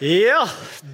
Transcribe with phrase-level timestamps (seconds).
[0.00, 0.46] Ja,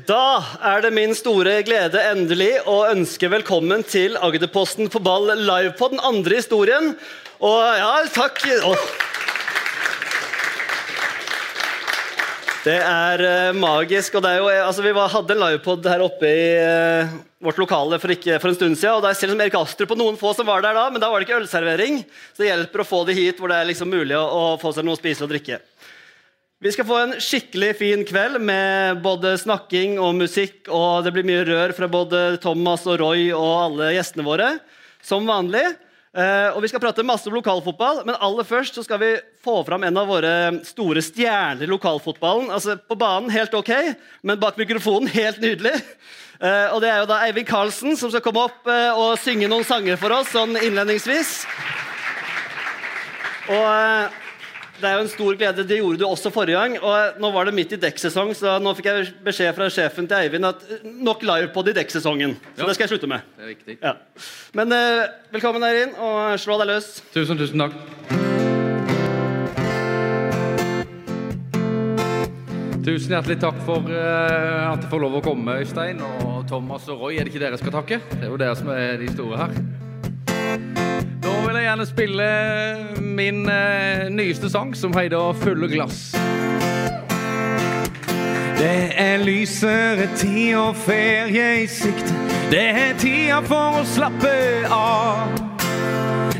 [0.08, 5.76] da er det min store glede endelig å ønske velkommen til Agderposten på ball live
[5.78, 6.88] på den andre historien.
[7.38, 8.42] Og ja, takk.
[8.66, 8.88] oh.
[12.66, 14.18] Det er uh, magisk.
[14.18, 17.14] og det er jo, eh, altså Vi var, hadde en livepod her oppe i uh,
[17.46, 18.98] vårt lokale for, ikke, for en stund siden.
[18.98, 20.98] og Det er selv som Erik Astrup og noen få som var der da, men
[20.98, 22.02] da var det ikke ølservering.
[22.34, 24.74] Så det hjelper å få de hit hvor det er liksom mulig å, å få
[24.74, 25.62] seg noe å spise og drikke.
[26.56, 31.26] Vi skal få en skikkelig fin kveld med både snakking og musikk, og det blir
[31.28, 34.46] mye rør fra både Thomas og Roy og alle gjestene våre,
[35.04, 35.66] som vanlig.
[36.16, 39.12] Eh, og Vi skal prate masse om lokalfotball, men aller først så skal vi
[39.44, 40.32] få fram en av våre
[40.64, 42.48] store stjerner i lokalfotballen.
[42.48, 43.74] Altså På banen helt ok,
[44.24, 45.76] men bak mikrofonen helt nydelig.
[46.40, 49.52] Eh, og Det er jo da Eivind Karlsen som skal komme opp eh, og synge
[49.52, 51.42] noen sanger for oss sånn innledningsvis.
[53.52, 54.24] Og
[54.80, 55.64] det er jo en stor glede.
[55.68, 56.76] Det gjorde du også forrige gang.
[56.82, 60.18] og Nå var det midt i dekksesong, så nå fikk jeg beskjed fra sjefen til
[60.20, 62.36] Eivind at nok livepod i dekksesongen.
[62.56, 62.66] Så Ja.
[62.66, 63.20] det skal jeg slutte med.
[63.36, 63.78] Det er viktig.
[63.82, 63.94] Ja.
[64.54, 66.90] Men uh, velkommen inn, og slå deg løs.
[67.14, 67.72] Tusen, tusen takk.
[72.86, 75.98] Tusen hjertelig takk for uh, at jeg får lov å komme, Øystein.
[76.22, 77.98] Og Thomas og Roy, er det ikke dere skal takke?
[78.12, 79.56] Det er jo dere som er de store her.
[81.24, 82.24] Da vil jeg gjerne spille
[83.00, 86.16] min eh, nyeste sang, som heter 'Fulle glass'.
[88.58, 92.14] Det er lysere tid og ferie i sikte.
[92.50, 95.32] Det er tida for å slappe av.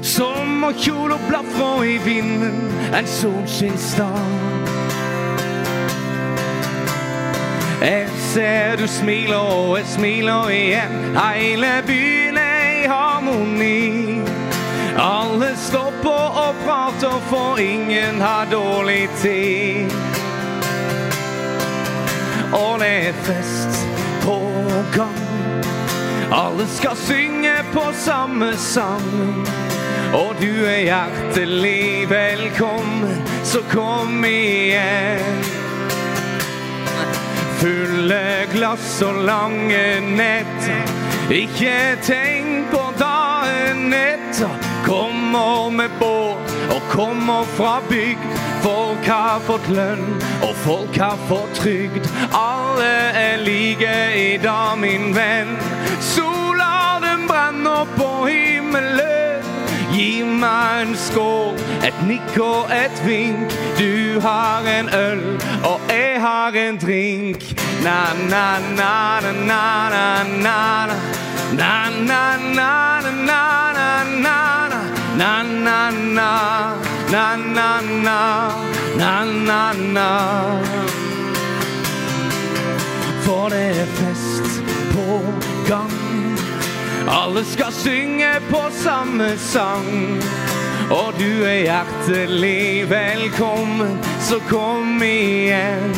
[0.03, 4.21] Sommerkjole og blafra i vinden en solskinnsdag.
[7.81, 11.17] Jeg ser du smiler, og jeg smiler igjen.
[11.17, 14.26] Hele byen er i harmoni.
[14.99, 19.91] Alle stopper og prater, for ingen har dårlig tid.
[22.53, 23.87] Og det er fest
[24.23, 24.39] på
[24.95, 25.27] gang.
[26.33, 29.47] Alle skal synge på samme sang.
[30.15, 35.45] Og du er hjertelig velkommen, så kom igjen.
[37.61, 40.95] Fulle glass og lange netter.
[41.31, 43.06] Ikke tenk på dagen
[43.93, 44.49] etter.
[44.87, 48.27] Kommer med båt og kommer fra bygd.
[48.63, 52.07] Folk har fått lønn, og folk har fått trygd.
[52.33, 55.57] Alle er like i dag, min venn.
[56.01, 59.45] Sola den brenner på himmelen.
[59.93, 61.55] Gi meg en skål,
[61.87, 63.55] et nikk og et vink.
[63.79, 65.25] Du har en øl,
[65.65, 67.57] og jeg har en drink.
[71.53, 74.37] Na-na-na-na-na-na-na.
[75.17, 75.17] Na-na-na-na-na-na-na.
[75.17, 76.77] Na-na-na.
[77.11, 78.51] Na-na-na.
[78.97, 80.09] Na-na-na.
[83.25, 84.63] For det er fest
[84.93, 85.23] på
[85.69, 85.91] gang.
[87.09, 90.23] Alle skal synge på samme sang.
[90.91, 95.95] Og du er hjertelig velkommen, så kom igjen.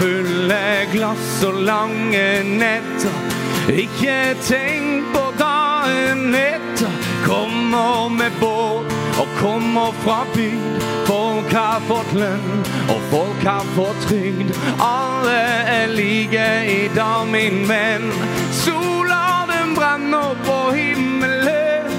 [0.00, 3.16] Fulle glass og lange netter.
[3.70, 6.90] Ikke tenk på dagen etter.
[7.26, 10.82] Kommer med båt og kommer fra bygd.
[11.06, 14.52] Folk har fått lønn, og folk har fått trygd.
[14.80, 15.38] Alle
[15.76, 18.08] er like i dag, min venn.
[18.64, 21.90] Sola den brenner på himmelen.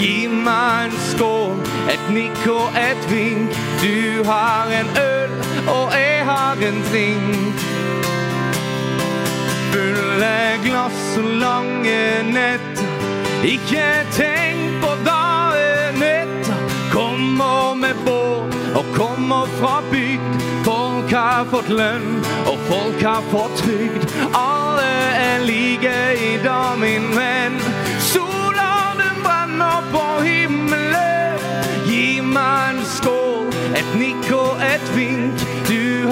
[0.00, 1.58] Gi meg en skål,
[1.92, 3.58] et nikk og et vink.
[3.82, 5.36] Du har en øl,
[5.66, 7.58] og jeg har en drink.
[9.72, 12.86] Fulle glass og lange netter.
[13.44, 16.60] Ikke tenk på dagen etter.
[16.92, 20.38] Kommer med båt og kommer fra bygd.
[20.64, 24.06] Folk har fått lønn, og folk har fått trygd.
[24.30, 24.92] Alle
[25.26, 25.96] er like
[26.28, 27.58] i dag, min venn.
[28.12, 31.42] Sola den brenner på himmelen.
[31.90, 35.51] Gi meg en skål, et nikk og et vink.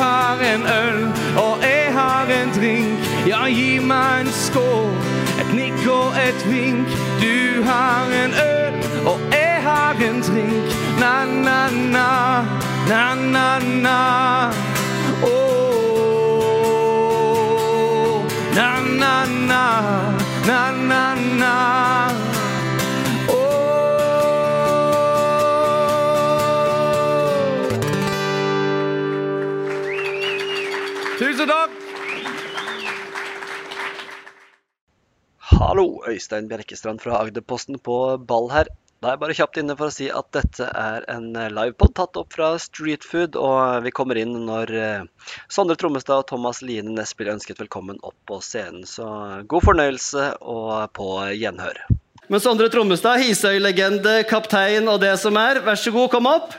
[0.01, 2.99] Har en øl, og jeg har en drink.
[3.27, 4.95] Ja, gi meg en skål,
[5.41, 6.89] et nikk og et vink.
[7.21, 8.75] Du har en øl,
[9.07, 10.65] og jeg har en drink.
[11.01, 12.09] Na-na-na,
[12.89, 13.99] na-na-na.
[15.23, 16.51] Oh,
[18.57, 19.65] na-na-na,
[20.49, 22.30] na-na-na.
[35.71, 37.95] Hallo, Øystein Bjerkestrand fra Agderposten på
[38.27, 38.67] ball her.
[38.99, 41.93] Da er jeg bare kjapt inne for å si at dette er en eh, livepod
[41.95, 46.91] tatt opp fra Streetfood, og vi kommer inn når eh, Sondre Trommestad og Thomas Line
[46.97, 48.83] Næss ønsket velkommen opp på scenen.
[48.83, 49.07] Så
[49.47, 51.07] god fornøyelse og på
[51.39, 51.79] gjenhør.
[52.27, 56.59] Men Sondre Trommestad, Hisøy-legende, kaptein og det som er, vær så god, kom opp.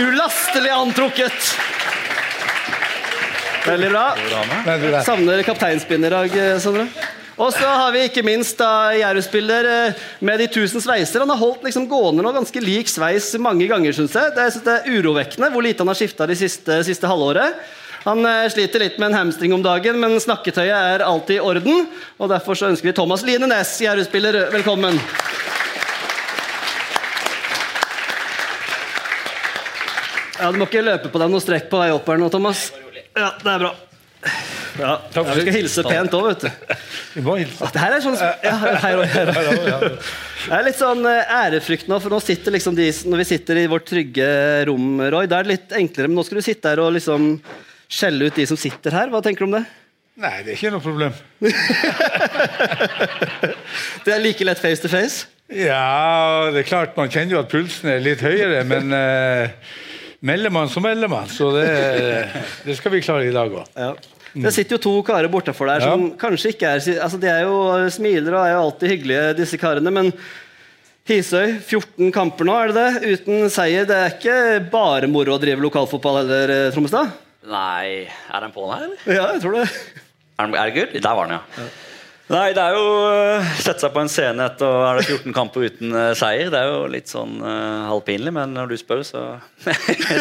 [0.00, 1.52] Ulastelig antrukket.
[3.66, 5.02] Veldig bra.
[5.06, 6.88] Savner kapteinspinn i dag, eh, Sondre.
[7.40, 11.22] Og så har vi ikke minst da Jerv-spiller eh, med de tusen sveiser.
[11.22, 14.34] Han har holdt liksom gående nå ganske lik sveis mange ganger, syns jeg.
[14.36, 17.62] Det er, det er urovekkende hvor lite han har skifta de siste, siste halvåret.
[18.02, 21.86] Han eh, sliter litt med en hamstring om dagen, men snakketøyet er alltid i orden.
[22.18, 24.98] og Derfor så ønsker vi Thomas Line Næss, Jerv-spiller, velkommen.
[30.42, 32.72] Ja, Du må ikke løpe på deg noe strekk på vei opp her nå, Thomas.
[33.16, 33.72] Ja, det er bra.
[34.78, 36.76] Ja, ja Vi skal hilse pent òg, vet du.
[37.16, 37.68] Vi må hilse.
[37.74, 39.32] Det her er sånn ja, her og her.
[39.32, 43.60] Det er litt sånn eh, ærefrykt nå, for nå sitter liksom de, når vi sitter
[43.60, 44.30] i vårt trygge
[44.70, 46.10] rom, Roy, da er det litt enklere.
[46.10, 47.36] Men nå skal du sitte her og liksom
[47.92, 49.12] skjelle ut de som sitter her.
[49.12, 49.64] Hva tenker du om det?
[50.22, 51.14] Nei, det er ikke noe problem.
[54.04, 55.28] det er like lett face to face?
[55.52, 59.48] Ja, det er klart man kjenner jo at pulsen er litt høyere, men uh,
[60.22, 61.30] melder man, så melder man.
[61.30, 61.68] Så det,
[62.66, 63.66] det skal vi klare i dag òg.
[63.74, 63.92] Ja.
[64.32, 66.14] Det sitter jo to karer bortafor der som ja.
[66.20, 67.56] kanskje ikke er altså De er jo
[67.92, 69.92] smiler og er jo alltid hyggelige, disse karene.
[69.92, 70.08] Men
[71.08, 73.12] Hisøy, 14 kamper nå, er det det?
[73.18, 73.84] Uten seier.
[73.88, 74.38] Det er ikke
[74.72, 77.10] bare moro å drive lokalfotball heller, eh, Trommestad?
[77.50, 79.00] Nei Er den på her, eller?
[79.10, 79.64] Ja, jeg tror det.
[80.38, 80.94] Er, det good?
[81.02, 81.64] Der var den, ja.
[81.64, 81.81] ja.
[82.32, 83.08] Nei, det er jo å
[83.60, 86.48] sette seg på en scene etter er det 14 kamper uten uh, seier.
[86.52, 89.24] Det er jo litt sånn uh, halvpinlig, men når du spør, så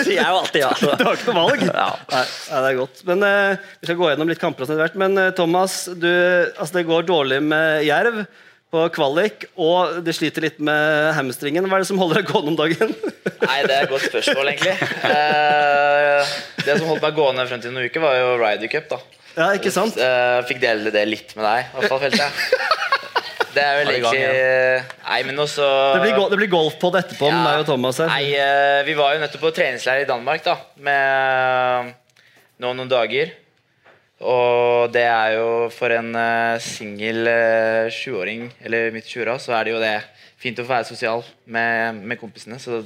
[0.04, 0.72] sier jeg jo alltid ja.
[0.76, 1.66] Du har ikke noe valg?
[1.70, 1.90] Ja.
[2.12, 3.04] Nei, det er godt.
[3.08, 4.68] Men Vi skal gå gjennom litt kamper.
[4.82, 5.00] Hvert.
[5.00, 8.26] Men Thomas, du, altså, det går dårlig med Jerv
[8.72, 11.66] på kvalik, og det sliter litt med hamstringen.
[11.68, 12.94] Hva er det som holder deg gående om dagen?
[13.48, 14.76] Nei, Det er et godt spørsmål, egentlig.
[15.08, 18.88] Eh, det som holdt meg gående frem til noen uker, var jo Ryder Cup.
[18.94, 19.98] da ja, ikke sant?
[20.00, 22.32] Uh, fikk dele det litt med deg, i hvert fall, følte jeg.
[23.52, 25.66] Det er vel egentlig Nei, men også
[25.98, 28.08] Det blir, det blir golfpod etterpå ja, med meg og Thomas her.
[28.08, 31.92] Nei, uh, vi var jo nettopp på treningsleir i Danmark da med
[32.64, 33.34] nå noen dager.
[34.22, 37.28] Og det er jo for en uh, singel
[37.92, 39.96] sjuåring, eller midt i 20-åra, så er det jo det
[40.42, 42.60] fint å få være sosial med, med kompisene.
[42.62, 42.86] Så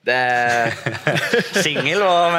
[0.00, 0.72] det
[1.62, 2.36] Singel og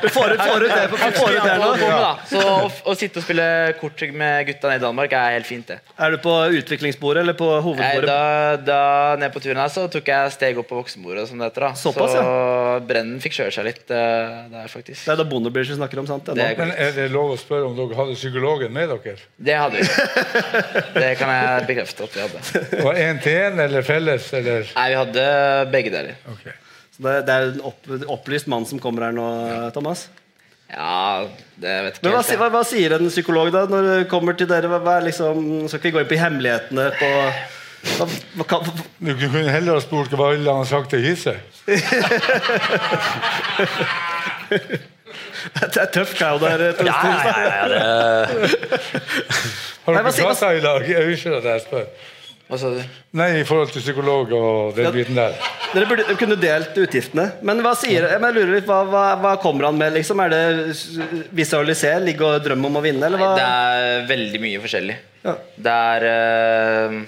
[0.00, 1.98] Du får ut, får ut det, på.
[2.30, 2.54] Så å,
[2.88, 3.46] å, sitte og spille
[3.80, 5.68] kort med gutta nede i Danmark er helt fint.
[5.68, 8.08] det Er du på utviklingsbordet eller på hovedbordet?
[8.08, 8.80] Da, da
[9.20, 11.26] ned på turen her så tok jeg steg opp på voksenbordet.
[11.28, 11.72] Som det heter, da.
[11.78, 12.80] Såpass, så ja.
[12.88, 15.04] brennen fikk kjøre seg litt uh, der, faktisk.
[15.04, 16.32] Det er da Bonderbridge vi snakker om, sant?
[16.32, 19.18] Det er, Men er det lov å spørre om dere hadde psykologen med dere?
[19.36, 19.90] Det hadde vi.
[20.96, 22.66] Det kan jeg bekrefte at vi hadde.
[22.80, 24.32] Og én til én eller felles?
[24.40, 24.68] Eller?
[24.72, 25.30] Nei, vi hadde
[25.72, 26.20] begge deler.
[26.32, 26.61] Okay.
[27.02, 27.88] Det, det, er en opp,
[28.18, 29.26] opplyst mann som kommer her nå,
[29.74, 30.06] Thomas?
[30.72, 31.26] Ja,
[31.60, 34.48] det vet ikke Men hva, hva, hva, sier en psykolog da når det kommer til
[34.48, 34.70] dere?
[34.72, 37.10] Hva, liksom, skal ikke vi gå inn på hemmelighetene på
[37.82, 38.06] hva,
[38.38, 38.60] hva,
[39.02, 41.34] Du kunne heller ha spurt hva ville han sagt til Hisse.
[45.58, 46.60] det er tøff crowd her.
[46.78, 47.80] Ja, ja, ja, det...
[49.82, 50.80] Har dere prata i lag?
[51.02, 51.86] Unnskyld at jeg spør.
[52.52, 52.80] Hva sa du?
[53.16, 55.38] Nei, i forhold til psykolog og den ja, biten der.
[55.72, 57.24] Dere burde kunne delt utgiftene.
[57.48, 59.94] Men hva sier jeg lurer litt, hva, hva, hva, kommer han med?
[59.94, 60.20] liksom?
[60.20, 63.06] Er det visualisere, ligge og drømme om å vinne?
[63.08, 63.30] Eller hva?
[63.38, 64.96] Det er veldig mye forskjellig.
[65.22, 65.34] Ja.
[65.64, 66.98] Det er uh,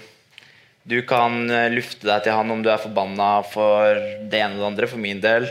[0.89, 4.63] Du kan eh, lufte deg til han om du er forbanna for det ene og
[4.63, 4.89] det andre.
[4.95, 5.45] For min del.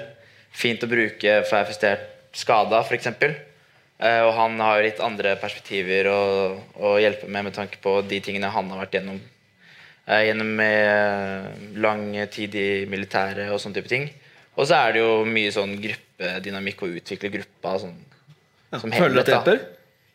[0.57, 3.11] Fint å bruke for jeg er frustrert skada, f.eks.
[3.13, 3.37] Uh,
[4.01, 6.23] eh, og han har jo litt andre perspektiver å,
[6.81, 9.21] å hjelpe med med tanke på de tingene han har vært gjennom
[10.03, 11.45] gjennom eh,
[11.79, 14.09] lang tid i militæret og sånne type ting.
[14.53, 17.95] Og så er det jo mye sånn gruppedynamikk å utvikle gruppa sånn,
[18.69, 19.63] ja, som Føler du at det hjelper?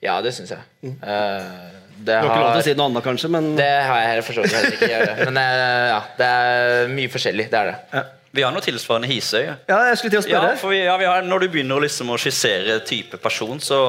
[0.04, 0.62] Ja, det syns jeg.
[0.84, 0.94] Mm.
[1.02, 3.32] Uh, du har ikke lov til å si noe annet, kanskje?
[3.34, 3.48] Men...
[3.58, 5.26] Det har jeg for så vidt heller ikke.
[5.26, 7.48] Men uh, ja, det er mye forskjellig.
[7.50, 7.76] Det er det.
[7.96, 8.04] Ja.
[8.38, 9.40] Vi har noe tilsvarende Hisøy.
[9.48, 10.52] Ja, jeg skulle til å spørre.
[10.52, 13.80] Ja, for vi, ja, vi har, når du begynner liksom å skissere type person, så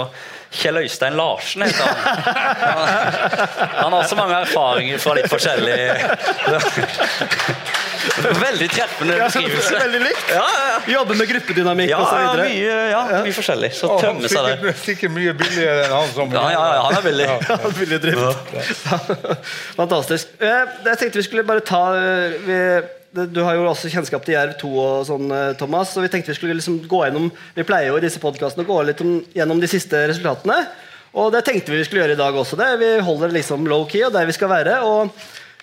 [0.52, 1.96] Kjell Øystein Larsen heter han.
[3.76, 5.76] Han, har også mange erfaringer fra litt forskjellig
[8.40, 9.76] Veldig treffende beskrivelse.
[9.84, 10.32] Veldig likt.
[10.34, 10.78] Ja, ja.
[10.94, 12.22] Jobber med gruppedynamikk ja, osv.
[12.24, 13.72] Ja, mye, ja, mye forskjellig.
[13.78, 14.78] Så oh, tømme seg der.
[14.82, 17.28] Sikkert mye billigere enn han som Ja, ja, ja han er billig.
[17.30, 18.56] Ja, billig drift.
[19.82, 20.32] Fantastisk.
[20.40, 22.62] Eh, jeg tenkte vi skulle bare ta eh, vi
[23.10, 25.96] du har jo også kjennskap til Jerv 2 og sånn, eh, Thomas.
[25.96, 28.70] Så vi tenkte vi skulle liksom gå gjennom Vi pleier jo i disse podkastene å
[28.70, 30.68] gå litt om, gjennom de siste resultatene.
[31.18, 32.58] Og det tenkte vi vi skulle gjøre i dag også.
[32.60, 32.70] Det.
[32.78, 34.82] Vi holder liksom low-key og der vi skal være.
[34.86, 35.10] Og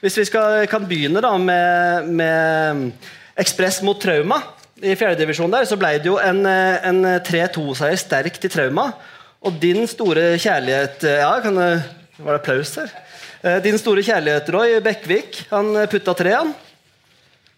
[0.03, 2.93] Hvis vi skal, kan begynne da med, med
[3.39, 4.43] Ekspress mot Trauma
[4.83, 8.91] i fjerdedivisjon der, så ble det jo en, eh, en 3-2-seier sterk til Trauma.
[9.41, 12.91] Og din store kjærlighet eh, Ja, kan var det applaus her?
[13.63, 16.55] Din store kjærlighet, Roy Bekkvik, han putta tre, han.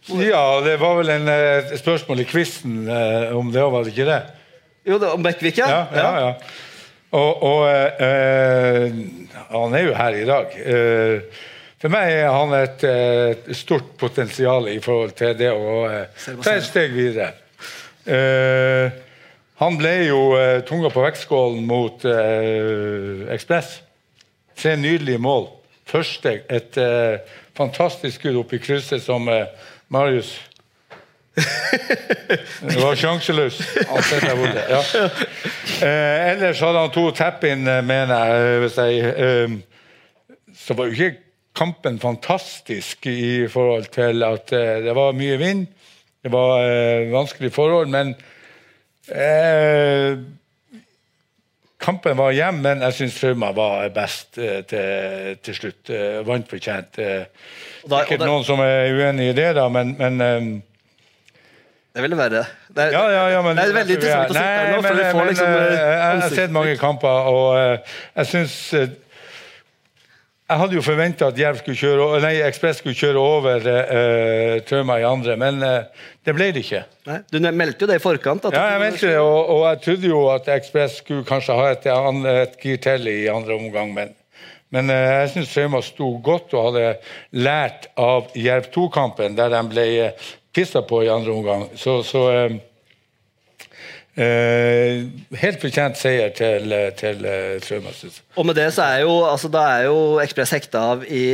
[0.08, 3.92] Ja, det var vel en, eh, et spørsmål i quizen eh, om det, var det
[3.92, 4.22] ikke det?
[4.88, 5.68] Jo, det, om Bekkvik, ja.
[5.68, 6.32] Ja, ja, ja.
[7.18, 8.96] Og, og eh, eh,
[9.48, 10.56] han er jo her i dag.
[10.60, 11.44] Eh,
[11.78, 15.84] for meg er han et eh, stort potensial i forhold til det å
[16.42, 17.30] ta et steg videre.
[18.08, 18.88] Eh,
[19.60, 23.78] han ble jo eh, tunga på vektskålen mot eh, Ekspress.
[24.58, 25.48] Tre nydelige mål.
[25.88, 26.76] Første et
[27.56, 29.24] fantastisk skudd opp i krysset som
[29.88, 30.36] Marius
[32.68, 33.60] det var sjanseløs.
[33.86, 34.80] Ja.
[35.86, 38.56] Eh, ellers hadde han to tap-in, eh, mener jeg.
[38.64, 39.54] Hvis jeg eh,
[40.58, 41.20] så var jo ikke
[41.58, 45.66] kampen fantastisk i forhold til at eh, det var mye vind.
[46.22, 48.16] Det var eh, vanskelige forhold, men
[49.14, 50.18] eh,
[51.78, 55.90] Kampen var jevn, men jeg syns Trauma var best eh, til, til slutt.
[55.94, 56.98] Eh, vant fortjent.
[56.98, 57.22] Eh,
[57.84, 60.48] Og der, og Sikkert noen som er uenig i det, da, men, men um...
[61.98, 62.46] Det ville være det.
[62.76, 64.98] Er, ja, ja, ja, men, det er veldig interessant å sitte her nå, for men,
[64.98, 68.84] vi får men, liksom eh, Jeg har sett mange kamper, og uh, jeg syns uh,
[70.44, 75.00] Jeg hadde jo forventa at Jerv skulle kjøre, nei, Ekspress skulle kjøre over uh, Trauma
[75.02, 76.84] i andre, men eh, det ble det ikke.
[77.08, 78.46] Nei, du meldte jo det i forkant.
[78.46, 81.72] At Ja, jeg meldte det, og, og jeg trodde jo at Ekspress skulle kanskje ha
[81.74, 81.90] et,
[82.36, 84.14] et gir til i andre omgang, men,
[84.74, 86.98] men eh, jeg syns Trauma sto godt og hadde
[87.36, 91.68] lært av Jerv 2-kampen, der de ble uh, pissa på i andre omgang.
[91.78, 92.56] Så, så eh,
[94.18, 95.04] eh,
[95.42, 98.14] Helt fortjent seier til, eh, til jeg.
[98.38, 101.26] Og med det så er jo, altså, da er jo Ekspress hekta av i,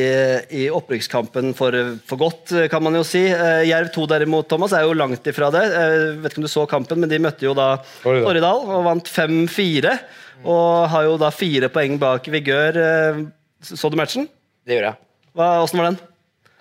[0.64, 3.24] i opprykkskampen for, for godt, kan man jo si.
[3.30, 5.64] Eh, Jerv 2 derimot, Thomas, er jo langt ifra det.
[5.72, 7.70] Jeg vet ikke om du så kampen, men de møtte jo da.
[8.04, 9.96] Torridal og vant 5-4.
[10.44, 12.76] Og har jo da fire poeng bak Vigør.
[12.76, 13.22] Eh,
[13.64, 14.28] Så du matchen?
[14.64, 15.00] Det gjorde jeg.
[15.34, 16.02] Hva, hvordan var den?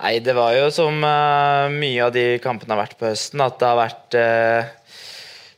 [0.04, 3.60] Nei, det var jo som uh, mye av de kampene har vært på høsten, at
[3.60, 4.98] det har vært uh,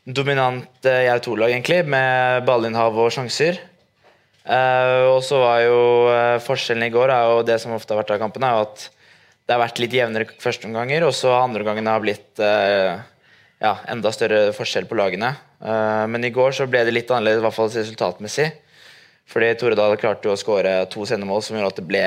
[0.05, 3.61] dominant uh, jeg 2-lag, egentlig, med ballinnhav og sjanser.
[4.45, 5.79] Uh, og så var jo
[6.45, 8.85] forskjellen i går, er jo det som ofte har vært av kampene, er jo at
[9.45, 14.47] det har vært litt jevnere førsteomganger, og så andre omgangene har blitt ja, enda større
[14.57, 15.35] forskjell på lagene.
[15.65, 18.51] Eh, men i går så ble det litt annerledes, i hvert fall resultatmessig.
[19.31, 22.03] Fordi Toredal klarte å skåre to sendemål som gjorde at det ble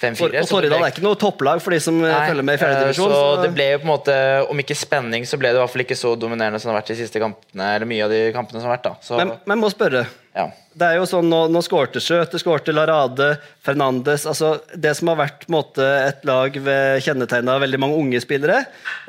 [0.00, 0.16] 5-4.
[0.16, 2.56] For, og så Torridal er ikke noe topplag for de som eh, Nei, følger med
[2.56, 3.12] i fjerde Så, divisjon.
[3.12, 4.16] Så det ble jo på en måte,
[4.54, 6.80] om ikke spenning, så ble det i hvert fall ikke så dominerende som det har
[6.80, 7.68] vært de siste kampene.
[7.76, 8.94] Eller mye av de kampene som har vært da.
[9.04, 10.06] Så, men, men må spørre.
[10.38, 10.48] ja.
[10.80, 13.32] Det er jo sånn, Nå, nå skårte Skjøte, skårte Larade,
[13.66, 17.98] Fernandes altså Det som har vært på måte, et lag ved kjennetegna av veldig mange
[17.98, 18.60] unge spillere,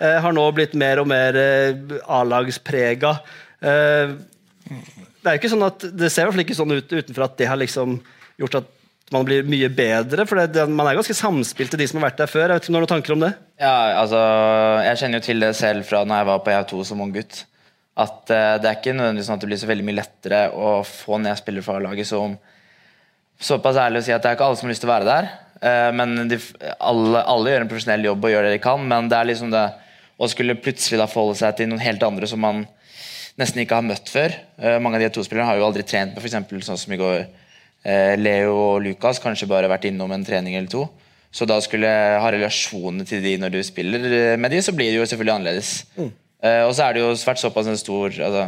[0.01, 3.13] eh, har nå blitt mer og mer eh, A-lagsprega.
[3.62, 4.13] Eh,
[5.22, 7.27] det er jo ikke sånn at, det ser i hvert fall ikke sånn ut utenfor
[7.27, 8.00] at det har liksom
[8.41, 8.70] gjort at
[9.12, 10.25] man blir mye bedre.
[10.25, 12.48] for det, Man er ganske samspilt til de som har vært der før.
[12.48, 13.34] Jeg vet ikke om du har noen tanker om det?
[13.60, 14.20] ja, altså
[14.86, 17.44] Jeg kjenner jo til det selv fra når jeg var på EU2 som ung gutt.
[18.00, 20.80] At uh, det er ikke nødvendigvis sånn at det blir så veldig mye lettere å
[20.88, 22.39] få ned spillere fra laget som
[23.41, 25.08] Såpass ærlig å si at det er ikke alle som har lyst til å være
[25.08, 25.27] der.
[25.62, 26.38] Uh, men de,
[26.77, 29.50] alle, alle gjør en profesjonell jobb og gjør det de kan, men det er liksom
[29.50, 29.63] det
[30.22, 32.62] å skulle plutselig da forholde seg til noen helt andre som man
[33.40, 34.34] nesten ikke har møtt før.
[34.60, 36.66] Eh, mange av de to spillerne har jo aldri trent med f.eks.
[36.68, 37.22] sånn som i går.
[37.82, 40.86] Eh, Leo og Lukas kanskje bare vært innom en trening eller to.
[41.32, 44.92] Så da skulle ha relasjoner til de når du spiller eh, med de, så blir
[44.92, 45.72] det jo selvfølgelig annerledes.
[45.98, 48.46] Eh, og så er det jo vært såpass en stor altså,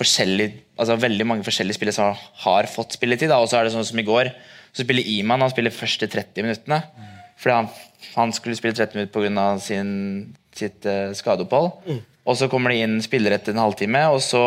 [0.00, 0.48] forskjellig,
[0.80, 3.32] altså Veldig mange forskjellige spillere som har fått spilletid.
[3.36, 4.32] Og så er det sånn som i går,
[4.74, 6.80] så spiller Iman han spiller første 30 minuttene.
[7.38, 7.70] Fordi han,
[8.14, 10.26] han skulle spille 30 minutter pga.
[10.54, 11.70] sitt uh, skadeopphold.
[12.24, 14.42] Og så kommer det inn spillere etter en halvtime, og så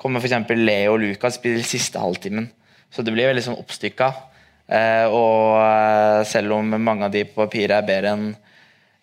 [0.00, 0.50] kommer f.eks.
[0.58, 2.48] Leo og Lucas spiller siste halvtimen.
[2.92, 4.10] Så det blir veldig sånn oppstykka.
[4.66, 8.28] Eh, og eh, selv om mange av de på papiret er bedre enn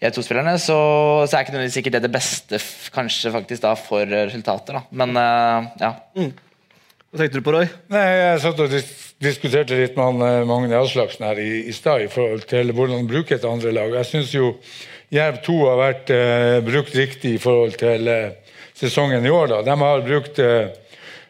[0.04, 0.76] jeg to spillerne, så,
[1.24, 2.58] så er ikke nødvendigvis sikkert det det beste
[2.92, 4.76] kanskje faktisk da for resultater.
[4.76, 4.84] Da.
[5.00, 5.94] Men eh, ja.
[7.14, 7.70] Hva tenkte du på, Roy?
[7.94, 8.92] Nei, Jeg satt og dis
[9.24, 13.08] diskuterte litt med han, eh, Magne Aslaksen her i, i stad i forhold til hvordan
[13.10, 13.96] bruke et andre lag.
[14.02, 14.54] Jeg synes jo
[15.14, 19.52] Jerv 2 har vært eh, brukt riktig i forhold til eh, sesongen i år.
[19.52, 19.62] da.
[19.66, 20.72] De har brukt eh,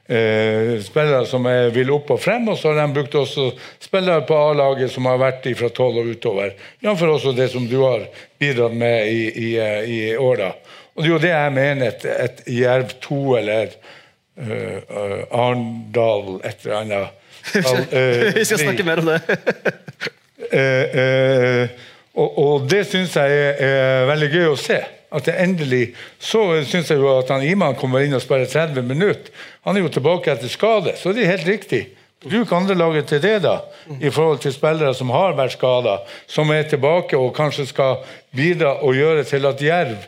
[0.08, 3.50] eh, spillere som er, vil opp og frem, og så har de brukt også
[3.84, 6.54] spillere på A-laget som har vært fra 12 og utover.
[6.84, 7.04] Jf.
[7.08, 8.08] også det som du har
[8.40, 10.46] bidratt med i, i, eh, i år.
[10.46, 10.54] da.
[10.94, 13.72] Og det er jo det jeg mener et, et Jerv 2 eller
[14.38, 14.80] eh,
[15.32, 17.20] Arendal et eller annet.
[18.38, 19.20] Vi skal snakke mer om det.
[20.54, 20.56] uh,
[21.04, 21.82] eh,
[22.14, 24.80] Og, og det syns jeg er, veldig gøy å se.
[25.14, 28.86] At det endelig Så syns jeg jo at han Iman kommer inn og spiller 30
[28.86, 29.30] minutter.
[29.66, 31.84] Han er jo tilbake etter skade, så det er helt riktig.
[32.24, 33.58] Bruk andrelaget til det, da,
[34.00, 38.06] i forhold til spillere som har vært skada, som er tilbake og kanskje skal
[38.36, 40.06] bidra og gjøre til at Jerv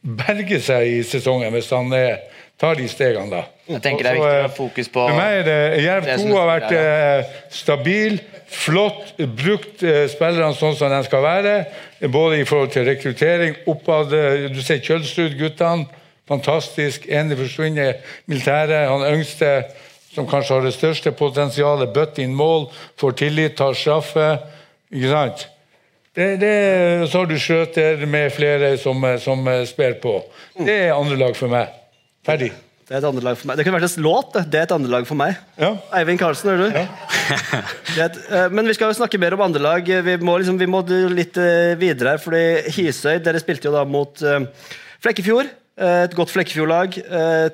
[0.00, 2.20] berger seg i sesongen, hvis han er,
[2.60, 3.44] tar de stegene, da.
[3.70, 6.08] Jeg tenker det er viktig å eh, ha fokus på For meg er det Jerv
[6.10, 8.18] 2 har vært eh, stabil,
[8.50, 11.54] flott, brukt eh, spillerne sånn som de skal være.
[12.12, 15.88] Både i forhold til rekruttering, oppad eh, Du ser Kjølsrud-guttene.
[16.30, 17.08] Fantastisk.
[17.10, 19.64] enig forsvunnet militære, Han yngste,
[20.14, 22.68] som kanskje har det største potensialet, bøtt inn mål,
[23.00, 24.28] får tillit, tar straffe.
[24.94, 25.48] Ikke sant?
[26.14, 26.54] Det, det,
[27.10, 30.16] så har du Skjøter med flere som, eh, som eh, sper på.
[30.58, 31.79] Det er andre lag for meg.
[32.26, 32.50] Ferdig.
[32.90, 33.58] Det er et andre lag for meg.
[33.60, 34.32] Det kunne vært en låt.
[34.34, 34.58] det.
[34.58, 35.36] Er et andre lag for meg.
[35.60, 35.68] Ja.
[35.94, 36.80] Eivind Karlsen, hører du?
[38.00, 39.86] Er et, eh, men vi skal jo snakke mer om andre lag.
[39.86, 40.80] Vi må, liksom, vi må
[41.14, 42.22] litt eh, videre her.
[42.22, 44.42] fordi Hisøy dere spilte jo da mot eh,
[45.06, 45.52] Flekkefjord.
[45.80, 46.98] Et godt Flekkefjord-lag.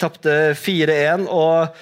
[0.02, 1.28] Tapte 4-1.
[1.30, 1.76] og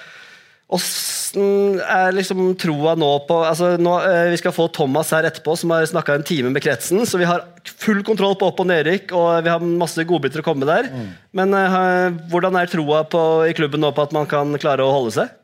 [0.73, 5.53] Åssen er liksom troa nå på altså nå, eh, Vi skal få Thomas her etterpå,
[5.61, 7.03] som har snakka en time med kretsen.
[7.05, 10.47] Så vi har full kontroll på opp- og nedrykk, og vi har masse godbiter å
[10.47, 10.89] komme der.
[11.37, 14.93] Men eh, hvordan er troa på, i klubben nå på at man kan klare å
[14.95, 15.35] holde seg?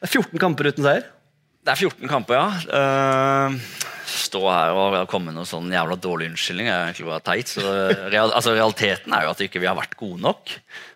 [0.00, 1.04] Det er 14 kamper uten seier.
[1.62, 2.48] Det er 14 kamper, ja.
[2.74, 3.81] Uh,
[4.12, 7.50] stå her og komme med noen sånn jævla dårlig unnskyldning er egentlig bare teit.
[7.52, 7.62] Så
[8.12, 10.52] real, altså, realiteten er jo at ikke vi ikke har vært gode nok.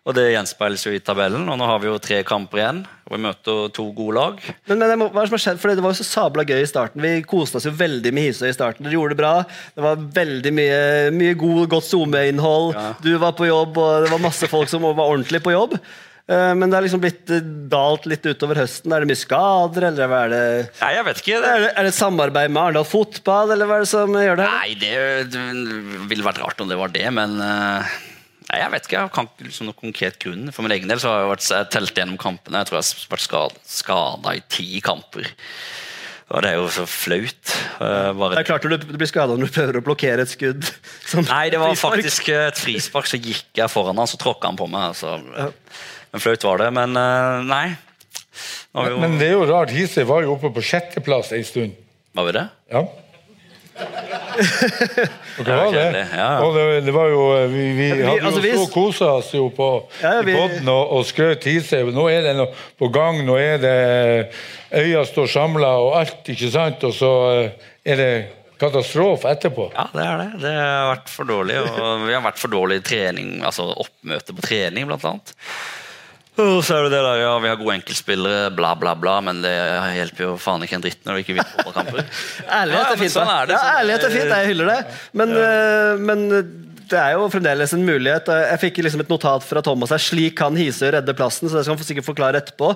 [0.07, 1.49] Og det gjenspeiles jo i tabellen.
[1.51, 2.81] Og nå har vi jo tre kamper igjen.
[3.07, 4.41] Og vi møter to gode lag.
[4.71, 5.61] Men, men må- hva er det som har skjedd?
[5.63, 7.03] Fordi Det var jo så sabla gøy i starten.
[7.03, 8.87] Vi koste oss jo veldig med Hisøy i starten.
[8.87, 9.35] Dere gjorde det bra.
[9.75, 10.81] Det var veldig mye,
[11.15, 12.75] mye god, godt SoMe-innhold.
[12.79, 12.89] Ja.
[13.03, 15.79] Du var på jobb, og det var masse folk som var ordentlig på jobb.
[16.27, 18.91] Eh, Men det er liksom blitt eh, dalt litt utover høsten.
[18.95, 20.43] Er det mye skader, eller hva er det?
[20.81, 21.39] Nei, jeg vet ikke.
[21.45, 24.19] Det, Er det, er det et samarbeid med Arendal Fotball, eller hva er det som
[24.19, 24.49] gjør det?
[24.57, 24.93] Nei, det,
[25.31, 25.47] det
[26.11, 27.97] ville vært rart om det var det, men eh,
[28.47, 30.51] Nei, Jeg vet ikke, jeg kan ikke liksom noen konkret grunn.
[30.55, 32.61] For min egen del så har jeg vært telt gjennom kampene.
[32.63, 35.27] Jeg tror jeg har vært skada, i ti kamper.
[36.31, 37.55] Og det er jo så flaut.
[37.81, 38.29] Bare...
[38.37, 40.63] Det er klart du, du blir skada når du prøver å blokkere et skudd.
[41.27, 41.99] Nei, det var frispark.
[41.99, 44.95] faktisk et frispark, så gikk jeg foran han, så tråkka han på meg.
[44.99, 45.17] Så.
[46.17, 46.71] Men flaut var det.
[46.73, 47.67] Men eh, nei.
[48.73, 49.73] Nå har vi jo, Men det er jo rart.
[49.77, 51.77] Hisøy var jo oppe på sjetteplass en stund.
[52.17, 52.47] var vi det?
[52.73, 52.87] Ja.
[55.37, 56.07] Dere var det.
[56.17, 56.29] ja.
[56.41, 59.33] Og det, det var jo Vi, vi vi- hadde altså, jo vi- så kosa oss
[59.37, 59.67] jo på
[60.03, 61.91] Ja, vi- i båten og, og skrøt Hisøy.
[61.93, 62.49] Nå er det noe
[62.81, 63.21] på gang.
[63.29, 63.77] Nå er det
[64.81, 66.85] Øya står samla og alt, ikke sant?
[66.89, 67.51] Og så eh,
[67.85, 68.11] er det
[68.61, 69.69] katastrofe etterpå.
[69.77, 70.31] Ja, det er det.
[70.41, 71.59] Det har vært for dårlig.
[71.61, 75.35] Og vi har vært for dårlig i trening, altså oppmøte på trening, blant annet.
[76.37, 79.55] Så er det det der, ja, Vi har gode enkeltspillere, bla, bla, bla, men det
[79.97, 82.05] hjelper jo faen ikke en dritt når du ikke vinner fotballkamper.
[82.61, 83.37] Ærlighet Ja, er fint, sånn da.
[83.43, 84.79] er det, ja, sånn- ærlighet er fint, jeg hyller det.
[85.17, 86.27] Men, øh, men
[86.87, 88.29] det er jo fremdeles en mulighet.
[88.53, 89.99] Jeg fikk liksom et notat fra Thomas her.
[90.05, 91.49] Slik kan Hisøy redde plassen.
[91.51, 92.69] så det skal han sikkert forklare etterpå.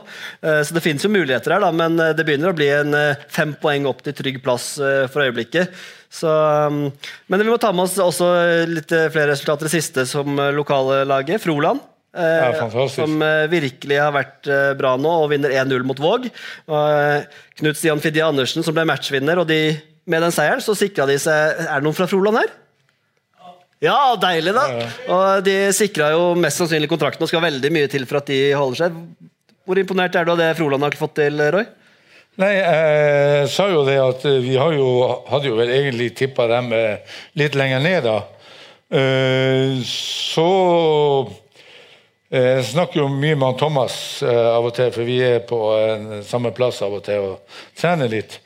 [0.42, 2.96] Eh, Så det finnes jo muligheter her, da, men eh, det begynner å bli en
[2.98, 5.70] eh, fem poeng opp til trygg plass eh, for øyeblikket.
[6.10, 6.26] Så,
[6.66, 6.88] um,
[7.30, 8.32] men vi må ta med oss også
[8.66, 9.68] litt eh, flere resultater.
[9.70, 11.78] Det siste som eh, lokale laget, Froland.
[12.14, 16.26] Eh, Ja, som eh, virkelig har vært eh, bra nå og vinner 1-0 mot Våg.
[16.30, 17.28] Eh,
[17.60, 19.60] Knut Stian Fidje Andersen som ble matchvinner, og de,
[20.10, 22.54] med den seieren så sikra de seg Er det noen fra Froland her?
[23.80, 24.64] Ja, deilig, da!
[25.08, 28.40] Og de sikra jo mest sannsynlig kontrakten og skal veldig mye til for at de
[28.52, 28.98] holder seg.
[29.64, 31.64] Hvor imponert er du av det Froland har fått til, Roy?
[32.40, 34.86] Nei, jeg sa jo det at eh, vi har jo,
[35.28, 38.18] hadde jo vel egentlig tippa dem eh, litt lenger ned, da.
[39.00, 40.46] Eh, Så
[41.26, 41.32] eh,
[42.30, 45.58] Jeg snakker jo mye med han Thomas eh, av og til, for vi er på
[45.74, 48.36] eh, samme plass av og til og trener litt.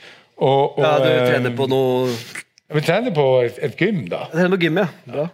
[0.41, 2.09] Og, og, Ja, Du eh, trener på noe
[2.75, 4.25] Vi trener på et, et gym, da.
[4.33, 4.87] Jeg trener på gym, ja.
[5.13, 5.27] Bra.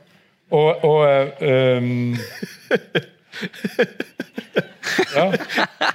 [0.50, 2.16] Og, og eh, um,
[5.14, 5.24] Ja.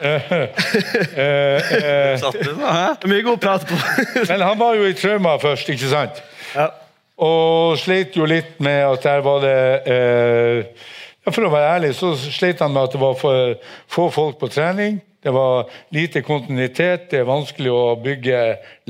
[0.01, 2.87] Eh, eh, eh, du nå, hæ?
[3.11, 3.75] Mye god prat på
[4.29, 6.23] Men han var jo i trauma først, ikke sant?
[6.55, 6.71] ja.
[7.15, 10.87] Og sleit jo litt med at der var det eh,
[11.25, 13.55] ja, For å være ærlig, så slet han med at det var for
[13.91, 14.99] få folk på trening.
[15.25, 18.41] Det var lite kontinuitet, det er vanskelig å bygge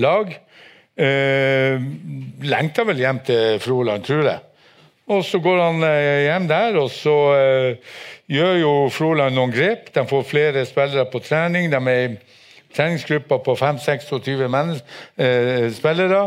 [0.04, 0.34] lag.
[0.96, 1.80] Eh,
[2.44, 4.44] lengta vel hjem til Froland, tror jeg.
[5.16, 7.96] Og så går han eh, hjem der, og så eh,
[8.32, 9.94] gjør jo Froland noen grep.
[9.96, 11.70] De får flere spillere på trening.
[11.72, 12.16] De er i
[12.76, 14.82] treningsgrupper på 5-26
[15.16, 16.24] eh, spillere.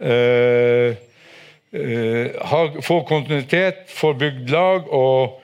[0.00, 1.05] Eh,
[1.72, 5.40] har, får kontinuitet, får bygd lag og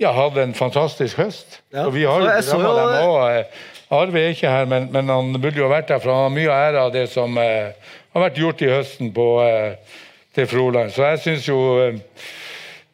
[0.00, 1.58] ja, hadde en fantastisk høst.
[1.74, 1.86] Ja.
[1.88, 3.72] Og vi har jo programmet jo- dem også.
[3.94, 6.54] Arve er ikke her, men, men han burde jo vært her, for han har mye
[6.54, 7.74] ære av det som eh,
[8.14, 10.00] har vært gjort i høsten på, eh,
[10.34, 10.90] til Froland.
[10.94, 12.00] Så jeg syns jo eh,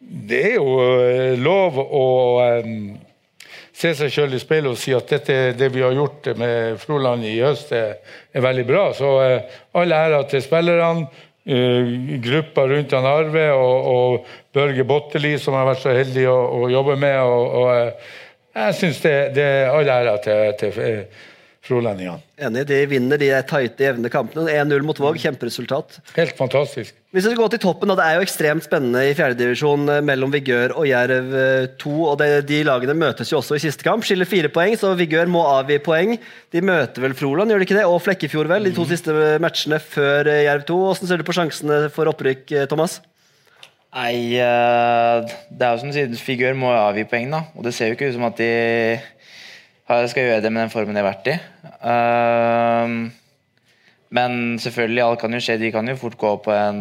[0.01, 2.05] det er jo eh, lov å
[2.43, 2.69] eh,
[3.81, 7.25] se seg sjøl i speilet og si at dette, det vi har gjort med Froland
[7.25, 7.95] i høst, er,
[8.35, 8.85] er veldig bra.
[8.99, 15.39] Så eh, all ære til spillerne, eh, gruppa rundt han Arve og, og Børge Botteli,
[15.39, 17.17] som har vært så heldig å, å jobbe med.
[17.25, 18.13] Og, og eh,
[18.61, 20.81] jeg syns det, det er all ære til, til
[21.71, 22.23] eh, frolendingene.
[22.41, 24.49] Enig, De vinner de tighte, jevne kampene.
[24.51, 26.01] 1-0 mot Våg, kjemperesultat.
[26.17, 26.97] Helt fantastisk.
[27.11, 30.31] Hvis vi skal gå til toppen, da, Det er jo ekstremt spennende i fjerdedivisjon mellom
[30.31, 31.33] Vigør og Jerv
[31.79, 31.95] 2.
[32.13, 34.05] og det, De lagene møtes jo også i siste kamp.
[34.07, 36.19] Skiller fire poeng, så Vigør må avgi poeng.
[36.53, 37.87] De møter vel Froland, gjør de ikke det?
[37.87, 38.65] Og Flekkefjord, vel?
[38.69, 40.81] De to siste matchene før eh, Jerv 2.
[40.91, 43.01] Hvordan ser du på sjansene for opprykk, eh, Thomas?
[43.91, 47.41] Nei, eh, det er jo som du sier, Figør må avgi poeng, da.
[47.59, 48.51] Og det ser jo ikke ut som at de
[50.11, 51.37] skal gjøre det med den formen jeg har vært i.
[51.83, 52.89] Uh,
[54.11, 55.59] men selvfølgelig, alt kan jo skje.
[55.63, 56.81] De kan jo fort gå på en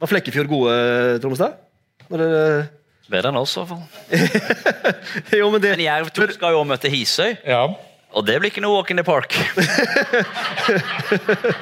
[0.00, 0.76] Var Flekkefjord gode,
[1.22, 1.52] Tromsdal?
[2.10, 2.68] Når dere-
[3.12, 3.84] Bedre enn oss, i hvert fall.
[5.40, 7.66] Jo, men det Men Jerv 2 skal jo møte Hisøy, Ja.
[8.12, 9.32] og det blir ikke noe walk in the park.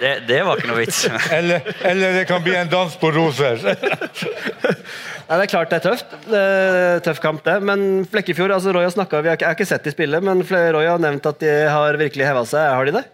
[0.03, 1.01] det, det var ikke noe vits.
[1.35, 3.59] Eller, eller det kan bli en dans på roser.
[5.31, 6.15] Nei, det er klart det er tøft.
[6.27, 7.61] Det er tøff kamp, det.
[7.63, 10.43] Men Flekkefjord altså Roy har snakket, Vi har jeg har ikke sett de spille, men
[10.43, 12.67] Roy har nevnt at de har virkelig heva seg.
[12.75, 13.05] Har de det?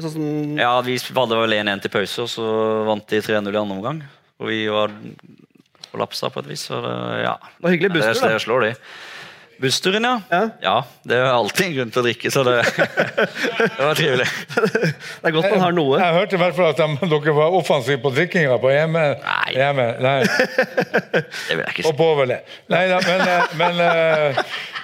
[0.00, 0.24] Sånn som,
[0.56, 2.46] Ja, Vi hadde vel 1-1 til pause, og så
[2.88, 4.00] vant de 3-0 i andre omgang.
[4.40, 4.94] Og vi var
[5.92, 6.64] kollapsa på et vis.
[6.70, 7.36] Så det, ja.
[7.44, 8.32] Det var hyggelig booster da.
[8.32, 8.72] Det slår de.
[9.60, 10.40] Bussturen, ja.
[10.62, 10.74] Ja.
[11.02, 12.54] Det er alltid en grunn til å drikke, så det,
[13.78, 14.26] det var trivelig.
[14.52, 16.00] det er godt man har noe.
[16.02, 19.04] Jeg hørte i hvert fall at de, dere var offensive på drikkinga på hjemme.
[19.24, 19.50] Nei.
[19.56, 19.86] hjemme.
[20.04, 20.16] Nei.
[20.26, 21.90] Det vil jeg ikke si.
[21.90, 22.40] Og på overle.
[22.72, 24.42] Nei da, men, eh, men uh,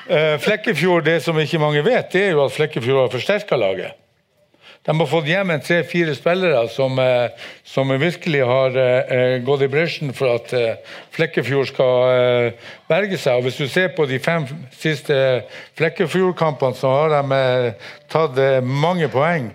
[0.09, 3.99] uh, Flekkefjord, det som ikke mange vet, det er jo at Flekkefjord har forsterka laget.
[4.83, 7.31] De har fått hjem en tre-fire spillere som, eh,
[7.65, 13.39] som virkelig har eh, gått i bresjen for at eh, Flekkefjord skal eh, berge seg.
[13.39, 15.15] Og Hvis du ser på de fem siste
[15.79, 19.53] Flekkefjord-kampene, så har de eh, tatt eh, mange poeng.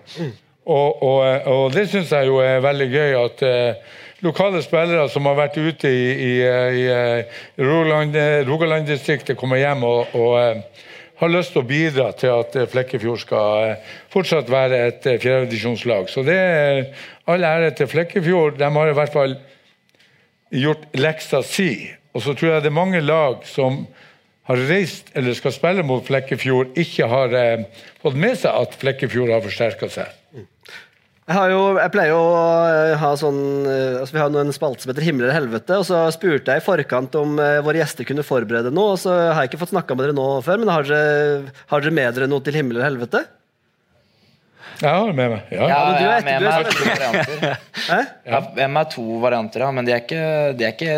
[0.63, 5.10] Og, og, eh, og det syns jeg jo er veldig gøy at eh, lokale spillere
[5.12, 10.16] som har vært ute i, i, i, i eh, Rogaland- eh, Rogaland-distriktet, kommer hjem og,
[10.16, 10.86] og eh,
[11.18, 15.20] har lyst til å bidra til at eh, Flekkefjord skal eh, fortsatt være et eh,
[15.22, 16.10] fjerdedivisjonslag.
[16.14, 16.82] Så det er
[17.30, 18.60] all ære til Flekkefjord.
[18.60, 19.38] De har i hvert fall
[20.54, 21.72] gjort leksa si.
[22.14, 23.86] Og så tror jeg det er mange lag som
[24.48, 27.66] har reist eller skal spille mot Flekkefjord, ikke har eh,
[28.04, 30.14] fått med seg at Flekkefjord har forsterka seg.
[31.28, 34.54] Jeg, har jo, jeg pleier jo å eh, ha sånn eh, altså Vi har en
[34.56, 35.76] spalte som heter Himmel eller helvete.
[35.76, 38.94] og Så spurte jeg i forkant om eh, våre gjester kunne forberede noe.
[38.94, 41.84] og Så har jeg ikke fått snakka med dere nå før, men har dere, har
[41.84, 43.26] dere med dere noe til himmel eller helvete?
[44.78, 45.52] Jeg har det med meg.
[45.52, 45.68] Ja.
[45.68, 47.62] Ja, men du jeg er har med er meg to varianter.
[47.92, 48.00] Hæ?
[48.24, 50.24] Jeg har med meg to varianter, ja, men de er ikke
[50.56, 50.98] de er ikke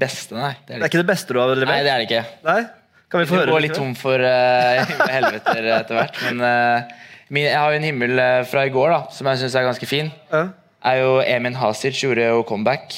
[0.00, 0.54] beste, nei.
[0.62, 2.24] Det Det er er ikke det beste du har Nei, det er det ikke.
[2.46, 2.60] Nei?
[3.08, 6.18] Kan vi få høre går litt tom for uh, helveter etter hvert.
[6.28, 6.96] Men eh,
[7.28, 9.68] min, jeg har jo en himmel eh, fra i går da, som jeg syns er
[9.68, 10.10] ganske fin.
[10.32, 10.46] Ja.
[10.88, 12.94] Er jo Emin Hasic gjorde jo comeback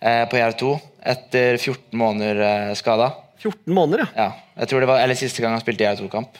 [0.00, 0.74] eh, på JR2
[1.14, 3.12] etter 14 måneder eh, skada.
[3.42, 4.28] 14 måneder, ja.
[4.28, 6.38] Ja, jeg tror det var, eller siste gang han spilte JR2-kamp.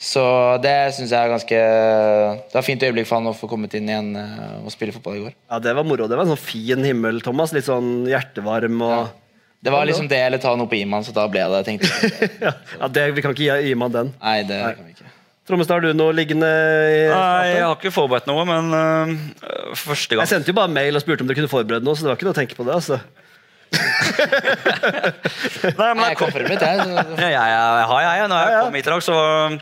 [0.00, 0.22] Så
[0.64, 1.56] det syns jeg er ganske
[2.48, 5.18] Det var fint øyeblikk for han å få kommet inn igjen eh, og spille fotball
[5.18, 5.34] i går.
[5.50, 6.06] Ja, Det var moro.
[6.08, 7.52] Det var en sånn fin himmel, Thomas.
[7.52, 9.10] Litt sånn hjertevarm og
[9.60, 11.64] Det var liksom det eller ta noe på Iman, så da ble det.
[11.68, 12.30] tenkte jeg.
[12.40, 12.54] ja.
[12.80, 14.14] ja, det, Vi kan ikke gi, Iman den.
[14.22, 15.12] Nei, det kan vi ikke.
[15.48, 19.08] Trommestad, har du noe liggende i Nei, jeg har ikke forberedt noe, men uh,
[19.78, 22.04] første gang Jeg sendte jo bare mail og spurte om dere kunne forberede noe, så
[22.06, 22.74] det var ikke noe å tenke på det.
[22.76, 22.96] altså.
[25.80, 26.76] Nei, men jeg kom forberedt, jeg.
[26.84, 26.90] Så,
[27.22, 27.60] Ja, ja, ja,
[28.04, 28.26] ja, ja.
[28.30, 29.58] Når jeg kom hit i dag, så var-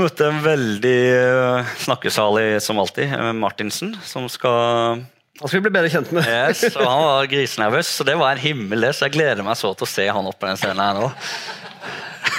[0.00, 5.00] møtte jeg en veldig uh, snakkesalig, som alltid, eh, Martinsen, som skal
[5.40, 6.24] Han skal vi bli bedre kjent med.
[6.28, 8.92] Yes, og Han var grisenervøs, så det var en himmel, det.
[8.96, 11.08] Så jeg gleder meg så til å se han opp på den scenen her nå.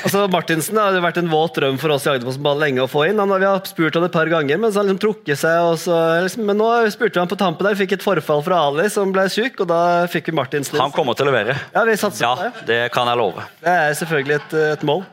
[0.01, 3.03] Altså, Martinsen har vært en våt drøm for oss i Agderposten bare lenge å få
[3.09, 3.19] inn.
[3.21, 5.37] Han, har- vi har spurt han et par ganger, men så har han liksom trukket
[5.41, 5.57] seg.
[5.69, 8.41] Og så, liksom, men nå spurte vi han på tampen der, vi fikk et forfall
[8.45, 10.79] fra Ali som ble syk, og da fikk vi Martinsen.
[10.81, 11.57] Han kommer til å levere.
[11.75, 12.67] Ja, vi satser Ja, på det.
[12.71, 13.45] det kan jeg love.
[13.61, 15.05] Det er selvfølgelig et, et mål.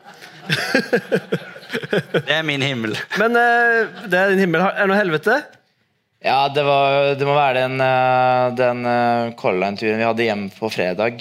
[1.68, 2.94] Det er min himmel.
[3.20, 4.62] Men eh, det er din himmel.
[4.64, 5.34] Er det noe helvete?
[6.24, 10.46] ja, det, var, det må være den, eh, den eh, Color Line-turen vi hadde hjem
[10.56, 11.20] på fredag.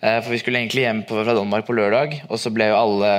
[0.00, 2.78] Eh, For vi skulle egentlig hjem på, fra Danmark på lørdag, og så ble jo
[2.78, 3.10] alle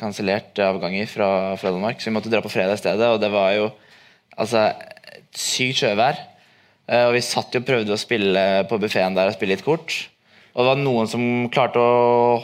[0.00, 1.30] kansellert avganger fra,
[1.60, 2.00] fra Danmark.
[2.00, 3.70] Så vi måtte dra på fredag i stedet, og det var jo
[4.36, 4.66] altså,
[5.32, 6.20] sykt sjøvær.
[6.90, 9.64] Eh, Og vi satt jo og prøvde å spille på buffeen der og spille litt
[9.64, 9.96] kort.
[10.52, 12.40] Og det var noen som klarte å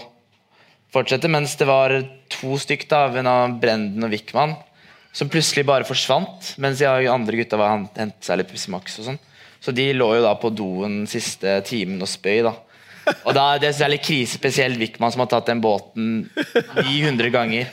[0.95, 1.93] fortsette, mens det var
[2.33, 4.55] to stykk da, ved navn Brenden og Wickman,
[5.13, 9.11] som plutselig bare forsvant, mens de andre gutta var hentet seg litt Pepsi Max og
[9.11, 9.21] sånn.
[9.61, 12.41] Så de lå jo da på doen siste timen og spøy.
[12.47, 12.55] da
[13.27, 16.29] Og da, Det jeg er litt krise, spesielt Wickman som har tatt den båten
[16.83, 17.69] 900 ganger.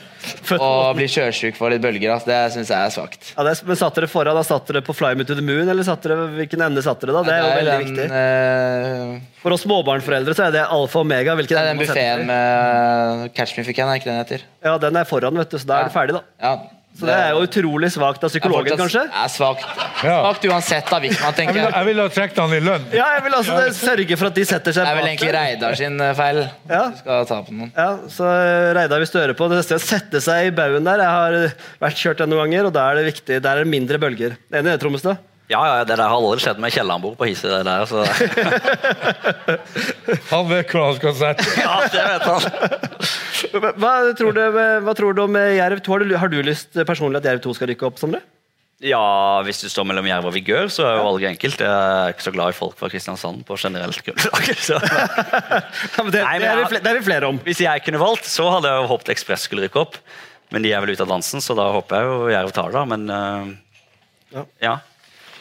[0.56, 2.14] Og blir sjøsjuk for litt bølger.
[2.14, 2.30] Altså.
[2.30, 3.32] Det syns jeg er svakt.
[3.34, 4.36] Ja, det, men Satt dere foran?
[4.38, 7.02] da Satt dere på Fly Me to the Moon, eller satt dere, hvilken ende satt
[7.04, 7.24] dere da?
[7.26, 8.06] Det er jo veldig den, viktig.
[8.14, 11.36] Uh, For oss småbarnforeldre så er det alfa og omega.
[11.38, 14.46] Hvilken det er den buffeen med Catch Me If You Can, er ikke den heter?
[14.64, 16.24] Ja, den er foran, vet du, så da er du ferdig, da.
[16.40, 16.56] Ja,
[16.94, 19.00] Så det er jo utrolig svakt av psykologen, kanskje?
[19.10, 19.64] Er svakt.
[20.04, 20.20] Ja.
[20.22, 21.72] svakt uansett av Wickman, tenker jeg.
[21.74, 22.86] jeg ville ha trukket han i lønn.
[22.94, 25.32] Ja, jeg vil altså det, sørge for at de setter seg Det er vel egentlig.
[25.34, 26.40] Reidar sin eh, feil.
[26.70, 26.84] Ja.
[26.94, 27.74] Du skal ta på noen.
[27.74, 30.54] Ja, så eh, Reidar, hvis du hører på, det neste er å sette seg i
[30.54, 31.02] baugen der.
[31.02, 33.42] Jeg har vært kjørt den noen ganger, og da er det viktig.
[33.42, 34.38] Der er det mindre bølger.
[34.54, 35.18] Enig i det, Trommestad?
[35.52, 38.00] Ja, ja, det der har aldri skjedd med Kielland-bord på hisse det der, så
[40.30, 41.44] Han vet hvor han skal sette.
[41.66, 42.40] ja, det vet han.
[43.76, 44.42] Hva tror du,
[44.86, 45.92] hva tror du om eh, Jerv 2?
[45.92, 48.20] Har du, har du lyst personlig at Jerv 2 skal rykke opp, Sondre?
[48.84, 49.00] Ja,
[49.46, 51.60] hvis du står mellom Jerv og Vigør, så er jo valget enkelt.
[51.62, 54.44] Jeg er ikke så glad i folk fra Kristiansand på generelt grunnlag.
[54.68, 54.82] så- Ja,
[56.08, 57.36] det, Nei, men det, er vi det er vi flere om.
[57.46, 59.94] Hvis jeg kunne valgt, så hadde jeg håpet Ekspress skulle rykke opp.
[60.52, 62.82] Men de er vel ute av dansen, så da håper jeg jo Jerv tar det.
[62.94, 63.44] Men uh,
[64.34, 64.42] Ja.
[64.66, 64.74] ja.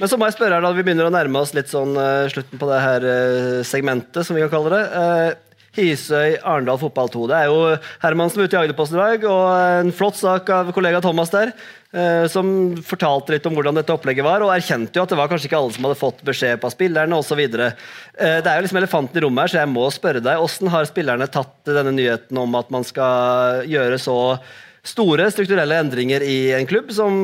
[0.03, 2.27] Men så må jeg spørre her da, Vi begynner å nærme oss litt sånn uh,
[2.27, 4.81] slutten på det her uh, segmentet, som vi kan kalle det.
[4.91, 7.21] Uh, Hisøy Arendal fotball 2.
[7.31, 7.61] Det er jo
[8.01, 9.45] Hermansen er ute i Agderposten i dag, og
[9.79, 11.49] en flott sak av kollega Thomas der,
[12.29, 12.51] som
[12.85, 15.57] fortalte litt om hvordan dette opplegget var, og erkjente jo at det var kanskje ikke
[15.57, 17.41] alle som hadde fått beskjed på spillerne osv.
[17.49, 17.65] Det
[18.21, 21.31] er jo liksom elefanten i rommet her, så jeg må spørre deg, hvordan har spillerne
[21.39, 24.19] tatt denne nyheten om at man skal gjøre så
[24.93, 27.17] store strukturelle endringer i en klubb som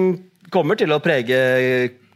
[0.50, 1.38] kommer til å prege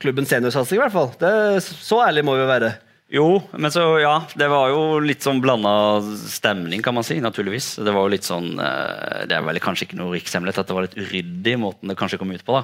[0.04, 1.14] klubbens seniorsatsing, i hvert fall.
[1.20, 2.74] Det, så ærlig må vi jo være.
[3.14, 3.26] Jo,
[3.62, 7.20] men så ja, det var jo litt sånn blanda stemning, kan man si.
[7.22, 7.76] naturligvis.
[7.86, 10.78] Det var jo litt sånn, eh, det er vel kanskje ikke noe rikshemmelighet at det
[10.78, 12.58] var litt uryddig måten det kanskje kom ut på.
[12.58, 12.64] da.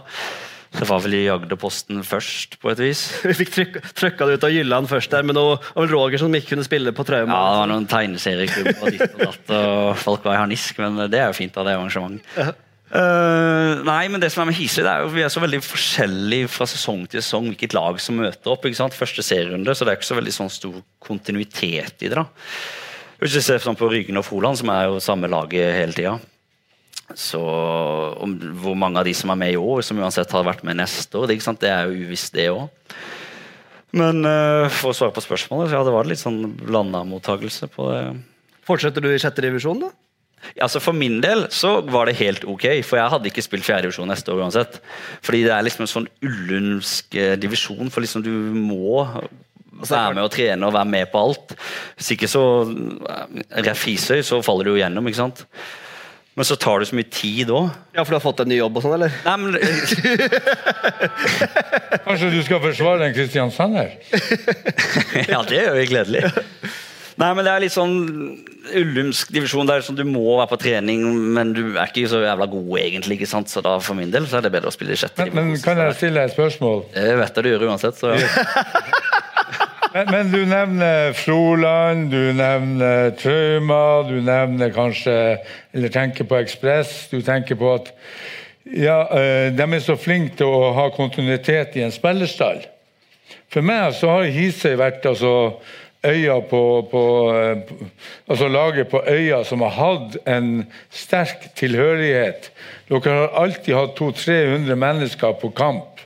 [0.70, 3.04] Det var vel i Agderposten først, på et vis.
[3.30, 6.34] Vi fikk tryk, trykka det ut av Jylland først der, med noe og Roger som
[6.34, 7.30] ikke kunne spille på Trauma.
[7.30, 10.98] Ja, det var noen tegneserieklubber og ditt og datt, og folk var i harnisk, men
[11.14, 12.66] det er jo fint av det arrangementet.
[12.90, 15.60] Eh, nei, men det som er med Hisøy, det er jo vi er så veldig
[15.62, 18.66] forskjellige fra sesong til sesong hvilket lag som møter opp.
[18.66, 18.98] ikke sant?
[18.98, 22.18] Første serierunde, så det er ikke så veldig sånn stor kontinuitet i det.
[22.18, 22.26] da.
[23.22, 26.18] Hvis du ser sånn på Ryggen og Froland, som er jo samme laget hele tida,
[27.18, 27.42] så
[28.62, 31.18] hvor mange av de som er med i år, som uansett har vært med neste
[31.18, 32.68] år, det, det er jo uvisst, det òg.
[33.98, 37.70] Men uh, for å svare på spørsmålet, så ja, det var litt sånn blanda mottakelse
[37.74, 38.04] på det.
[38.70, 39.90] Fortsetter du i sjette divisjon, da?
[40.62, 44.10] Altså For min del så var det helt ok, for jeg hadde ikke spilt fjerdedivisjon
[44.12, 44.80] neste år uansett.
[45.26, 49.06] Fordi det er liksom en sånn ullundsk eh, divisjon, for liksom du må
[49.80, 51.54] være med og trene og være med på alt.
[52.00, 52.44] Hvis ikke så
[53.70, 55.46] Refisøy, så faller du jo gjennom, ikke sant.
[56.40, 57.66] Men så tar det så mye tid òg.
[57.96, 59.16] Ja, for du har fått en ny jobb og sånn, eller?
[59.26, 59.58] Nei, men
[62.06, 63.98] Kanskje du skal forsvare en kristiansander?
[65.34, 66.30] Ja, det er jo gledelig.
[67.20, 67.96] Nei, men det er litt sånn
[68.80, 71.04] ullumsk divisjon der sånn, du må være på trening,
[71.36, 73.20] men du er ikke så jævla god egentlig.
[73.20, 73.52] ikke sant?
[73.52, 75.64] Så da for min del så er det bedre å spille i sjette Men, men
[75.64, 76.86] kan jeg stille deg et spørsmål?
[76.96, 78.00] Jeg vet det du gjør uansett.
[78.00, 78.16] så...
[79.90, 85.16] Men, men du nevner Froland, du nevner Trauma, du nevner kanskje
[85.74, 87.08] Eller tenker på Ekspress.
[87.10, 87.90] Du tenker på at
[88.70, 92.62] ja, eh, de er så flinke til å ha kontinuitet i en spillerstall.
[93.50, 95.32] For meg så har Hisøy vært altså
[96.06, 97.04] øya på, på
[97.36, 97.58] eh,
[98.30, 102.52] Altså laget på øya som har hatt en sterk tilhørighet.
[102.90, 106.00] Dere har alltid hatt 200-300 mennesker på kamp.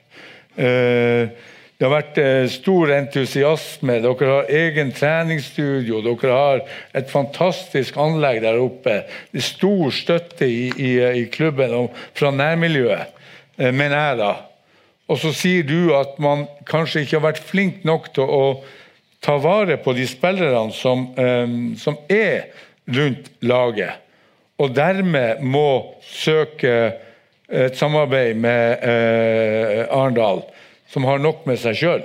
[0.58, 1.29] Eh,
[1.77, 3.97] det har vært eh, stor entusiasme.
[4.03, 6.01] Dere har egen treningsstudio.
[6.06, 6.63] Dere har
[6.95, 9.01] et fantastisk anlegg der oppe.
[9.34, 13.21] Det er stor støtte i, i, i klubben fra nærmiljøet,
[13.58, 14.32] jeg da.
[15.12, 18.45] Og så sier du at man kanskje ikke har vært flink nok til å
[19.23, 21.47] ta vare på de spillerne som, eh,
[21.79, 22.49] som er
[22.91, 24.01] rundt laget,
[24.59, 26.75] og dermed må søke
[27.53, 30.43] et samarbeid med eh, Arendal,
[30.89, 32.03] som har nok med seg sjøl.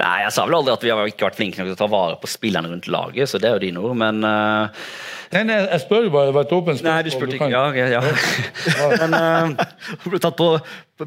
[0.00, 1.90] Nei, Jeg sa vel aldri at vi har ikke vært flinke nok til å ta
[1.92, 4.86] vare på spillerne rundt laget, så det er jo dine ord, men eh,
[5.32, 6.92] Nei, nei, jeg spør bare, det var et åpent spørsmål.
[6.92, 7.48] Nei, du spurte ikke.
[7.52, 8.00] Ja, ok, ja.
[9.00, 9.14] men,
[9.56, 10.48] uh, Du ble tatt på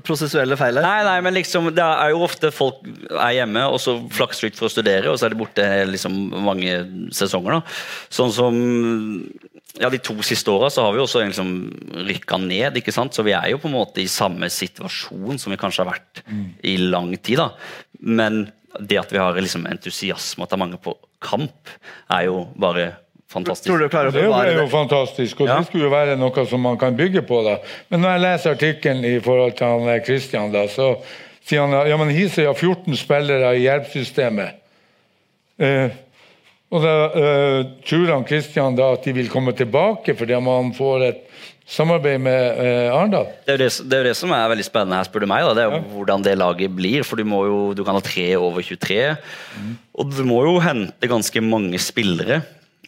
[0.05, 0.85] prosessuelle feil her.
[0.88, 4.57] nei, nei, men liksom, det er jo ofte folk er hjemme, og så flakser ut
[4.57, 6.79] for å studere, og så er de borte liksom mange
[7.15, 7.59] sesonger.
[7.59, 7.77] da.
[8.17, 8.57] Sånn som
[9.75, 11.53] ja, De to siste åra har vi også liksom
[12.07, 13.13] rykka ned, ikke sant?
[13.13, 16.21] så vi er jo på en måte i samme situasjon som vi kanskje har vært
[16.65, 17.43] i lang tid.
[17.43, 17.49] da.
[17.99, 18.45] Men
[18.79, 21.75] det at vi har liksom entusiasme, at det er mange på kamp,
[22.11, 22.93] er jo bare
[23.31, 23.65] fantastisk.
[23.69, 25.57] Tror du klarer å Det Det jo- er jo fantastisk, og Ja.
[25.59, 27.43] det skulle jo være noe som man kan bygge på.
[27.43, 27.57] da.
[27.89, 30.97] Men når jeg leser artikkelen i forhold til han eh, Christian, da, så
[31.45, 34.53] sier han ja, men Hisøy har 14 spillere i Jerv-systemet.
[35.59, 35.89] Eh,
[36.71, 41.03] og da eh, tror han Kristian da at de vil komme tilbake fordi man får
[41.07, 41.21] et
[41.65, 43.27] samarbeid med eh, Arendal?
[43.45, 45.27] Det er, jo det, det er jo det som er veldig spennende her, spør du
[45.31, 45.45] meg.
[45.45, 45.53] Da.
[45.53, 47.03] Det er jo hvordan det laget blir.
[47.07, 49.15] For du, må jo, du kan ha tre over 23.
[49.95, 52.41] Og du må jo hente ganske mange spillere.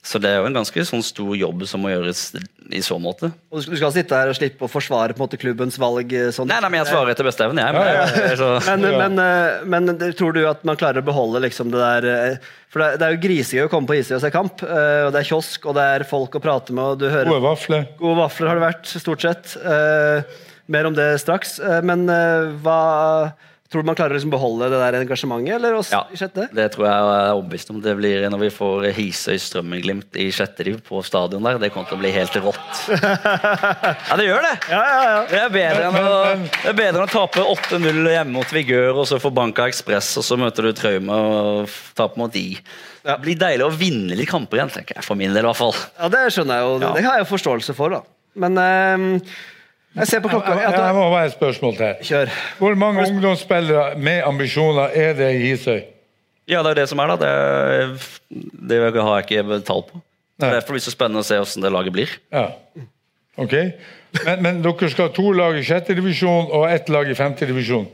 [0.07, 2.19] Så det er jo en ganske sånn stor jobb som må gjøres
[2.71, 3.27] i så måte.
[3.51, 5.75] Og du skal, du skal sitte her og slippe å forsvare på en måte klubbens
[5.81, 6.13] valg?
[6.15, 6.47] eh, Sånn.
[6.47, 7.75] Nei, nei, men jeg svarer etter beste evne, jeg.
[7.75, 8.35] Men, ja, ja.
[8.39, 12.07] så, Men, men, eh, men tror du at man klarer å beholde liksom det der
[12.13, 14.63] eh, For det, er- det er jo grisegøy å komme på Isøy og se kamp.
[14.63, 17.27] eh, Og det er kiosk, og det er folk å prate med, og du hører
[17.33, 17.85] Gode vafler.
[17.99, 19.57] Gode vafler har det vært, stort sett.
[19.59, 20.39] Eh,
[20.71, 21.57] mer om det straks.
[21.59, 22.79] Eh, men eh, hva
[23.67, 26.45] Tror du man klarer å liksom beholde det der engasjementet, eller også, ja, i sjette?
[26.55, 27.81] det tror jeg er overbevist om.
[27.83, 31.59] Det blir når vi får Hisøy Strømmen-Glimt i sjette div på stadion der.
[31.59, 32.83] Det kommer til å bli helt rått.
[34.07, 34.53] Ja, det gjør det!
[34.71, 35.17] Ja, ja, ja.
[35.27, 36.11] Det er bedre enn å,
[36.47, 40.13] det er bedre enn å tape 8-0 hjemme mot Vigør, og så få banka Ekspress,
[40.21, 42.45] og så møter du Trauma og taper mot de.
[43.03, 45.05] Det blir deilig å vinne litt kamper igjen, tenker jeg.
[45.07, 45.75] For min del, i hvert fall.
[45.99, 46.79] ja, det skjønner jeg jo.
[46.85, 48.01] Det har jeg jo forståelse for, da.
[48.37, 49.37] Men eh,
[49.97, 50.55] jeg ser på klokka.
[50.55, 51.93] Jeg, jeg, jeg må være et spørsmål til.
[52.09, 52.33] kjør.
[52.57, 55.79] Hvor mange ungdomsspillere med ambisjoner er det i Hisøy?
[56.47, 57.31] Ja, det er jo det som er, da.
[58.29, 59.99] Det, det har jeg ikke tall på.
[60.37, 60.51] Nei.
[60.53, 62.13] Derfor blir det så spennende å se hvordan det laget blir.
[62.31, 62.45] Ja.
[63.41, 63.53] Ok.
[64.23, 67.45] Men, men dere skal ha to lag i sjette divisjon og ett lag i femte
[67.49, 67.87] divisjon.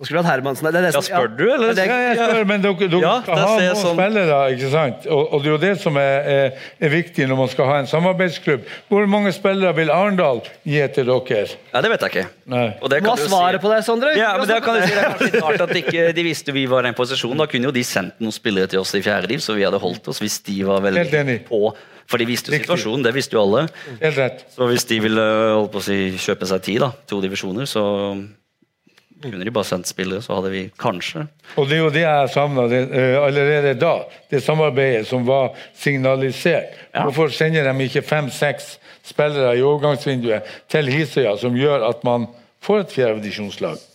[0.00, 1.74] Nå skulle hatt Hermansen er det Ja, spør du, eller?
[1.76, 5.04] Ja, jeg spør, men dere, dere Ja, skal ha noen sånn- spillere, ikke sant?
[5.12, 7.74] Og, og det er jo det som er, er, er viktig når man skal ha
[7.82, 8.64] en samarbeidsklubb.
[8.88, 11.44] Hvor mange spillere vil Arendal gi til dere?
[11.74, 12.24] Ja, Det vet jeg ikke.
[12.48, 12.64] Nei.
[12.80, 13.66] Og det Hva kan er du svaret si.
[13.66, 14.14] på det, Sondre?
[14.16, 16.56] Ja, men det kan du si, det er kanskje litt rart at ikke, De visste
[16.56, 17.36] vi var i en posisjon.
[17.36, 19.78] Da kunne jo de sendt noen spillere til oss i fjerde div, så vi hadde
[19.84, 21.38] holdt oss hvis de var veldig Helt enig.
[21.46, 21.74] på.
[22.10, 22.66] For de visste jo Riktig.
[22.72, 23.68] situasjonen, det visste jo alle.
[24.00, 24.46] Helt rett.
[24.56, 25.20] Så hvis de ville
[25.60, 27.84] holdt på å si, kjøpe seg tid, da, to divisjoner, så
[29.22, 32.30] kunne de bare sendt spillere, så hadde vi kanskje Og det er jo det jeg
[32.32, 33.94] savna allerede da.
[34.30, 36.72] Det samarbeidet som var signalisert.
[36.94, 37.04] Ja.
[37.04, 42.26] Hvorfor sender de ikke fem-seks spillere i overgangsvinduet til Hisøya, som gjør at man
[42.64, 43.89] får et fjerdedivisjonslag?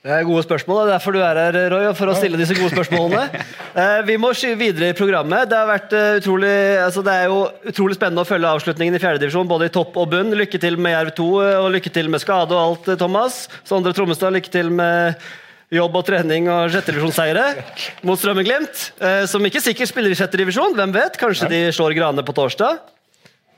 [0.00, 0.78] Det er gode spørsmål.
[0.78, 3.26] Det er derfor du er her, Roy, for å stille disse gode spørsmålene.
[3.70, 5.46] Eh, vi må skyve videre i programmet.
[5.46, 5.58] Det,
[5.94, 6.50] eh, utrolig,
[6.82, 7.36] altså det er jo
[7.70, 10.34] utrolig spennende å følge avslutningen i fjerdedivisjon, både i topp og bunn.
[10.34, 13.44] Lykke til med Jerv 2, eh, og lykke til med skade og alt, Thomas.
[13.62, 15.22] Sondre Trommestad, lykke til med
[15.70, 17.46] jobb og trening og sjettedivisjonsseiere
[18.02, 20.74] mot Strømmen-Glimt, eh, som ikke sikkert spiller i sjette divisjon.
[20.74, 21.20] Hvem vet?
[21.22, 22.82] Kanskje de slår Grane på torsdag?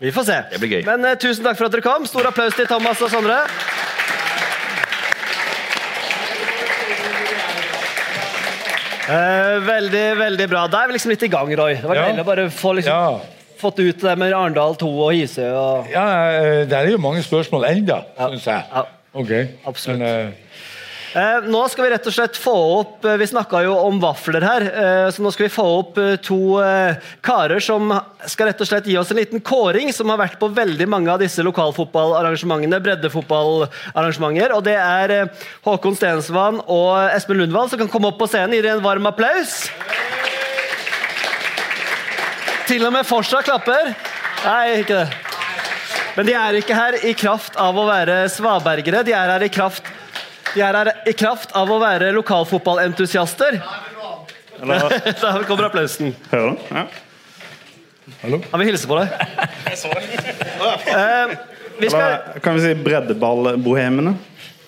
[0.04, 0.40] Vi får se.
[0.52, 0.84] Det blir gøy.
[0.92, 2.04] Men tusen takk for at dere kom.
[2.04, 3.40] Stor applaus til Thomas og Sondre.
[9.08, 10.66] Eh, veldig, veldig bra.
[10.70, 11.74] Da er vi liksom litt i gang, Roy.
[11.74, 12.04] Det var Ja.
[12.08, 13.20] deilig å bare få liksom, Ja.
[13.58, 15.50] fått ut det med Arendal 2 og Hisøy.
[15.52, 15.86] Og...
[15.90, 16.04] ja,
[16.62, 18.28] det der er jo mange spørsmål enda, Ja.
[18.28, 18.62] syns jeg.
[18.74, 18.84] Ja.
[19.14, 19.32] Ok.
[19.66, 19.98] Absolutt.
[19.98, 20.32] Men, eh,
[21.12, 24.44] Eh, nå skal vi rett og slett få opp eh, Vi snakka jo om vafler
[24.46, 26.38] her, eh, så nå skal vi få opp to
[27.20, 27.92] karer som
[28.30, 31.12] skal rett og slett gi oss en liten kåring, som har vært på veldig mange
[31.12, 34.54] av disse lokalfotballarrangementene, breddefotballarrangementer.
[34.56, 35.14] Og det er
[35.66, 38.56] Håkon Stensvann og Espen Lundvall som kan komme opp på scenen.
[38.56, 39.66] Gi dem en varm applaus?
[42.70, 43.92] Til og med Forsa klapper.
[44.46, 45.32] Nei, ikke det.
[46.16, 49.04] Men de er ikke her i kraft av å være svabergere.
[49.06, 49.86] De er her i kraft,
[50.54, 53.58] de er her i kraft av å være lokalfotballentusiaster.
[54.62, 56.12] Der kommer applausen.
[56.30, 56.66] Hører du?
[56.70, 56.86] Ja.
[58.22, 58.42] hallo?
[58.52, 59.14] Han vil hilse på deg.
[60.92, 61.36] Eh,
[61.78, 64.14] vi skal Eller kan vi si breddeballbohemene?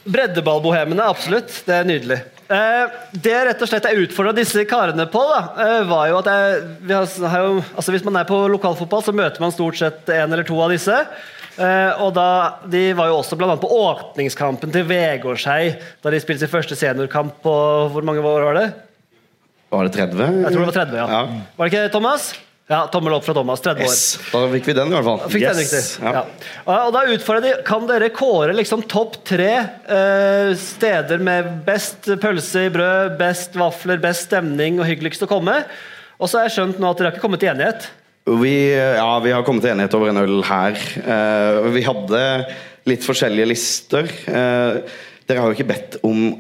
[0.05, 1.53] Breddeballbohemene, absolutt.
[1.67, 2.21] Det er nydelig.
[2.45, 6.19] Eh, det jeg rett og slett jeg utfordra disse karene på, da, eh, var jo
[6.19, 9.55] at jeg, vi har, har jo, altså Hvis man er på lokalfotball, så møter man
[9.55, 10.99] stort sett en eller to av disse.
[11.55, 12.25] Eh, og da,
[12.67, 16.75] De var jo også blant annet på åpningskampen til Vegårshei da de spilte sin første
[16.75, 17.53] seniorkamp på
[17.95, 18.65] Hvor mange år var det?
[19.71, 20.19] Var det 30?
[20.43, 21.07] Jeg tror det var 30, ja.
[21.11, 21.47] Ja.
[21.59, 22.27] Var det ikke Thomas?
[22.71, 23.61] Ja, Tommel opp fra Thomas.
[23.61, 23.97] 30 år.
[24.33, 25.25] Da fikk vi den, i hvert fall.
[25.35, 25.81] Fikk den riktig.
[26.01, 26.13] Ja.
[26.15, 26.23] Ja.
[26.65, 29.51] Og- Og da utfordrer de, Kan dere kåre liksom topp tre
[29.87, 35.59] eh, steder med best pølse i brød, best vafler, best stemning og hyggeligst å komme?
[36.19, 37.91] Og så har jeg skjønt nå at dere har ikke kommet til enighet.
[38.25, 40.79] Vi, ja, vi har kommet til enighet over en øl her.
[41.05, 42.21] Uh, vi hadde
[42.89, 44.09] litt forskjellige lister.
[44.29, 44.81] Uh,
[45.29, 46.31] dere har jo ikke bedt om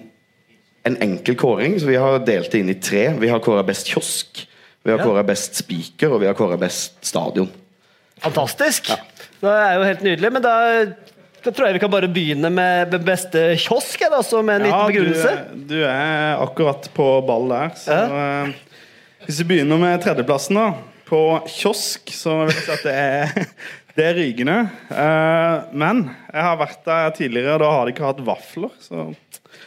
[0.84, 3.06] en enkel kåring, så vi har delt det inn i tre.
[3.20, 4.46] Vi har kåra best kiosk,
[4.84, 5.04] vi har Ja.
[5.04, 7.48] kåra best spiker, og vi har kåra best stadion.
[8.20, 8.90] Fantastisk!
[9.40, 10.32] Det er jo helt nydelig.
[10.32, 10.54] Men da,
[11.44, 14.80] da tror jeg vi kan bare begynne med beste kiosk, da, så med en liten
[14.80, 15.32] du, begrunnelse.
[15.68, 17.72] du er akkurat på ball der.
[17.76, 18.52] Så, eh,
[19.26, 20.93] hvis vi begynner med tredjeplassen, da.
[21.08, 23.48] På kiosk, så vil jeg si at det er
[23.94, 24.56] Det er Rygende.
[24.90, 26.00] Eh, men
[26.32, 28.72] jeg har vært der tidligere, og da har de ikke hatt vafler.
[28.82, 29.12] Så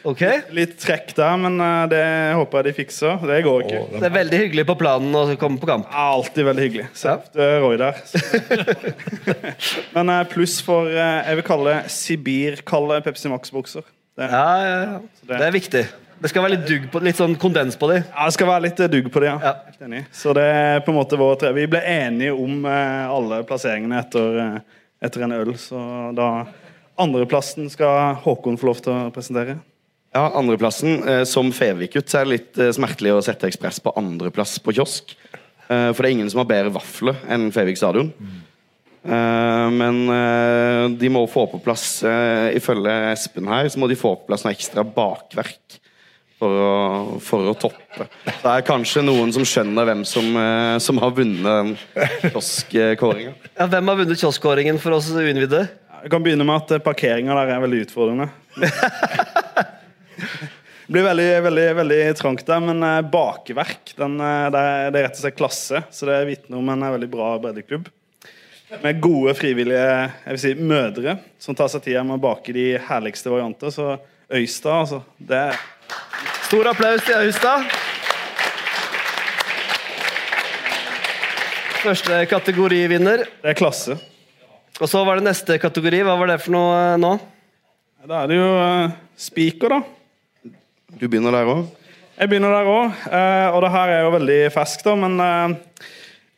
[0.07, 0.41] Okay.
[0.55, 2.01] litt trekk der, men eh, det
[2.37, 3.23] håper jeg de fikser.
[3.27, 3.79] Det går ikke.
[3.97, 5.87] Det er veldig hyggelig på planen å komme på kamp.
[5.91, 6.85] Ja, alltid veldig hyggelig.
[6.95, 7.99] Søte Roy der.
[9.95, 13.87] Men eh, pluss for eh, jeg vil kalle Sibir-kalde Pepsi Max-bukser.
[14.17, 14.99] Det, Ja, ja, ja.
[15.31, 15.83] Det er viktig.
[16.17, 18.05] Det skal være litt dugg på, litt sånn kondens på dem.
[18.09, 19.37] ja, det skal være litt eh, dugg på det, ja.
[19.43, 19.53] Ja.
[19.69, 20.03] Helt enig.
[20.15, 21.51] Så det er på en måte vår tre.
[21.53, 25.81] Vi ble enige om eh, alle plasseringene etter, eh, etter en øl, så
[26.17, 26.29] da
[26.97, 29.59] Andreplassen skal Håkon få lov til å presentere.
[30.15, 31.03] Ja, andreplassen.
[31.29, 35.13] Som Fevik-gutt så er det litt smertelig å sette Ekspress på andreplass på kiosk.
[35.67, 38.09] Eh, for det er ingen som har bedre vafler enn Fevik stadion.
[39.05, 41.99] Eh, men de må få på plass,
[42.57, 45.77] ifølge Espen her, så må de få på plass noe ekstra bakverk.
[46.37, 46.73] For å,
[47.25, 48.05] for å toppe.
[48.27, 51.79] Det er kanskje noen som skjønner hvem som, eh, som har vunnet
[52.27, 53.31] kioskkåringa.
[53.55, 55.63] Ja, hvem har vunnet kioskkåringen for oss uinnvidde?
[56.03, 58.29] Jeg kan begynne med at eh, parkeringa der er veldig utfordrende.
[60.87, 65.03] Det blir veldig, veldig, veldig trangt der, men eh, bakverk den, det, er, det er
[65.07, 65.81] rett og slett klasse.
[65.91, 67.89] Så det vitner om en veldig bra breddeklubb.
[68.83, 72.67] Med gode frivillige jeg vil si, mødre som tar seg tida med å bake de
[72.87, 73.73] herligste varianter.
[73.73, 75.01] Så Øystad, altså.
[75.17, 75.59] Det er
[76.47, 77.65] Stor applaus til Austad.
[81.81, 83.25] Første kategorivinner.
[83.41, 83.97] Det er klasse.
[84.77, 86.03] Og så var det neste kategori.
[86.05, 87.13] Hva var det for noe eh, nå?
[88.07, 90.51] Da er det jo uh, spiker, da.
[90.97, 91.65] Du begynner der òg.
[92.17, 92.99] Jeg begynner der òg.
[93.53, 95.87] og det her er jo veldig ferskt, da, men eh,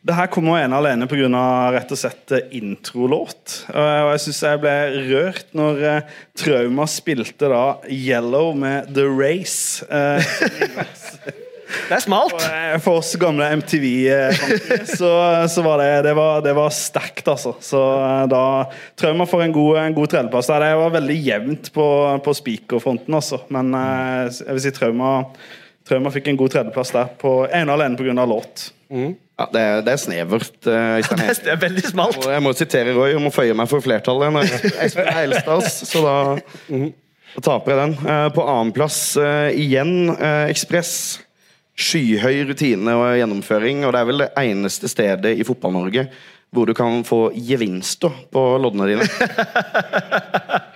[0.00, 1.28] det her kommer ene alene pga.
[1.74, 3.66] rett og slett eh, introlåt.
[3.68, 4.72] Eh, og jeg syns jeg ble
[5.10, 9.84] rørt når eh, Trauma spilte da 'Yellow' med The Race.
[11.70, 12.34] Det er smalt.
[12.82, 15.10] For oss gamle MTV-kampere så,
[15.46, 17.52] så var det Det var, det var sterkt, altså.
[17.62, 17.78] Så
[18.26, 18.40] da
[18.98, 20.50] Trauma får en god, en god tredjeplass.
[20.50, 20.64] der.
[20.64, 21.86] Det var veldig jevnt på,
[22.24, 23.38] på spikerfronten, altså.
[23.54, 23.70] Men
[24.34, 25.12] jeg vil si Trauma,
[25.86, 28.26] Trauma fikk en god tredjeplass der, på ene alene pga.
[28.26, 28.72] låt.
[29.40, 30.56] Ja, det, er, det er snevert.
[30.66, 31.46] Uh, Øystein Hestad.
[31.46, 32.18] Det er veldig smalt.
[32.20, 34.34] Og jeg må sitere Roy, om må føye meg for flertallet.
[34.36, 36.16] Når jeg er eldstads, så da,
[36.68, 37.94] da taper jeg den.
[38.04, 41.22] Uh, På annenplass uh, igjen uh, Ekspress.
[41.80, 46.10] Skyhøy rutine og gjennomføring, og det er vel det eneste stedet i Fotball-Norge
[46.50, 49.06] hvor du kan få gevinster på loddene dine.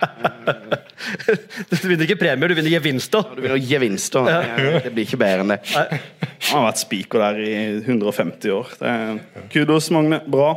[1.71, 3.25] Du vinner ikke premier, du vinner gevinster.
[3.35, 4.29] Du vinner gevinster.
[4.29, 4.39] Ja.
[4.85, 5.59] Det blir ikke bedre enn det.
[5.73, 8.71] Han har vært spiker der i 150 år.
[8.79, 9.19] Det er,
[9.53, 10.21] kudos, Magne.
[10.29, 10.53] Bra.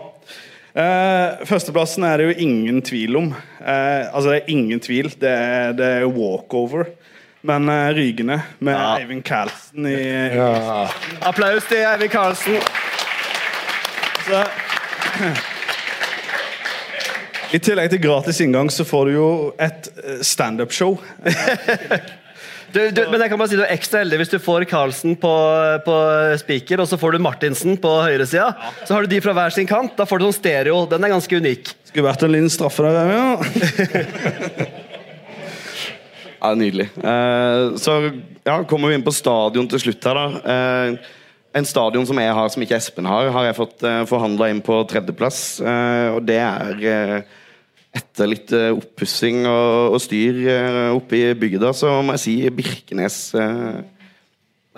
[0.78, 3.30] Eh, førsteplassen er det jo ingen tvil om.
[3.58, 5.08] Eh, altså, det er ingen tvil.
[5.18, 6.90] Det er, det er walkover.
[7.48, 9.96] Men eh, Rygende med Eivind Karlsen i
[10.34, 10.86] Ja.
[11.26, 12.58] Applaus til Eivind Karlsen.
[14.28, 14.42] så,
[17.48, 19.28] I tillegg til gratis inngang så får du jo
[19.60, 20.98] et eh, standup-show.
[22.68, 25.14] Du, du, men jeg kan bare si du er ekstra heldig hvis du får Carlsen
[25.16, 25.30] på,
[25.86, 25.94] på
[26.42, 28.50] spiker, og så får du Martinsen på høyresida.
[28.84, 29.94] Så har du de fra hver sin kant.
[29.96, 30.82] Da får du sånn stereo.
[30.90, 31.72] Den er ganske unik.
[31.88, 34.68] Skulle vært en liten straffe der, ja.
[36.38, 36.90] Ja, Nydelig.
[37.02, 37.96] Eh, så
[38.46, 40.26] ja, kommer vi inn på stadion til slutt her, da.
[40.52, 41.16] Eh,
[41.58, 44.60] en stadion som jeg har, som ikke Espen har, har jeg fått eh, forhandla inn
[44.62, 45.40] på tredjeplass.
[45.64, 47.37] Eh, og det er eh,
[47.98, 52.34] etter litt uh, oppussing og, og styr uh, oppe i bygda, så må jeg si
[52.54, 53.20] Birkenes.
[53.38, 53.78] eh,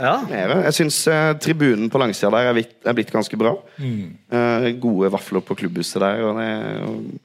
[0.00, 0.14] Ja.
[0.24, 0.54] nede.
[0.64, 0.98] Jeg syns
[1.44, 3.50] tribunen på langsida der er blitt, er blitt ganske bra.
[3.76, 6.22] Eh, gode vafler på klubbhuset der.
[6.24, 6.52] Og det,
[6.86, 7.18] og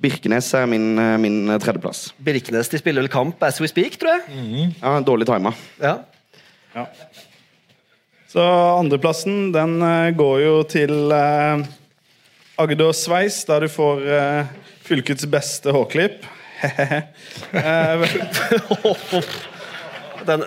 [0.00, 2.12] Birkenes er min, eh, min tredjeplass.
[2.22, 4.70] Birkenes de spiller vel kamp as we speak, tror jeg.
[4.78, 5.50] Ja, Dårlig tima.
[5.82, 5.96] Ja.
[8.30, 8.44] Så
[8.78, 11.64] andreplassen den eh, går jo til eh,
[12.62, 14.52] Agder Sveis, der du får eh,
[14.90, 16.26] fylkets beste hårklipp.
[16.60, 18.04] Eh,
[20.26, 20.42] Den,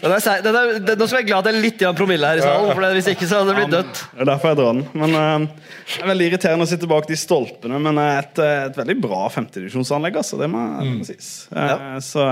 [0.00, 1.96] den er, den er, den, nå skal jeg være glad at det er litt grann
[1.98, 4.02] promille her i salen, for det, hvis ikke så hadde det blitt dødt.
[4.14, 4.84] det er derfor jeg drar den.
[5.02, 8.60] Men uh, Det er veldig irriterende å sitte bak de stolpene, men eh, et, eh,
[8.70, 10.20] et veldig bra femtedivisjonsanlegg.
[10.22, 11.02] Altså, det må, mm.
[11.10, 11.32] sies.
[11.52, 11.76] Uh, ja.
[12.04, 12.30] Så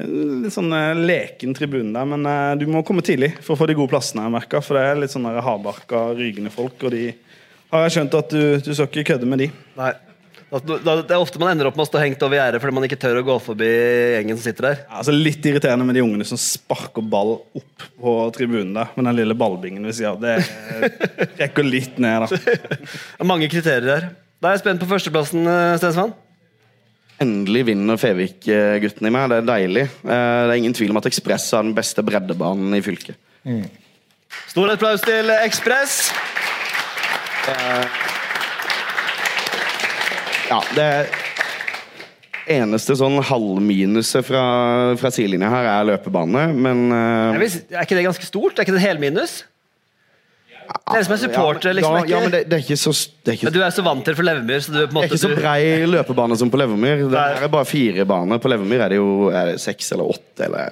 [0.00, 0.70] Litt sånn
[1.02, 2.22] leken tribune der, men
[2.56, 4.22] du må komme tidlig for å få de gode plassene.
[4.32, 7.10] merker, For det er litt sånn hardbarka, rygende folk, og de
[7.70, 9.50] har jeg skjønt at du, du skal ikke kødde med de.
[9.78, 9.92] Nei.
[10.50, 12.96] Det er ofte man ender opp med å stå hengt over gjerdet fordi man ikke
[12.98, 14.80] tør å gå forbi gjengen som sitter der.
[14.90, 19.20] Altså Litt irriterende med de ungene som sparker ball opp på tribunen der med den
[19.20, 20.18] lille ballbingen ved sida av.
[20.24, 20.34] Det
[21.44, 22.40] rekker litt ned, da.
[22.42, 24.08] Det er mange kriterier her.
[24.42, 26.16] Da er jeg spent på førsteplassen, eh, Stensvann.
[27.22, 29.28] Endelig vinner Fevik-gutten i meg.
[29.30, 29.86] Det er deilig.
[30.02, 33.14] Eh, Det er ingen tvil om at Ekspress har den beste breddebanen i fylket.
[34.50, 36.08] Stor applaus til Ekspress.
[40.50, 40.90] Ja, det
[42.50, 44.42] eneste sånn halvminuset fra,
[44.98, 48.58] fra sidelinja her er løpebane, men uh, Jeg vil Er ikke det ganske stort?
[48.58, 49.44] Er ikke det helminus?
[50.90, 51.96] Dere som er supportere, liksom.
[52.06, 54.04] ja, men det, det er ikke så det er ikke, Men du er så vant
[54.06, 56.60] til for Levermyr, så du på en det er ikke så brei løpebane som på
[56.60, 57.02] Levermyr.
[57.10, 58.38] Det er bare fire baner.
[58.42, 60.70] På Levermyr er det jo er det seks eller åtte eller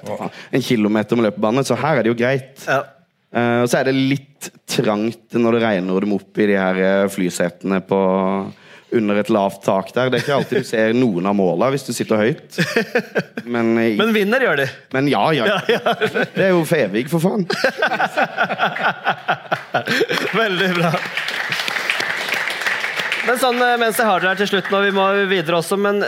[0.55, 2.63] en kilometer med løpebane, så her er det jo greit.
[2.67, 2.79] Ja.
[3.29, 6.79] Eh, og så er det litt trangt når det regner dem opp i de her
[6.81, 7.99] eh, flysetene på
[8.97, 10.09] under et lavt tak der.
[10.09, 12.57] Det er ikke alltid du ser noen av måla hvis du sitter høyt.
[13.45, 14.65] Men, i, Men vinner gjør de.
[14.97, 15.59] men ja, ja.
[15.69, 17.45] Det er jo Fevig, for faen.
[20.41, 20.93] Veldig bra.
[23.29, 25.77] Men sånn, eh, mens jeg har dere her til slutt nå, vi må videre også,
[25.77, 26.01] men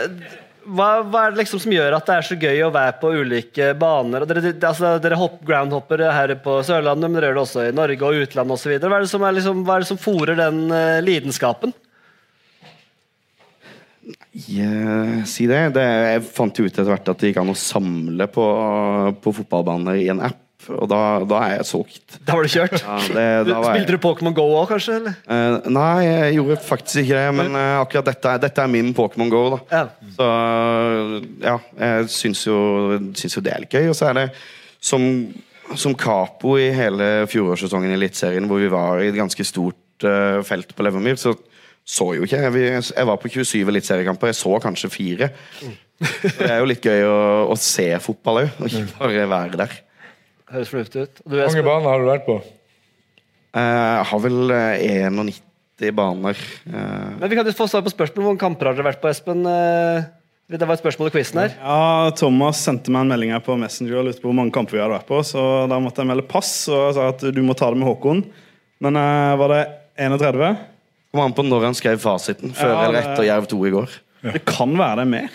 [0.66, 3.12] hva, hva er det liksom som gjør at det er så gøy å være på
[3.22, 4.26] ulike baner?
[4.28, 8.08] Dere, altså, dere hopp, groundhopper her på Sørlandet, men dere gjør det også i Norge
[8.08, 8.74] og utlandet osv.
[8.76, 11.74] Hva er det som, er liksom, hva er det som fòrer den uh, lidenskapen?
[14.32, 14.70] Ja,
[15.28, 15.60] si det.
[15.76, 15.84] det.
[15.84, 18.46] Jeg fant ut etter hvert at det gikk an å samle på,
[19.22, 22.16] på fotballbaner i en app, og da, da er jeg solgt.
[22.26, 22.76] Da var du kjørt.
[22.78, 24.98] Ja, det, da var jeg, Spilte du Pokémon Go òg, kanskje?
[25.00, 25.16] Eller?
[25.26, 29.32] Eh, nei, jeg gjorde faktisk ikke det, men uh, akkurat dette, dette er min Pokémon
[29.32, 29.44] Go.
[29.72, 29.84] Ja.
[30.16, 30.28] Så
[31.42, 32.58] ja, jeg syns jo,
[33.18, 33.90] syns jo det er litt gøy.
[33.92, 34.26] Og så er det
[34.82, 35.06] som,
[35.74, 40.42] som capo i hele fjorårssesongen i Eliteserien, hvor vi var i et ganske stort uh,
[40.46, 41.36] felt på Levermyr, så
[41.82, 42.82] så jo ikke jeg.
[42.94, 45.32] Jeg var på 27 eliteseriekamper, jeg så kanskje fire.
[45.58, 45.72] Så
[46.38, 47.16] det er jo litt gøy å,
[47.52, 49.74] å se fotball òg, og ikke bare være der.
[50.52, 51.22] Høres fornuftig ut.
[51.24, 52.36] Hvor mange baner har du vært på?
[53.56, 56.36] Eh, Jeg har vel eh, 91 baner.
[56.68, 58.22] eh, Men vi kan jo få svar på spørsmål.
[58.22, 59.46] Hvor mange kamper har dere vært på, Espen?
[59.46, 60.04] Eh,
[60.52, 61.54] Det var et spørsmål i quizen her.
[61.62, 64.76] Ja, Thomas sendte meg en melding her på Messenger og lurte på hvor mange kamper
[64.76, 65.22] vi hadde vært på.
[65.24, 65.40] Så
[65.70, 68.20] da måtte jeg melde pass og sa at du må ta det med Håkon.
[68.84, 69.62] Men eh, var det
[69.96, 70.58] 31?
[71.12, 72.52] Kom an på når han skrev fasiten.
[72.56, 73.88] Før Ja, eller det- etter Jerv 2 i går.
[74.32, 75.28] Det kan være det mer.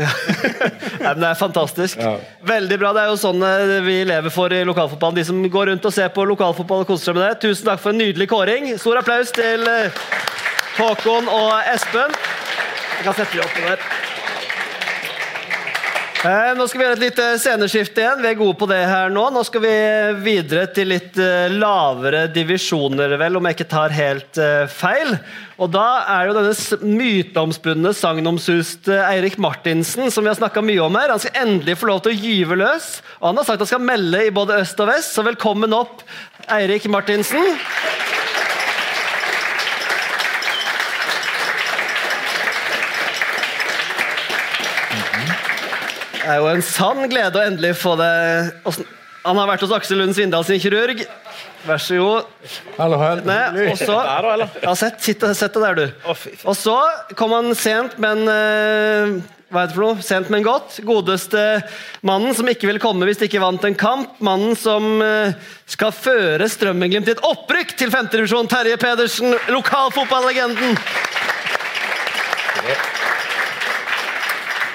[0.00, 2.00] Nei, men det er fantastisk.
[2.46, 2.92] Veldig bra.
[2.96, 5.20] Det er jo sånn eh, vi lever for i lokalfotballen.
[5.20, 7.32] De som går rundt og ser på lokalfotball og koser seg med det.
[7.44, 8.70] Tusen takk for en nydelig kåring.
[8.80, 10.04] Stor applaus til eh,
[10.80, 12.16] Håkon og Espen.
[12.98, 14.09] Jeg kan sette dem opp der.
[16.20, 18.18] Eh, Nå skal vi gjøre et lite sceneskifte igjen.
[18.20, 19.22] Vi er gode på det her nå.
[19.32, 19.70] Nå skal vi
[20.20, 25.14] videre til litt eh, lavere divisjoner, vel, om jeg ikke tar helt eh, feil.
[25.56, 25.86] Og da
[26.18, 31.24] er jo denne myteomspunne sagnomsuste Eirik Martinsen, som vi har snakka mye om her, han
[31.24, 32.92] skal endelig få lov til å gyve løs.
[33.22, 36.04] Og han har sagt han skal melde i både øst og vest, så velkommen opp,
[36.52, 37.56] Eirik Martinsen.
[46.30, 48.10] Er jo en sann glede å endelig få det
[49.24, 51.02] Han har vært hos Aksel Lund Svindal sin kirurg.
[51.66, 52.28] Vær så god.
[52.78, 53.66] Hallo, hallo.
[53.68, 53.96] Og så
[54.62, 56.08] Ja, sett, sitt, sett deg der, du.
[56.48, 56.76] Og så
[57.18, 59.18] kom han sent, men eh,
[59.50, 60.04] Hva heter det for noe?
[60.06, 60.78] Sent, men godt.
[60.88, 61.42] Godeste
[62.06, 64.14] mannen som ikke ville komme hvis de ikke vant en kamp.
[64.24, 65.36] Mannen som eh,
[65.68, 68.48] skal føre Strømmenglimt til et opprykk til femtedivisjon.
[68.48, 70.78] Terje Pedersen, lokalfotballegenden.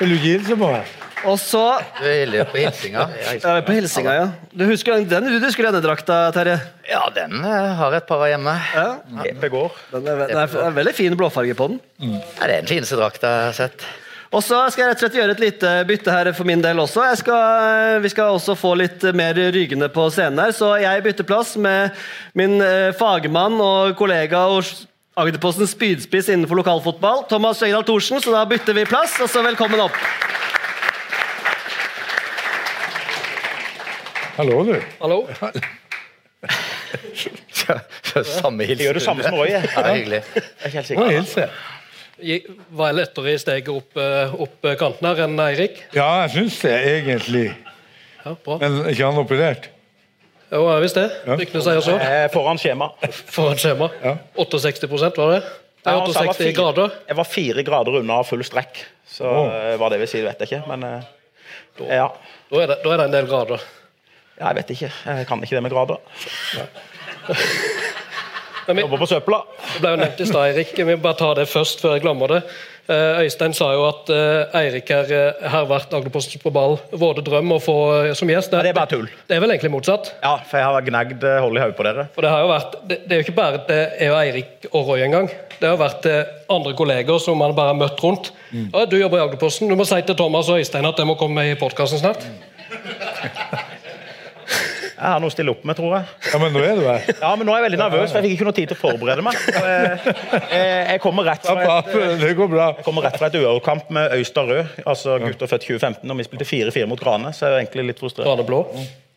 [0.05, 1.04] Ikke hilse på meg?
[1.25, 1.63] Og så
[1.99, 3.05] Du er heldig på hilsinga.
[3.41, 4.25] ja, På hilsinga, ja.
[4.53, 6.57] Du husker den, du husker denne drakta, Terje?
[6.89, 8.55] Ja, den eh, har jeg et par av hjemme.
[8.75, 8.87] Ja.
[9.41, 9.75] Begår.
[9.91, 11.79] Den er, den er, er veldig fin blåfarge på den.
[11.99, 13.87] Ja, det er den fineste drakta jeg har sett.
[14.35, 16.79] Og så skal jeg rett og slett gjøre et lite bytte her for min del
[16.81, 17.05] også.
[17.07, 21.27] Jeg skal, vi skal også få litt mer Rygende på scenen her, så jeg bytter
[21.29, 21.95] plass med
[22.35, 24.67] min eh, fagmann og kollega og
[25.15, 29.79] Agderpostens spydspiss innenfor lokalfotball, Thomas Skjegdal Thorsen, så da bytter vi plass, og så velkommen
[29.85, 29.95] opp.
[34.35, 34.75] Hallo, du.
[34.99, 35.19] Hallo?
[38.25, 38.83] Samme hilsen.
[38.85, 39.49] gjør det samme som Roy.
[39.53, 39.61] Ja,
[39.93, 40.21] hyggelig.
[40.35, 41.47] Jeg er ikke helt Må hilse.
[42.75, 45.81] Var jeg lettere i steget opp, eh, opp kanten her enn Eirik?
[45.95, 47.45] Ja, jeg syns det, egentlig.
[48.25, 48.57] Ja, bra.
[48.61, 49.69] Men ikke han operert?
[50.53, 51.17] Jo, jeg visste det.
[51.27, 51.35] Ja.
[51.41, 51.95] Ryktene sier så.
[51.99, 52.89] Eh, Foran skjema.
[53.35, 53.89] Foran skjema.
[54.03, 54.15] Ja.
[54.39, 54.87] 68
[55.19, 55.41] var det?
[55.85, 56.93] Det Ja, er han sa jeg var 68 fire- grader.
[57.11, 58.79] Jeg var fire grader unna full strekk.
[59.11, 60.63] Så eh, hva det vil si, vet jeg ikke.
[60.71, 62.07] Men eh, ja.
[62.49, 63.65] Da er, det, da er det en del grader.
[64.39, 64.91] Jeg vet ikke.
[65.05, 65.97] Jeg kan ikke det med grader.
[68.65, 69.43] Jobber på søpla.
[69.73, 70.71] det ble jo nevnt i stad, Eirik.
[70.77, 72.39] Vi må bare ta det først, før jeg glemmer det.
[72.85, 76.77] Eh, Øystein sa jo at eh, Eirik her eh, har vært Agderposten på ball.
[76.93, 77.77] Våde drøm å få
[78.17, 78.53] som gjest.
[78.53, 79.07] Ja, det er bare tull.
[79.25, 80.11] Det er vel egentlig motsatt?
[80.21, 82.07] Ja, for jeg har gnagd hold i hodet på dere.
[82.13, 84.91] For det har jo vært, det, det er jo ikke bare det er Eirik og
[84.91, 85.29] Roy engang.
[85.55, 86.05] Det har vært
[86.51, 88.33] andre kolleger som man bare har møtt rundt.
[88.51, 89.69] Ja, 'Du jobber i Agderposten.
[89.69, 93.63] Du må si til Thomas og Øystein at jeg må komme med i podkasten snart.'
[95.05, 96.05] Jeg har noe å stille opp med, tror jeg.
[96.31, 97.03] Ja, men nå er du her.
[97.19, 98.79] Ja, men nå er jeg veldig nervøs, for jeg fikk ikke noe tid til å
[98.81, 99.37] forberede meg.
[99.53, 100.15] Jeg,
[100.49, 101.91] jeg, jeg kommer rett fra et,
[102.23, 102.69] det går bra.
[102.79, 106.25] jeg kommer rett fra et uavgjort-kamp med Øyster Rød, altså gutter født 2015, og vi
[106.25, 108.25] spilte 4-4 mot Grane, så jeg er egentlig litt frustrert.
[108.25, 108.63] Grane blå.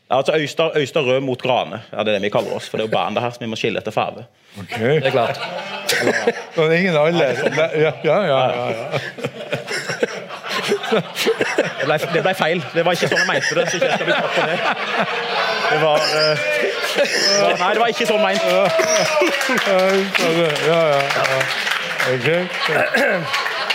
[0.09, 2.76] Ja, altså Øyster, Øyster Rød mot Grane, ja, det er det vi kaller oss, for
[2.80, 4.28] det er jo bandet her, så vi må skille etter farve.
[4.61, 4.76] Ok.
[4.76, 5.41] Det er klart.
[5.89, 6.12] Ja.
[6.57, 8.18] det er ingen alle Ja, ja, ja.
[8.28, 9.88] ja, ja.
[10.91, 12.62] Det ble, det ble feil.
[12.74, 13.64] Det var ikke sånn jeg mente det.
[13.70, 14.57] så ikke jeg skal bli tatt på det.
[15.68, 16.34] Det var uh,
[16.99, 18.43] det var- Nei, det var ikke sånn meint.
[18.49, 18.64] ja,
[20.68, 21.01] ja, ja.
[22.09, 22.43] Okay.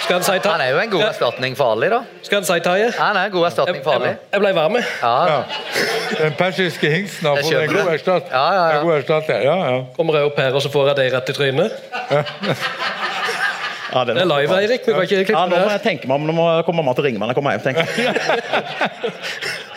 [0.03, 1.99] Skal en si Han er jo en god erstatning for Ali, da.
[2.25, 2.89] Skal han si Taje?
[2.97, 4.09] Han er en god erstatning for Ali.
[4.33, 4.75] Jeg ble varm.
[4.75, 5.13] Ja.
[5.29, 5.43] Ja,
[6.19, 8.33] Den persiske hingsten har fått en god erstatning.
[8.33, 8.79] Ja, ja, ja.
[8.79, 9.29] En god.
[9.29, 9.77] Ja, ja.
[9.95, 11.71] Kommer jeg opp her, og så får jeg deg rett i trynet?
[13.93, 14.85] Ja, Det er live, Eirik.
[14.85, 16.25] Du kan ikke Ja, nå må jeg tenke meg om.
[16.27, 17.63] Nå må kommer mamma til å ringe meg når jeg kommer hjem.
[17.67, 18.13] tenker jeg.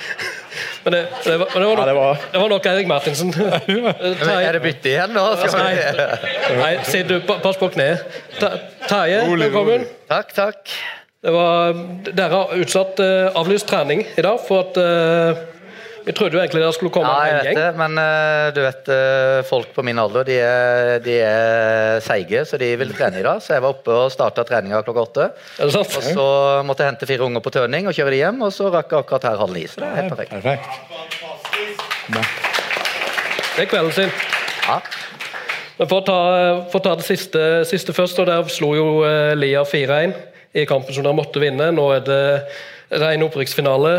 [0.87, 2.87] Men det, det, var, men det, var, Ja, det nok, var- det var nok Erik
[2.87, 3.33] Martinsen.
[4.47, 5.25] Er det bytte igjen nå?
[5.41, 6.59] Skal Nei, vi...
[6.61, 8.05] nei sitt du, pass på kneet.
[8.87, 9.83] Terje, velkommen.
[10.07, 10.77] Takk, takk.
[11.27, 11.75] Det var,
[12.07, 15.41] dere har utsatt uh, avlyst trening i dag, for at eh,
[16.07, 17.57] vi trodde jo egentlig det skulle komme Ja, jeg en vet gjeng.
[17.59, 22.45] det, men eh, du vet eh, folk på min alder de er, de er seige,
[22.47, 23.41] så de vil trene i dag.
[23.43, 25.27] Så jeg var oppe og starta treninga klokka åtte.
[25.59, 25.97] Er det sant?
[25.99, 26.27] Og så
[26.69, 29.03] måtte jeg hente fire unger på tøning og kjøre de hjem, og så rakk jeg
[29.03, 29.65] akkurat her halv ni.
[29.67, 30.33] Så det er helt perfekt.
[30.39, 30.65] Perfekt.
[33.57, 34.15] Det er kvelden sin.
[34.67, 34.79] Ja.
[35.77, 36.19] Men for å ta,
[36.73, 40.15] for å ta det siste, siste først, og der slo jo eh, Lia 4-1
[40.57, 41.69] i kampen som dere måtte vinne.
[41.75, 42.23] Nå er det
[43.03, 43.97] ren opprykksfinale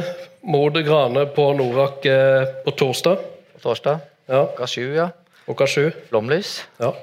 [0.47, 3.17] mot Grane på Norak eh, på torsdag.
[3.57, 5.09] På torsdag Ja, klokka sju, ja.
[5.45, 5.85] klokka sju.
[6.09, 6.57] Flomlys.
[6.81, 6.93] Ja.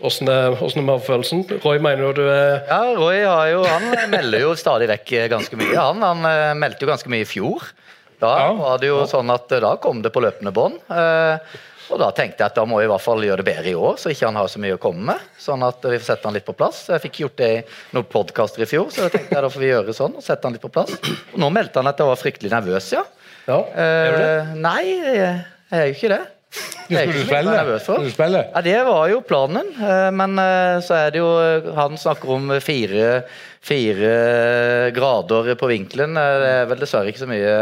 [0.00, 1.44] Hvordan er, hvordan er magefølelsen?
[1.64, 5.56] Roy, mener du du er Ja, Roy har jo, han melder jo stadig vekk ganske
[5.60, 5.76] mye.
[5.78, 7.70] Han, han eh, meldte jo ganske mye i fjor.
[8.20, 8.50] Da Ja.
[8.58, 10.80] var det jo sånn at eh, da kom det på løpende bånd.
[10.90, 11.38] Eh,
[11.92, 13.76] og da tenkte jeg at da må jeg i hvert fall gjøre det bedre i
[13.76, 15.24] år, så ikke han har så mye å komme med.
[15.40, 16.84] Sånn at vi får sette han litt på plass.
[16.88, 17.62] Jeg fikk gjort det i
[17.96, 20.48] noen podkaster i fjor, så da tenkte jeg da får vi gjøre sånn og sette
[20.48, 20.94] han litt på plass.
[21.34, 23.04] Og nå meldte han at jeg var fryktelig nervøs, ja.
[23.44, 24.30] Ja, er du det?
[24.30, 25.34] Eh, nei, jeg
[25.76, 26.22] er jo ikke det.
[26.84, 28.40] Ikke du spille?
[28.54, 31.30] Ja, Det var jo planen, eh, men eh, så er det jo
[31.74, 33.24] Han snakker om fire,
[33.64, 34.12] fire
[34.94, 36.16] grader på vinkelen.
[36.16, 37.54] Eh, Det er vel dessverre ikke så mye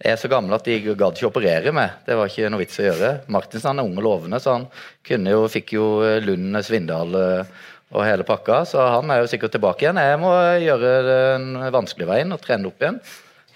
[0.00, 1.98] er så gammel at de gadd ikke operere med.
[2.06, 3.10] Det var ikke noe vits å gjøre.
[3.32, 4.66] Martinsen er ung og lovende, så han
[5.06, 5.88] kunne jo, fikk jo
[6.24, 7.54] Lund, Svindal eh,
[7.92, 8.62] og hele pakka.
[8.68, 10.00] Så han er jo sikkert tilbake igjen.
[10.00, 10.32] Jeg må
[10.64, 13.00] gjøre den vanskelige veien og trene opp igjen.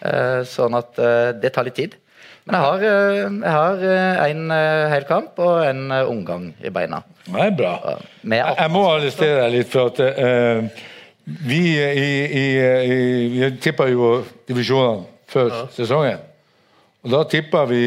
[0.05, 1.97] Eh, Sånn at eh, det tar litt tid.
[2.45, 6.51] Men jeg har, eh, jeg har eh, en eh, hel kamp og en eh, omgang
[6.61, 7.01] i beina.
[7.25, 7.73] Det er bra.
[8.21, 10.83] Jeg, må arrestere deg litt, for at uh,
[11.49, 12.45] vi i, i,
[12.85, 12.99] i
[13.33, 16.21] Vi tippa jo divisjonene før sesongen.
[17.05, 17.87] Og da tippa vi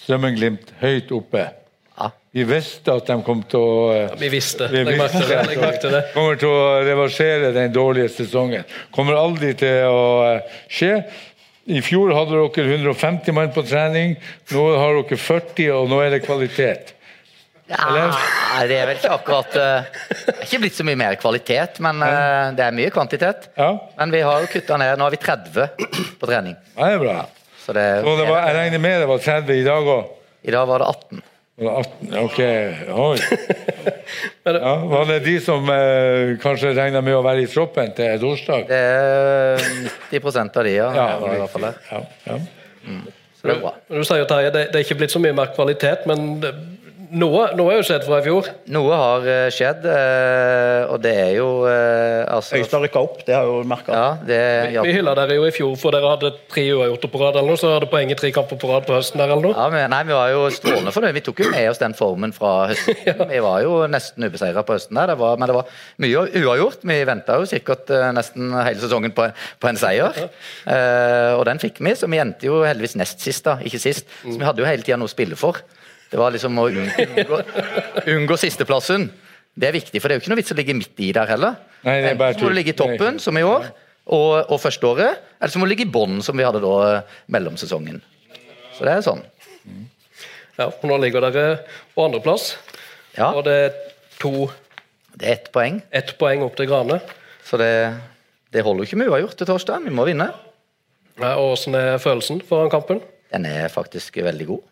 [0.00, 1.42] Strømmen-Glimt høyt oppe.
[1.98, 2.10] Ja.
[2.32, 4.68] Vi visste at de kom til å ja, Vi visste.
[4.72, 5.40] vi visste det.
[5.50, 8.64] De kommer til å reversere den dårlige sesongen.
[8.94, 10.94] Kommer aldri til å eh, skje.
[11.70, 14.16] I fjor hadde dere 150 mann på trening,
[14.54, 16.94] nå har dere 40, og nå er det kvalitet.
[17.70, 18.08] Eller?
[18.10, 21.78] Nei, det er vel ikke akkurat eh, Det er ikke blitt så mye mer kvalitet,
[21.84, 23.50] men eh, det er mye kvantitet.
[23.60, 24.96] Ja, Men vi har jo kutta ned.
[24.98, 26.56] Nå har vi 30 på trening.
[26.80, 27.18] det er bra.
[27.70, 30.06] Så det, så det var, jeg regner med det var 30 i dag òg?
[30.42, 31.20] I dag var det 18.
[32.18, 32.38] Ok,
[32.98, 33.18] oi.
[34.50, 38.64] Ja, var det de som eh, kanskje regna med å være i troppen til torsdag?
[38.66, 39.62] Det er
[40.10, 40.88] 90 av de, ja.
[40.96, 41.72] Ja, Det var i hvert fall det.
[41.92, 42.38] Ja, ja.
[43.38, 43.72] Så det er bra.
[43.86, 46.40] Du, Du sier jo, Terje, det, det er ikke blitt så mye mer kvalitet, men
[46.42, 46.50] det,
[47.10, 48.48] noe, noe er jo skjedd fra i fjor.
[48.74, 53.34] Noe har eh, skjedd, eh, og det er jo eh, altså Øystein rykka opp, det
[53.36, 53.94] har jo merka.
[53.94, 54.90] Ja, det Vi hjalp.
[54.98, 57.72] hylla dere jo i fjor, for dere hadde tre uavgjorte på rad, eller noe, så
[57.74, 59.56] hadde poeng i tre kamper på rad på høsten der, eller noe.
[59.56, 61.16] Ja, men, nei, Vi var jo strålende fornøyde.
[61.18, 63.02] Vi tok jo med oss den formen fra høsten.
[63.34, 65.12] Vi var jo nesten ubeseira på høsten, der.
[65.12, 66.86] Det var, men det var mye uavgjort.
[66.90, 69.28] Vi venta jo sikkert nesten hele sesongen på,
[69.60, 70.24] på en seier.
[70.66, 74.08] Eh, og den fikk vi, så vi endte jo heldigvis nest sist, da, ikke sist.
[74.24, 75.60] Så vi hadde jo hele tida noe å spille for.
[76.10, 77.40] Det var liksom å unngå,
[78.10, 79.08] unngå sisteplassen.
[79.54, 81.30] Det er viktig, for det er jo ikke noe vits å ligge midt i der
[81.30, 81.58] heller.
[81.86, 83.68] Nei, det er bare Enten så må du ligge i toppen, som i år,
[84.10, 87.02] og, og førsteåret, eller så må du ligge i bånn, som vi hadde da
[87.34, 88.00] mellomsesongen.
[88.76, 89.22] Så det er sånn.
[90.58, 91.44] Ja, og Nå ligger dere
[91.94, 92.54] på andreplass,
[93.16, 93.72] Ja, og det er
[94.20, 94.48] to,
[95.18, 95.80] det er ett poeng.
[95.90, 97.00] ett poeng opp til Grane.
[97.46, 97.70] Så det,
[98.54, 99.86] det holder jo ikke med uavgjort til torsdag.
[99.86, 100.28] Vi må vinne.
[101.20, 103.00] Ja, og Hvordan er følelsen foran kampen?
[103.32, 104.62] Den er faktisk veldig god.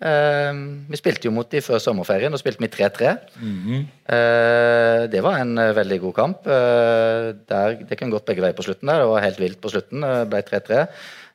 [0.00, 0.50] Eh,
[0.90, 3.14] vi spilte jo mot dem før sommerferien, og spilte vi 3-3.
[4.16, 6.46] Eh, det var en uh, veldig god kamp.
[6.48, 8.88] Eh, der, det kunne gått begge veier på slutten.
[8.88, 10.06] der, Det var helt vilt på slutten.
[10.06, 10.86] Det ble 3-3.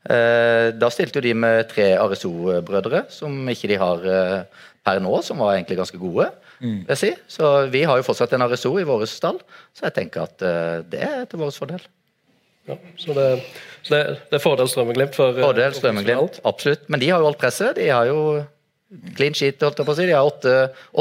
[0.06, 5.14] Eh, da stilte jo de med tre RSO-brødre, som ikke de har eh, per nå,
[5.26, 6.30] som var egentlig ganske gode.
[6.62, 6.86] Mm.
[6.88, 7.12] jeg si.
[7.28, 9.42] Så vi har jo fortsatt en RSO i vår stall,
[9.76, 11.82] så jeg tenker at eh, det er til vår fordel.
[12.66, 13.26] Ja, så det,
[13.86, 16.86] så det, det er fordel Strømmen-Glimt for eh, Fordel Strømmen-Glimt, absolutt.
[16.90, 17.76] Men de har jo alt presset.
[17.78, 18.22] De har jo
[19.18, 20.06] clean sheet, holdt jeg på å si.
[20.10, 20.28] De har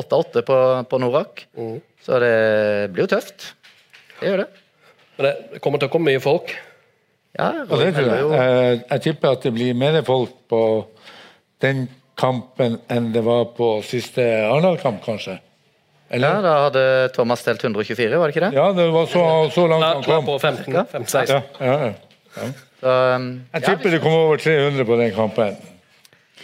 [0.05, 0.59] 8-8 på,
[0.91, 1.45] på Norak.
[2.05, 2.35] Så det
[2.95, 3.51] blir jo tøft.
[4.21, 4.49] Det gjør det.
[5.19, 6.55] Men det kommer til å komme mye folk.
[7.39, 8.27] Ja, Og det tror jeg.
[8.39, 10.61] Eh, Jeg tipper at det blir mer folk på
[11.65, 15.41] den kampen enn det var på siste Arendal-kamp, kanskje.
[16.15, 16.83] Ja, da hadde
[17.17, 18.53] Thomas stelt 124, var det ikke det?
[18.55, 20.27] Ja, det var så, så langt han kom.
[20.29, 21.43] på 15, 15 Ja, 16.
[21.59, 22.49] ja, ja.
[22.85, 23.27] Så, um,
[23.57, 25.57] Jeg tipper det kom over 300 på den kampen.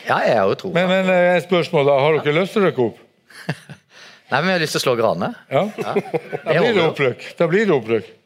[0.09, 0.71] Ja, jeg har jo tro.
[0.77, 3.03] Men, men eh, et spørsmål da, har dere lyst til å rykke opp?
[4.31, 5.33] Nei, men vi har lyst til å slå Grane.
[5.51, 5.67] Ja?
[5.75, 5.93] Da
[6.63, 7.29] blir det opprykk.
[7.39, 8.17] Da blir det opprykk.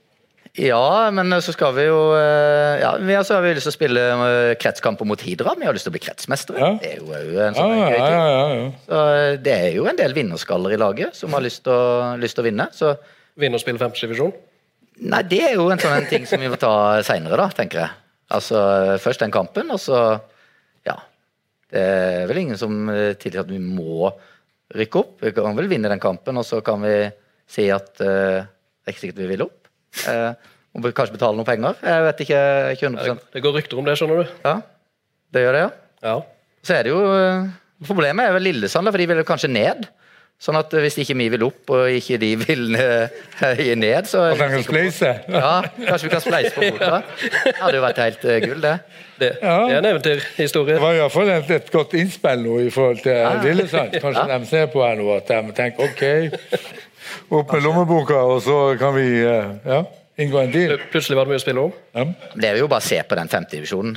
[0.54, 3.72] Ja, men så skal vi jo eh, Ja, vi har så har vi lyst til
[3.72, 5.56] å spille eh, kretskamper mot Hidra.
[5.58, 6.60] Vi har lyst til å bli kretsmestere.
[6.60, 6.68] Ja.
[6.78, 8.04] Det er jo en sånn ja, gøy ting.
[8.04, 8.68] ja, ja, ja.
[8.86, 12.12] Så eh, det er jo en del vinnerskaller i laget som har lyst til å,
[12.22, 12.68] lyst til å vinne.
[12.76, 12.94] Så
[13.34, 14.30] Vinne og spille femtedivisjon.
[15.10, 17.80] Nei, det er jo en sånn en ting som vi må ta seinere, da, tenker
[17.80, 17.90] jeg.
[18.30, 18.60] Altså
[19.02, 20.20] først den kampen, og så Ja.
[21.74, 24.12] Det er vel ingen som eh, tilsier at vi må
[24.74, 25.14] rykke opp.
[25.24, 26.94] Vi kan vel vinne den kampen, og så kan vi
[27.50, 29.70] si at eh, det er ikke sikkert vi vil opp.
[30.10, 31.76] Eh, må kanskje betale noen penger.
[31.86, 32.38] Jeg vet ikke,
[32.74, 34.32] ikke 100 Det går rykter om det, skjønner du.
[34.46, 34.54] Ja,
[35.34, 35.74] det gjør det, ja.
[36.04, 36.16] Ja.
[36.64, 37.52] Så er det jo eh,
[37.84, 39.86] Problemet er vel Lillesand, for de vil jo kanskje ned.
[40.42, 44.26] Sånn at eh, hvis ikke vi vil opp, og ikke de vil eh, ned, så
[44.32, 45.12] At de kan spleise.
[45.30, 45.52] ja,
[45.86, 46.98] kanskje vi kan spleise på fota.
[47.46, 48.74] Det hadde jo vært helt eh, gull, det.
[49.20, 49.54] Det, Ja.
[49.68, 50.74] det er en eventyrhistorie.
[50.74, 53.94] Det var iallfall et, et godt innspill nå i forhold til Lillesand.
[54.02, 56.02] Kanskje de ser på her nå at de tenker OK,
[57.30, 59.84] opp med lommeboka, og så kan vi ja,
[60.20, 60.76] inngå en deal.
[60.92, 61.72] Plutselig var det mye å spille om.
[61.96, 62.04] Ja.
[62.38, 63.96] Det er jo bare å se på den femtedivisjonen.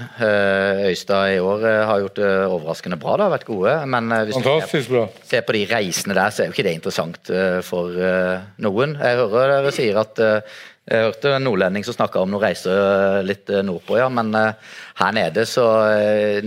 [0.90, 3.18] Øystad i år eh, har gjort det overraskende bra.
[3.20, 3.76] Det har vært gode.
[3.94, 5.04] Men eh, hvis du ser, Fantastisk bra.
[5.30, 8.98] ser på de reisene der, så er jo ikke det interessant eh, for eh, noen.
[9.02, 10.58] Jeg hører dere sier at eh,
[10.88, 14.08] jeg hørte en nordlending som snakka om noen reiser eh, litt eh, nordpå, ja.
[14.14, 15.66] Men eh, her nede, så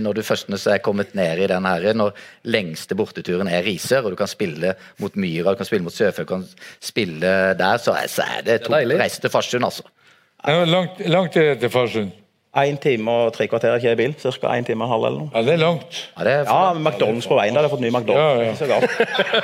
[0.01, 2.15] når du først er kommet ned i den her, når
[2.49, 6.25] lengste borteturen er Risør, og du kan spille mot Myra, du kan spille mot Sørfjord,
[6.25, 6.47] du kan
[6.81, 9.85] spille der, så er, det det to reiser til Farsund, altså.
[10.41, 12.17] Ja, langt, langt er det til Farsund.
[12.51, 14.15] Én time og tre kvarter ikke i bil.
[14.19, 15.29] Cirka én time og en halv eller noe.
[15.31, 15.99] Ja, det er langt.
[16.17, 17.53] Ja, det er Ja, McDonald's på veien.
[17.53, 17.61] da.
[17.61, 18.17] hadde har fått ny McDonald's.
[18.17, 18.49] Ja, ja.
[18.51, 18.91] er så galt.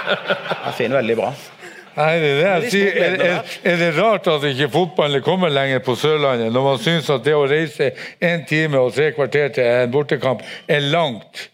[0.66, 1.32] Jeg finner veldig bra.
[1.98, 2.98] Nei, det er det jeg sier.
[3.02, 7.10] Er, er, er det rart at ikke fotballen kommer lenger på Sørlandet, når man syns
[7.10, 7.90] at det å reise
[8.22, 11.48] en time og tre kvarter til en bortekamp er langt?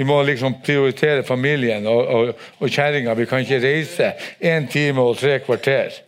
[0.00, 3.12] Vi må liksom prioritere familien og, og, og kjerringa.
[3.18, 5.98] Vi kan ikke reise en time og tre kvarter.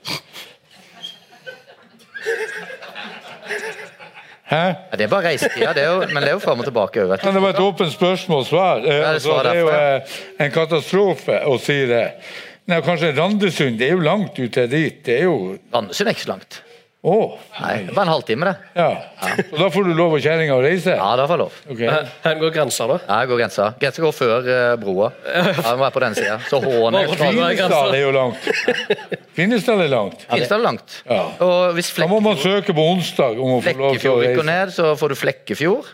[4.52, 4.62] Hæ?
[4.92, 7.04] Ja, det er bare reisetida, det er men det er jo fram og tilbake.
[7.08, 8.80] Vet Men det var et åpent spørsmål-svar.
[8.80, 10.16] Eh, det altså, det er jo eh,
[10.46, 12.06] en katastrofe å si det.
[12.70, 13.78] Nei, kanskje Randesund.
[13.80, 15.00] Det er jo langt ut til dit.
[15.04, 16.60] Det er jo Randesund er ikke så langt.
[17.02, 17.14] Å!
[17.58, 18.68] Nei, det er bare en halvtime, det.
[18.78, 18.90] Ja.
[19.48, 20.92] Og da får du lov av kjerringa å reise?
[20.94, 21.56] Ja, det får lov.
[21.74, 21.80] Ok.
[22.22, 22.98] Her går grensa, da.
[23.08, 23.64] Ja, går grensa.
[23.80, 25.08] Grensa går før eh, broa.
[25.26, 25.42] Ja,
[25.72, 26.36] den være på den sida.
[26.46, 28.46] Så Hån er Kvinesdal er jo langt.
[29.34, 30.22] Kvinesdal er langt.
[30.30, 30.94] Finstad er langt.
[31.10, 31.18] Ja.
[31.42, 34.22] Og hvis Da må man søke på onsdag om å få lov til å Flekkefjord
[34.22, 34.48] rykker reise.
[34.52, 35.90] ned, så får du Flekkefjord.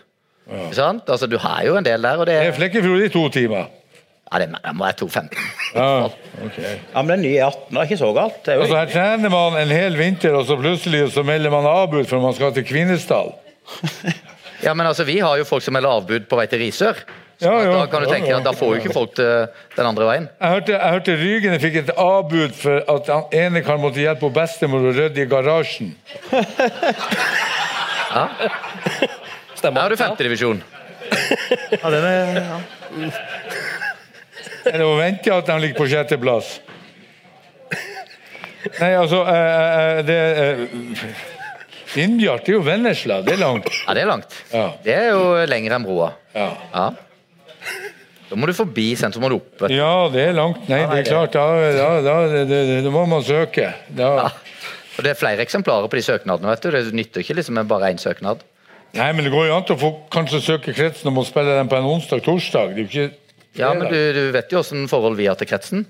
[0.49, 1.09] Ikke sant?
[1.09, 3.65] Altså, du har jo en del der, og det Det er Flekkefjord i to timer.
[4.31, 5.37] Ja, det må være 2.15.
[5.75, 5.85] Ja,
[6.45, 6.73] okay.
[6.93, 8.37] Ja, men den nye E18 er ikke så galt.
[8.45, 11.49] Det er jo Altså, her trener man en hel vinter, og så plutselig så melder
[11.53, 13.33] man avbud for man skal til Kvinesdal.
[14.59, 16.97] Ja, men altså, vi har jo folk som melder avbud på vei til Risør.
[17.39, 17.75] Så Ja, ja.
[17.79, 18.39] da kan du tenke Ja, ja.
[18.41, 19.45] at da får jo ikke folk til
[19.77, 20.25] den andre veien.
[20.41, 24.27] Jeg hørte, jeg hørte Rygene fikk et avbud for at han ene kan måtte hjelpe
[24.35, 25.93] bestemor å rydde i garasjen.
[29.55, 29.79] Stemmer.
[29.79, 30.59] Her har du femtedivisjon.
[31.79, 32.59] ja, den er, ja.
[34.69, 36.59] Er det å vente at de ligger på sjetteplass?
[38.79, 43.21] Nei, altså eh, eh, det, eh, Innbjart er jo Vennesla.
[43.25, 43.69] Det er langt.
[43.87, 44.35] Ja, det er langt.
[44.53, 44.65] Ja.
[44.83, 46.11] Det er jo lenger enn broa.
[46.35, 46.49] Ja.
[46.73, 46.89] Ja.
[48.29, 49.63] Da må du forbi sentrum, og opp.
[49.73, 50.67] ja, det er langt.
[50.69, 51.33] Nei, det er klart.
[51.33, 53.71] Da, da, da, det, det må man søke.
[53.97, 54.29] Da.
[54.99, 56.51] Og Det er flere eksemplarer på de søknadene.
[56.51, 56.69] vet du.
[56.75, 58.43] Det nytter ikke liksom bare én søknad.
[58.93, 61.57] Nei, men det går jo an til å få kanskje søke kretsen om å spille
[61.57, 62.75] den på en onsdag-torsdag.
[62.75, 63.09] Det er jo ikke
[63.59, 65.85] Ja, men du, du vet jo åssen forhold vi har til kretsen.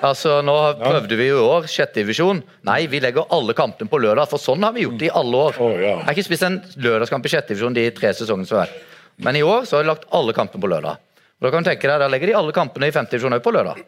[0.00, 2.40] Altså, Nå prøvde vi jo i år sjette divisjon.
[2.64, 5.42] Nei, vi legger alle kampene på lørdag, for sånn har vi gjort det i alle
[5.48, 5.58] år.
[5.76, 5.90] Ja.
[5.98, 8.78] Jeg har ikke spist en lørdagskamp i sjette divisjon de tre sesongene som vært.
[9.20, 11.02] Men i år så har vi lagt alle kampene på lørdag.
[11.40, 13.44] Og Da kan du tenke deg, da legger de alle kampene i femte divisjon òg
[13.44, 13.82] på lørdag.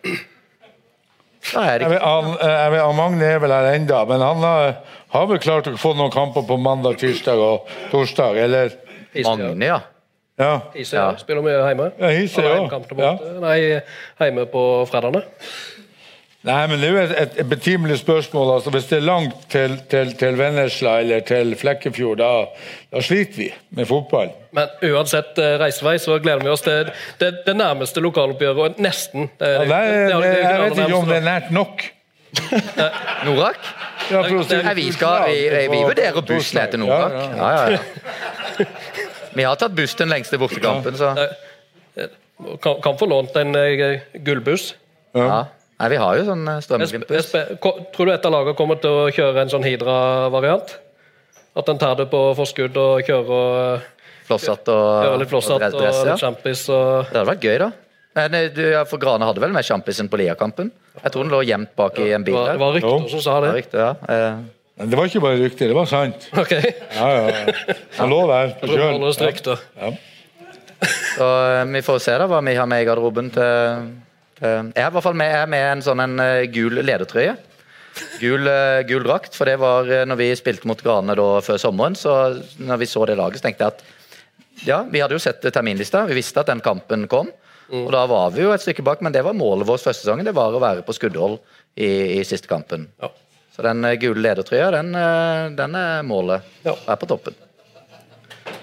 [1.52, 4.02] Da er det Jeg ikke vet, han, jeg vet, han Magne er vel her enda,
[4.08, 4.68] men han har,
[5.16, 8.76] har vel klart å få noen kamper på mandag, tirsdag og torsdag, eller?
[9.16, 9.80] Magne, ja.
[10.42, 10.54] Ja.
[10.74, 11.10] Hise ja.
[11.20, 11.90] spiller mye hjemme.
[12.00, 13.12] Ja, Hise, Har ja.
[13.42, 13.58] Nei,
[14.20, 15.22] hjemme på fredagene.
[16.42, 18.48] Nei, men det er jo et, et, et betimelig spørsmål.
[18.56, 22.30] Altså, hvis det er langt til, til, til Vennesla eller til Flekkefjord, da,
[22.90, 23.46] da sliter vi
[23.78, 24.32] med fotball.
[24.58, 26.90] Men uansett eh, reisevei så gleder vi oss til
[27.22, 28.58] det, det nærmeste lokaloppgjøret.
[28.58, 29.30] og Nesten.
[29.38, 31.86] Det, Ja, nei, det- det- det- det- jeg vet ikke om det er nært nok.
[33.24, 33.58] Norak?
[34.10, 37.12] Ja, si vi, skal, vi, vi, vi vurderer buss ned til Norak.
[37.36, 37.78] Ja, ja.
[39.34, 41.14] Vi har tatt buss den lengste bortekampen, så
[42.62, 44.72] Kan, kan få lånt en eh, gullbuss.
[45.14, 45.44] ja.
[45.82, 47.30] Nei, vi har jo sånn eh, strømglimt-buss.
[47.94, 50.76] Tror du et av lagene kommer til å kjøre en sånn Hidra-variant?
[51.58, 53.82] At en tar det på forskudd og kjører,
[54.28, 56.14] Flosshatt og, flosshatt og dress, ja.
[56.72, 57.70] og Det hadde vært gøy, da.
[58.16, 60.70] Men eh, du, for Grane hadde vel med sjampisen på Lia-kampen?
[61.00, 63.10] Jeg tror den lå gjemt bak i en bil det var rykter Jo.
[63.10, 63.48] som sa det.
[63.48, 63.52] det.
[63.52, 64.32] var riktig, ja.
[64.82, 66.24] Men det var ikke bare rykter, det var sant.
[66.34, 66.52] Ok.
[66.58, 67.74] Ja, ja, ja.
[68.00, 69.28] Han lå der på oss kjølen.
[69.28, 69.60] rykter.
[71.14, 73.86] Så eh, vi får se da hva vi har med i garderoben til,
[74.40, 76.82] til Jeg er i hvert fall med, jeg er med en sånn en eh, gul
[76.82, 77.36] ledertrøye.
[78.18, 81.94] Gul, eh, gul drakt, for det var når vi spilte mot Grane da før sommeren.
[81.94, 82.18] Så
[82.58, 83.88] når vi så det laget, så tenkte jeg at
[84.66, 87.30] ja, vi hadde jo sett terminlista, vi visste at den kampen kom.
[87.72, 90.26] Og da var vi jo et stykke bak, men det var målet vårt første sesongen.
[90.26, 91.38] Det var å være på skuddhold
[91.78, 92.90] i, i siste kampen.
[92.98, 93.14] Ja.
[93.52, 96.46] Så den eh, gule ledertrøya, den, eh, den er målet.
[96.64, 96.76] Ja.
[96.88, 97.36] Er på toppen.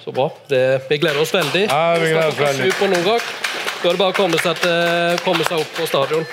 [0.04, 0.30] Så bra.
[0.50, 1.66] Det, vi gleder oss veldig.
[1.70, 2.70] Ja, vi gleder oss veldig.
[2.80, 3.32] På Norak.
[3.80, 6.26] Da er det bare å komme seg, til, komme seg opp på stadion.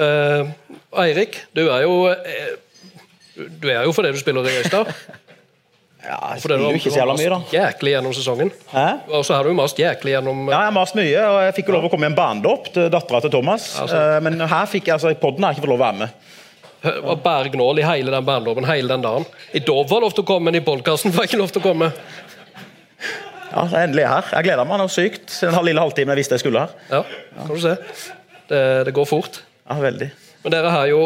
[0.00, 0.48] Uh,
[1.02, 1.92] Eirik, du er jo
[3.60, 4.88] Du er jo fordi du spiller i Øystad.
[6.00, 7.38] Ja, jeg spiller jo ikke så jævla mye, da.
[7.52, 8.50] Jæklig gjennom sesongen.
[8.72, 8.86] Hæ?
[9.12, 11.68] Og så har du mast jæklig gjennom Ja, jeg har mast mye, og jeg fikk
[11.68, 13.66] jo lov å komme i en barndåp til dattera til Thomas.
[13.84, 16.00] Eh, Men her fikk jeg, altså i podden har jeg ikke fått lov å være
[16.00, 16.30] med.
[16.84, 19.26] Og bære gnål i hele den bandloven hele den dagen.
[19.52, 21.66] I Dov var lov til å komme, men i podkasten var ikke lov til å
[21.70, 21.90] komme.
[23.50, 24.30] Ja, så er jeg endelig her.
[24.36, 25.26] Jeg gleder meg noe sykt.
[25.40, 26.74] Den halv- lille halvtime jeg visste jeg skulle her.
[26.92, 27.02] Ja,
[27.36, 27.76] kan du se.
[28.50, 29.40] Det, det går fort.
[29.66, 30.10] Ja, veldig.
[30.44, 31.02] Men dere har jo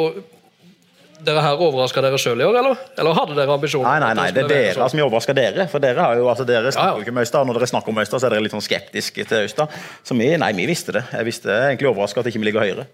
[1.24, 2.80] Dere her overraska dere sjøl i år, eller?
[3.00, 3.86] Eller hadde dere ambisjoner?
[3.86, 5.64] Nei, nei, nei, det er dere altså, som overrasker dere.
[5.72, 6.98] For dere har jo, altså, dere snakker Ja, ja.
[7.00, 7.46] jo ikke med Øystad.
[7.48, 9.72] Når dere snakker om Øystad, så er dere litt sånn skeptiske til Øystad.
[10.04, 11.04] Så vi, nei, vi visste det.
[11.14, 12.84] Jeg visste egentlig overraska at ikke vi ligger høyere.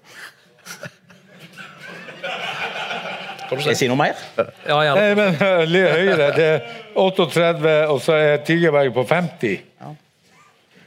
[3.51, 4.21] Jeg sier si noe mer?
[4.69, 4.95] Ja, ja.
[4.95, 5.41] Nei, men
[5.75, 6.31] litt høyere.
[6.37, 6.61] Det er
[6.95, 9.67] 38, og så er Tigerberg på 50.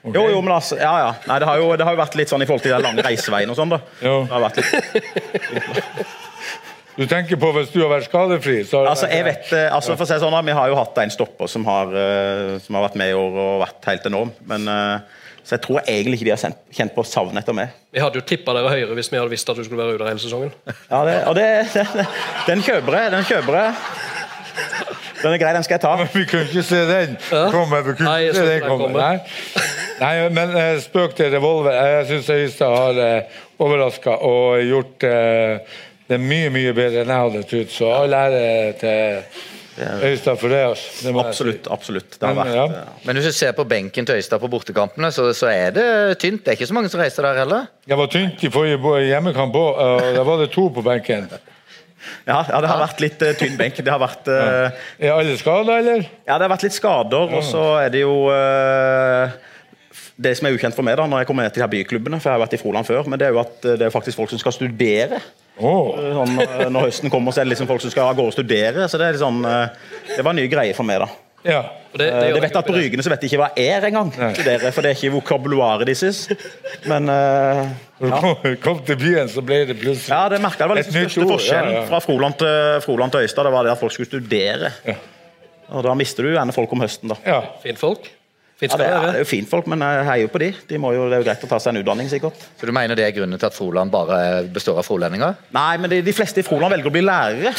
[0.03, 1.11] Jo, jo, men altså, ja, ja.
[1.30, 3.05] Nei, det har, jo, det har jo vært litt sånn i forhold til den lange
[3.05, 3.80] reiseveien og sånn, da.
[4.03, 4.16] Jo.
[4.28, 4.74] Det har vært litt,
[6.93, 8.59] Du tenker på hvis du har vært skadefri?
[8.70, 10.78] Så har altså, jeg vet, eh, altså, for å si sånn, da, Vi har jo
[10.78, 14.05] hatt en stopper som har, eh, som har vært med i år og vært helt
[14.11, 14.34] enorm.
[14.49, 17.75] Men, eh, så jeg tror egentlig ikke de har kjent, kjent på savnet etter meg.
[17.91, 20.07] Vi hadde jo tippa dere høyere hvis vi hadde visst at du skulle være ute
[20.07, 20.53] hele sesongen.
[20.89, 22.03] Ja, det, og det, den,
[22.47, 23.13] den kjøper jeg.
[23.17, 23.75] Den kjøper jeg.
[25.23, 25.93] Den er grei, den skal jeg ta.
[26.13, 27.15] Vi kunne ikke se den
[27.51, 27.79] komme.
[27.85, 28.87] Vi kunne ikke se den komme.
[28.87, 28.99] komme.
[28.99, 29.63] Nei.
[30.01, 31.71] Nei, men eh, spøk til revolver.
[31.71, 35.75] Jeg syns Øystad har uh, overraska og gjort eh,
[36.09, 37.71] det mye, mye bedre enn jeg hadde trodd.
[37.71, 39.21] Så all ære til
[39.80, 40.59] Øystad for det.
[40.67, 40.89] Altså.
[41.07, 41.13] det.
[41.19, 41.67] Absolutt.
[41.71, 42.19] absolutt.
[42.19, 42.65] Det har Men, vært, ja.
[42.84, 45.88] eh, Men hvis du ser på benken til Øystad på bortekampene, så, så er det
[46.21, 46.43] tynt.
[46.43, 47.65] Det er ikke så mange som reiser der heller.
[47.88, 49.82] Det var tynt i forrige hjemmekamp òg,
[50.17, 51.26] da var det to på benken.
[52.28, 53.80] ja, ja, det har vært litt uh, tynn benk.
[53.80, 56.05] Det har vært uh, Er alle skada, eller?
[56.28, 59.32] Ja, det har vært litt skader, og så er det jo uh,
[60.19, 62.19] Det som er ukjent for meg da, når jeg kommer ned til de her byklubbene,
[62.21, 64.19] for jeg har vært i Froland før, men det er jo at det er faktisk
[64.19, 65.24] folk som skal studere.
[65.62, 65.99] Åh.
[66.18, 68.88] Sånn, eh, når høsten kommer, så er det liksom folk som skal gå og studere.
[68.89, 71.12] Så det er sånn eh, Det var en ny greie for meg, da.
[71.43, 71.62] Ja.
[71.93, 74.10] Og det, det de vet at På Rygene så vet de ikke hva er engang,
[74.16, 76.24] studere, for det er ikke vokabularet deres.
[76.89, 77.68] Men uh,
[77.99, 78.08] du
[78.66, 81.12] kom, til byen, så ble det plutselig ja, det merka jeg var liksom Et nytt
[81.12, 81.86] største ord, forskjellen ja, ja.
[81.91, 83.45] fra Froland til, Froland til Øystad.
[83.45, 84.74] Det var det at folk skulle studere.
[85.74, 87.20] Og da mister du gjerne folk om høsten, da.
[87.28, 87.39] Ja.
[87.62, 87.82] Fint
[88.64, 90.49] Ja, det, er, det er jo fint folk, men jeg heier jo på de.
[90.70, 92.45] de må jo, det er jo greit å ta seg en utdanning, sikkert.
[92.59, 94.20] Så du mener det er grunnen til at Froland bare
[94.53, 95.36] består av frolendinger?
[95.55, 97.51] Nei, men de, de fleste i Froland velger å bli lærere.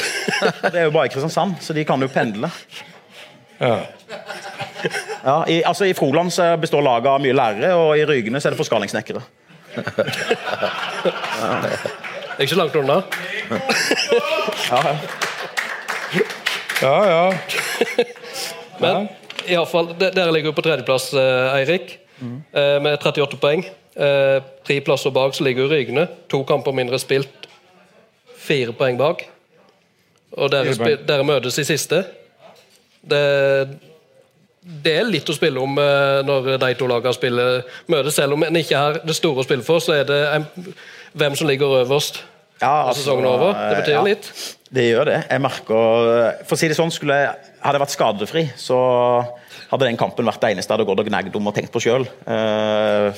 [0.64, 2.50] Det er jo bare i Kristiansand, så de kan jo pendle.
[3.60, 3.78] ja.
[5.24, 8.50] Ja, i, altså I Froland så består laget av mye lærere, og i Rygene så
[8.50, 9.22] er det forskalingssnekkere.
[12.34, 13.00] Det er ikke langt unna.
[14.68, 14.94] ja, ja.
[16.82, 17.32] ja, ja.
[18.80, 19.23] alle
[19.68, 22.36] fall, der ligger jo på tredjeplass, eh, Eirik, mm.
[22.82, 23.64] med 38 poeng.
[23.94, 26.06] Eh, Tre plasser bak så ligger jo Rygene.
[26.28, 27.48] To kamper mindre spilt.
[28.44, 29.26] Fire poeng bak.
[30.34, 32.02] Og dere, dere møtes i siste.
[33.04, 33.20] Det,
[34.64, 37.60] det er litt å spille om når de to lagene spiller
[37.92, 38.16] møtes.
[38.16, 40.48] Selv om en ikke har det store å spille for, så er det en,
[41.14, 42.22] hvem som ligger øverst
[42.60, 43.54] Ja, altså, sesongen er over.
[43.54, 44.04] Det betyr ja.
[44.08, 44.32] litt.
[44.74, 45.18] Det gjør det.
[45.30, 48.78] Jeg merker For å si det sånn, skulle jeg, hadde jeg vært skadefri, så
[49.70, 51.82] hadde den kampen vært det eneste jeg hadde gått og gnagd om og tenkt på
[51.82, 52.04] sjøl.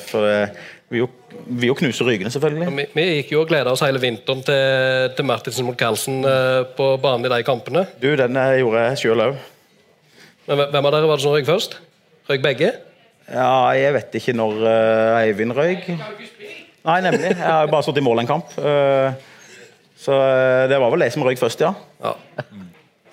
[0.07, 0.55] for eh,
[0.89, 1.09] vi jo,
[1.51, 2.69] vi jo knuser Rygene, selvfølgelig.
[2.77, 6.63] Vi, vi gikk jo og gleda oss hele vinteren til, til Martinsen mot Carlsen eh,
[6.79, 7.83] på banen i de kampene.
[8.03, 9.41] Du, den eh, gjorde jeg sjøl òg.
[10.47, 11.75] Hvem av dere var det som røyk først?
[12.31, 12.71] Røyk begge?
[13.27, 15.89] Ja, jeg vet ikke når uh, Eivind røyk.
[16.87, 17.33] Nei, nemlig.
[17.33, 18.55] Jeg har jo bare sittet i mål en kamp.
[18.55, 19.11] Uh,
[19.99, 21.73] så uh, det var vel jeg som røyk først, ja.
[22.07, 22.15] Ja.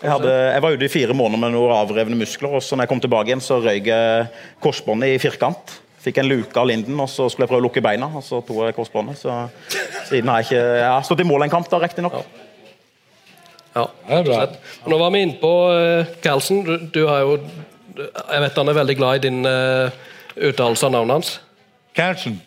[0.03, 2.83] Jeg, hadde, jeg var ute i fire måneder med noen avrevne muskler, og så når
[2.83, 4.25] jeg kom tilbake igjen, så røyk jeg
[4.63, 5.77] korsbåndet i firkant.
[6.03, 8.41] Fikk en luke av linden, og så skulle jeg prøve å lukke beina, og så
[8.43, 9.21] tok jeg korsbåndet.
[9.21, 9.37] Så
[10.09, 12.17] siden har jeg ikke Jeg har stått i mål en kamp, da, riktignok.
[13.73, 13.85] Ja.
[14.09, 14.41] Det er bra.
[14.91, 16.65] Nå var vi inne på uh, Carlsen.
[16.67, 17.37] Du, du har jo
[17.95, 19.87] Jeg vet han er veldig glad i din uh,
[20.35, 21.31] uttalelse av navnet hans.
[21.95, 22.41] Carlsen.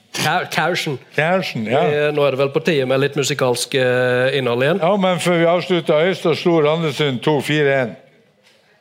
[0.53, 0.99] Carlsen.
[1.17, 2.11] Carlsen, ja.
[2.15, 4.81] Nå er det vel på tide med litt musikalsk eh, innhold igjen.
[4.83, 7.95] Ja, men før vi avslutta, Øystad slo Randesund 2-4-1.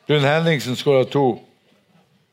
[0.08, 1.26] Gunn Henningsen skåra to.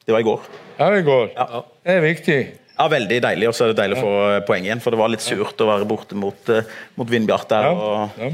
[0.06, 0.42] Det var i går.
[0.80, 1.30] Ja, det går.
[1.36, 1.64] Ja.
[1.84, 2.40] Det er viktig.
[2.74, 4.82] Ja, Veldig deilig, og så er det deilig å få eh, poeng igjen.
[4.82, 6.66] For det var litt surt å være borte mot, eh,
[6.98, 7.70] mot Vindbjart der.
[7.70, 7.78] Ja.
[7.78, 8.32] Og Ja.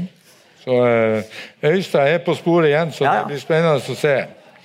[0.60, 0.74] Så
[1.64, 3.20] Øystad er på sporet igjen, så Ja, ja.
[3.24, 4.16] det blir spennende å se.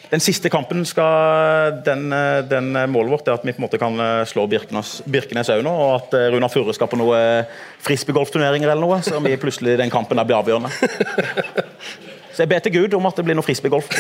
[0.09, 3.65] Den siste kampen skal den, eh, den eh, Målet vårt er at vi på en
[3.65, 7.17] måte kan eh, slå Birkenes, Birkenes òg nå, og at Runar Furre skal på noe
[7.85, 10.71] frisbeegolfturneringer eller noe, så vi plutselig den kampen der blir avgjørende.
[12.35, 13.89] Så jeg ber til Gud om at det blir noe frisbeegolf.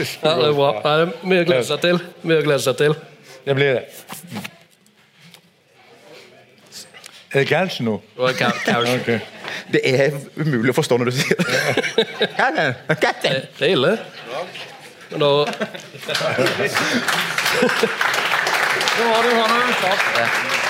[0.00, 0.68] Ja, det er bra.
[0.80, 1.98] Det er mye å glede seg til.
[2.24, 2.94] Mye å glede seg til.
[3.44, 3.82] Det blir det.
[7.30, 7.98] Er det Carlsen nå?
[8.16, 9.20] Det var Carlsen.
[9.72, 11.60] Det er umulig å forstå når du sier det.
[13.22, 13.92] Det, det er ille.
[15.10, 15.30] Men da
[18.90, 20.69] Du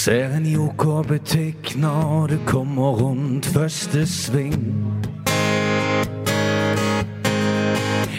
[0.00, 4.54] ser en jokerbutikk når du kommer rundt første sving.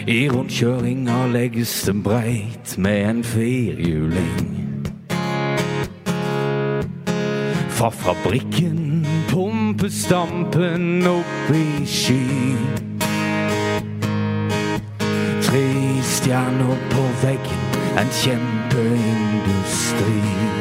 [0.06, 4.78] I rundkjøringa legges det breit med en firhjuling.
[7.74, 12.56] Fra fabrikken pumpes dampen opp i sky.
[15.48, 15.66] Tre
[16.14, 17.62] stjerner på veggen,
[17.98, 20.51] en kjempeindustri.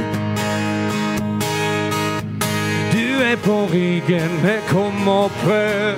[3.44, 4.32] På Ryggen,
[4.70, 5.96] kom og prøv.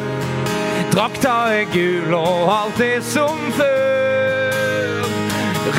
[0.94, 5.04] Drakta er gul og alt er som før.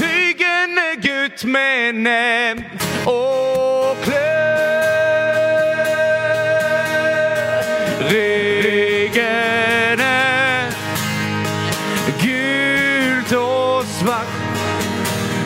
[0.00, 2.64] Ryggen er gutt med nebb
[3.06, 4.44] og klør.
[8.10, 10.74] Ryggen er
[12.24, 14.34] gult og svart.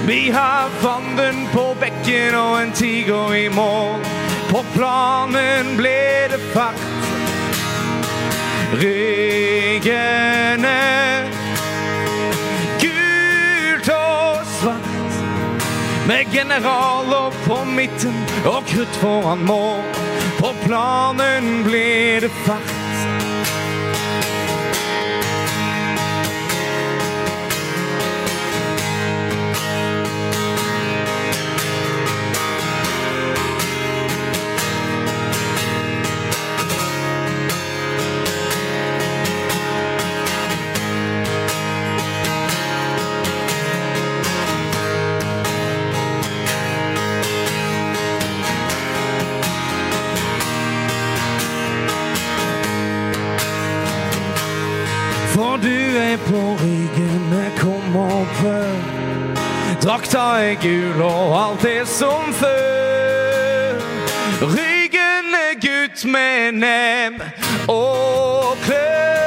[0.07, 4.01] Vi har fanden på bekken og en tiger i mål.
[4.49, 6.87] På planen ble det fart.
[8.81, 11.29] Ryggen er
[12.83, 15.21] gult og svart.
[16.09, 19.87] Med generaler på midten og krutt foran mål.
[20.41, 21.87] På planen ble
[22.27, 22.78] det fart.
[60.09, 63.77] Drakta er gul og alt er som før.
[64.41, 67.21] Ryggen er gutt med nebb
[67.69, 69.18] og klør.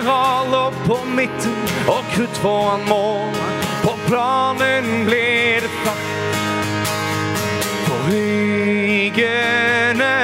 [0.00, 1.56] Med generaler på midten
[1.88, 3.34] og krutt foran mål.
[3.82, 6.06] På planen ble det fart.
[8.08, 10.14] veggene.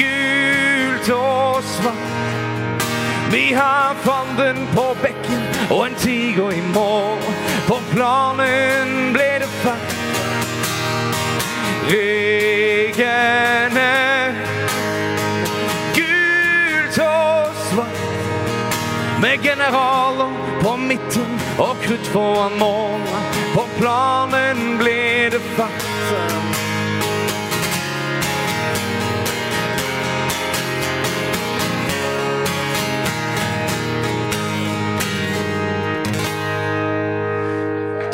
[0.00, 2.82] Gult og svart.
[3.30, 7.22] Vi har fanden på bekken og en tiger i mål.
[7.68, 9.96] På planen ble det fart.
[11.94, 13.57] Reggene.
[19.68, 23.00] Med på midten og krutt foran mål.
[23.52, 25.84] På planen ble det fart.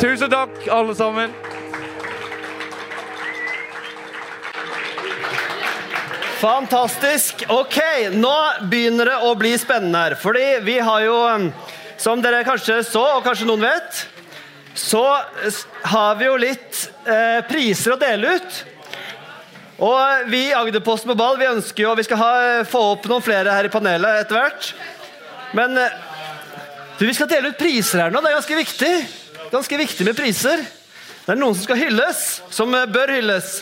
[0.01, 1.31] Tusen takk, alle sammen.
[6.35, 7.45] Fantastisk.
[7.49, 7.77] Ok,
[8.11, 8.35] nå
[8.67, 10.15] begynner det å bli spennende her.
[10.19, 11.17] Fordi vi har jo,
[11.97, 14.01] som dere kanskje så, og kanskje noen vet,
[14.75, 15.03] så
[15.87, 18.57] har vi jo litt eh, priser å dele ut.
[19.85, 22.33] Og vi i Agderposten på ball vi ønsker jo, vi skal ha,
[22.67, 24.69] få opp noen flere her i panelet etter hvert.
[25.55, 25.97] Men eh,
[26.99, 28.19] du, vi skal dele ut priser her nå.
[28.19, 28.93] Det er ganske viktig.
[29.55, 30.67] Ganske viktig med priser.
[31.25, 33.61] Det er noen som skal hylles, som eh, bør hylles.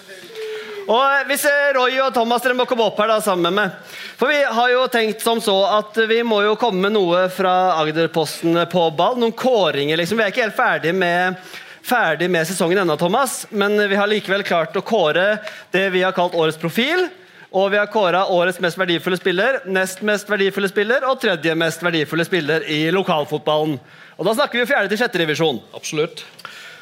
[0.87, 3.57] Og eh, hvis eh, Roy og Thomas dere må komme opp her da sammen med
[3.59, 3.97] meg.
[4.19, 7.77] For vi har jo tenkt som så at vi må jo komme med noe fra
[7.79, 9.19] Agderposten på ball.
[9.21, 10.19] Noen kåringer, liksom.
[10.19, 11.39] Vi er ikke helt ferdig med,
[11.85, 13.43] ferdig med sesongen ennå, Thomas.
[13.51, 15.37] Men vi har likevel klart å kåre
[15.75, 17.07] det vi har kalt årets profil.
[17.53, 21.83] Og vi har kåra årets mest verdifulle spiller, nest mest verdifulle spiller og tredje mest
[21.85, 23.75] verdifulle spiller i lokalfotballen.
[24.17, 25.61] Og da snakker vi jo fjerde til sjette divisjon.
[25.77, 26.25] Absolutt.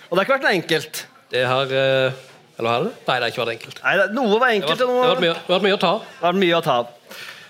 [0.07, 1.01] Og det har ikke vært noe enkelt.
[1.31, 2.21] Det har eh,
[2.59, 2.95] Eller har det?
[3.07, 3.83] Nei, det har ikke vært enkelt.
[3.83, 4.71] Nei, noe var enkelt.
[4.71, 5.93] vært- det har vært har vært mye å ta.
[5.99, 6.79] Det har vært mye å ta.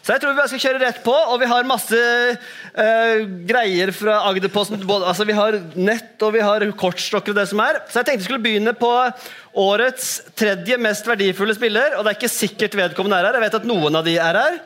[0.02, 3.92] Så jeg tror vi bare skal kjøre rett på, og vi har masse uh, greier
[3.94, 4.82] fra Agderposten.
[4.98, 7.84] Altså, vi har nett, og vi har kortstokker og det som er.
[7.86, 8.90] Så jeg tenkte vi skulle begynne på
[9.62, 12.00] årets tredje mest verdifulle spiller.
[12.00, 13.38] Og det er ikke sikkert vedkommende er her.
[13.38, 14.58] Jeg vet at noen av de er her.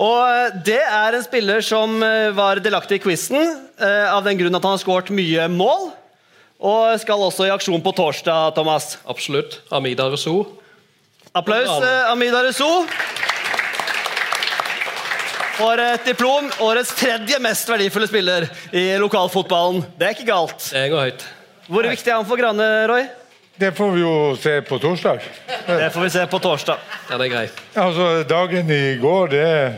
[0.00, 4.56] Og det er en spiller som eh, var delaktig i quizen uh, av den grunn
[4.56, 5.90] at han har skåret mye mål.
[6.60, 8.98] Og skal også i aksjon på torsdag, Thomas.
[9.08, 9.62] Absolutt.
[9.72, 10.42] Amida Resso.
[11.32, 12.68] Applaus, eh, Amida Resso.
[15.56, 16.50] For et diplom.
[16.64, 19.84] Årets tredje mest verdifulle spiller i lokalfotballen.
[19.96, 20.68] Det er ikke galt.
[20.72, 21.24] Det går høyt.
[21.70, 23.08] Hvor viktig er han for Grane, Roy?
[23.60, 25.20] Det får vi jo se på torsdag.
[25.68, 26.78] Det får vi se på torsdag.
[27.10, 27.58] Ja, det er greit.
[27.76, 29.74] Altså, dagen i går, det er,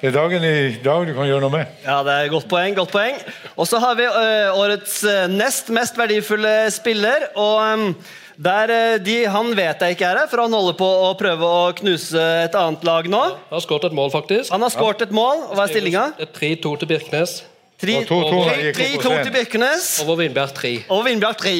[0.00, 0.54] det er dagen i
[0.84, 1.72] dag du kan gjøre noe med.
[1.84, 2.74] Ja, det er Godt poeng.
[2.76, 3.16] godt poeng.
[3.56, 4.26] Og så har vi ø,
[4.60, 4.98] årets
[5.32, 7.28] nest mest verdifulle spiller.
[7.36, 7.94] Og ø,
[8.36, 11.72] der, de, Han vet jeg ikke er her, for han holder på å prøve å
[11.78, 13.20] knuse et annet lag nå.
[13.22, 14.50] Han har skåret et mål, faktisk.
[14.50, 15.44] Han har skåret et mål.
[15.54, 16.08] Hva er stillinga?
[16.18, 17.36] Er 3-2 til Birkenes.
[17.80, 19.88] Tre- Og 2-2 tre- gikk opp på 3-2 til Birkenes.
[20.04, 20.74] Over Vindbjart 3.
[20.94, 21.54] Og Vindbjart 3.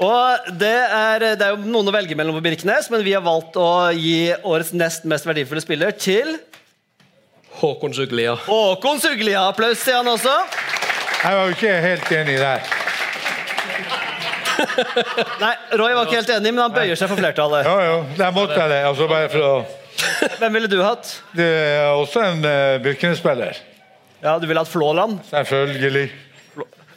[0.00, 3.20] Og det er, det er jo noen å velge mellom på Birkenes, men vi har
[3.26, 6.38] valgt å gi årets nest mest verdifulle spiller til
[7.60, 8.34] Håkon Suglia.
[8.46, 9.48] Håkon Suglia.
[9.48, 10.32] Applaus til han også.
[11.24, 12.60] Jeg var jo ikke helt enig der.
[15.40, 17.66] Nei, Roy var ikke helt enig, men han bøyer seg for flertallet.
[17.68, 18.80] Jo, jo, der måtte jeg det.
[18.88, 19.52] Altså bare for å
[20.40, 21.10] Hvem ville du hatt?
[21.36, 23.58] Det er også en uh, Birkenes-spiller.
[24.24, 25.18] Ja, Du ville hatt Flåland?
[25.28, 26.06] Selvfølgelig.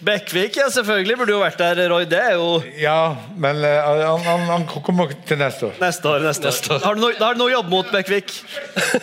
[0.04, 1.18] Bekkvik, ja, selvfølgelig.
[1.20, 2.06] Burde jo vært der, Roy.
[2.08, 2.48] Det er jo
[2.80, 3.70] Ja, men uh,
[4.08, 5.78] han, han, han kommer til neste år.
[5.84, 6.24] neste år.
[6.30, 6.80] neste, Neste år.
[6.80, 6.84] år.
[6.84, 8.36] Da har du noe, da har du noe å jobbe mot, Bekkvik?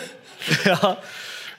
[0.70, 0.94] ja.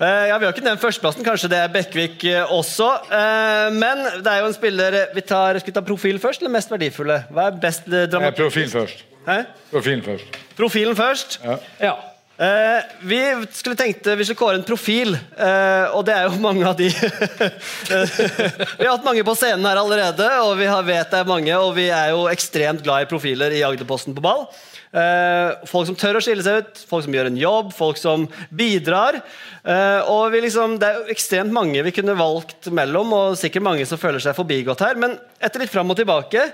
[0.02, 1.26] Eh, ja, Vi har ikke nevnt førsteplassen.
[1.26, 2.89] Kanskje det er Bekvik eh, også.
[3.06, 6.56] Eh, Men det er jo en spiller vi tar, Skal vi ta profil først, eller
[6.58, 7.24] mest verdifulle?
[7.30, 8.41] Hva er best dramatisk?
[8.41, 9.04] Profil først.
[9.28, 9.43] Hæ?
[9.70, 10.39] Profilen først.
[10.58, 11.38] Profilen først.
[11.82, 11.93] Ja.
[12.41, 13.20] Eh, vi
[13.54, 16.88] skulle tenkte vi skulle kåre en profil, eh, og det er jo mange av de
[18.80, 21.54] Vi har hatt mange på scenen her allerede, og vi har, vet det er mange,
[21.54, 24.48] og vi er jo ekstremt glad i profiler i Agderposten på ball.
[24.91, 28.26] Eh, folk som tør å skille seg ut, folk som gjør en jobb, folk som
[28.51, 29.22] bidrar.
[29.63, 33.85] Eh, og vi liksom, Det er ekstremt mange vi kunne valgt mellom, og sikkert mange
[33.88, 34.99] som føler seg forbigått her.
[34.99, 36.49] Men etter litt fram og tilbake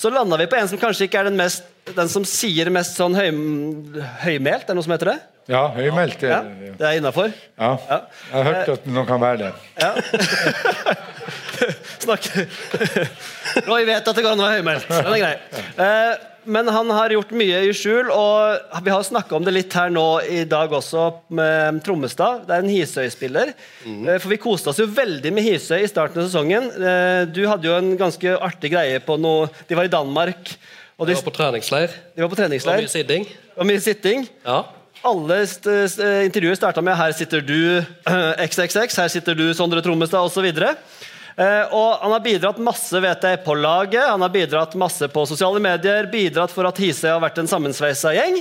[0.00, 1.60] så landa vi på en som kanskje ikke er den, mest,
[1.92, 3.26] den som sier mest sånn høy,
[4.22, 4.64] høymælt.
[4.64, 5.18] Er det noe som heter det?
[5.50, 6.22] Ja, høymælt.
[6.22, 6.72] Ja, Ja.
[6.78, 7.34] det er innafor.
[7.58, 7.74] Ja.
[7.90, 7.98] Ja.
[8.30, 9.52] Jeg har hørt at noen kan være det.
[12.00, 12.24] Snakk
[13.68, 14.86] Roy vet at det går an å være høymælt.
[14.88, 15.36] Den er grei.
[16.50, 19.92] Men han har gjort mye i skjul, og vi har snakka om det litt her
[19.94, 21.04] nå i dag også
[21.38, 22.42] med Trommestad.
[22.48, 23.52] Det er en Hisøy-spiller.
[23.86, 24.08] Mm.
[24.18, 26.66] For vi koste oss jo veldig med Hisøy i starten av sesongen.
[26.74, 30.56] Eh, Du hadde jo en ganske artig greie på noe De var i Danmark.
[30.98, 31.94] Og de, de var på treningsleir.
[32.16, 32.82] de var på treningsleir.
[32.82, 33.26] Og mye sitting.
[33.56, 34.26] Og mye sitting.
[34.44, 34.58] Ja.
[35.06, 35.64] Alle st
[36.26, 37.80] intervjuer starta med 'Her sitter du
[38.50, 40.50] XXX', 'Her sitter du Sondre Trommestad', osv.
[41.36, 45.26] Eh, og han har bidratt masse vet jeg, på laget, han har bidratt masse på
[45.28, 48.40] sosiale medier, bidratt for at Hisøy har vært en sammensveisa gjeng.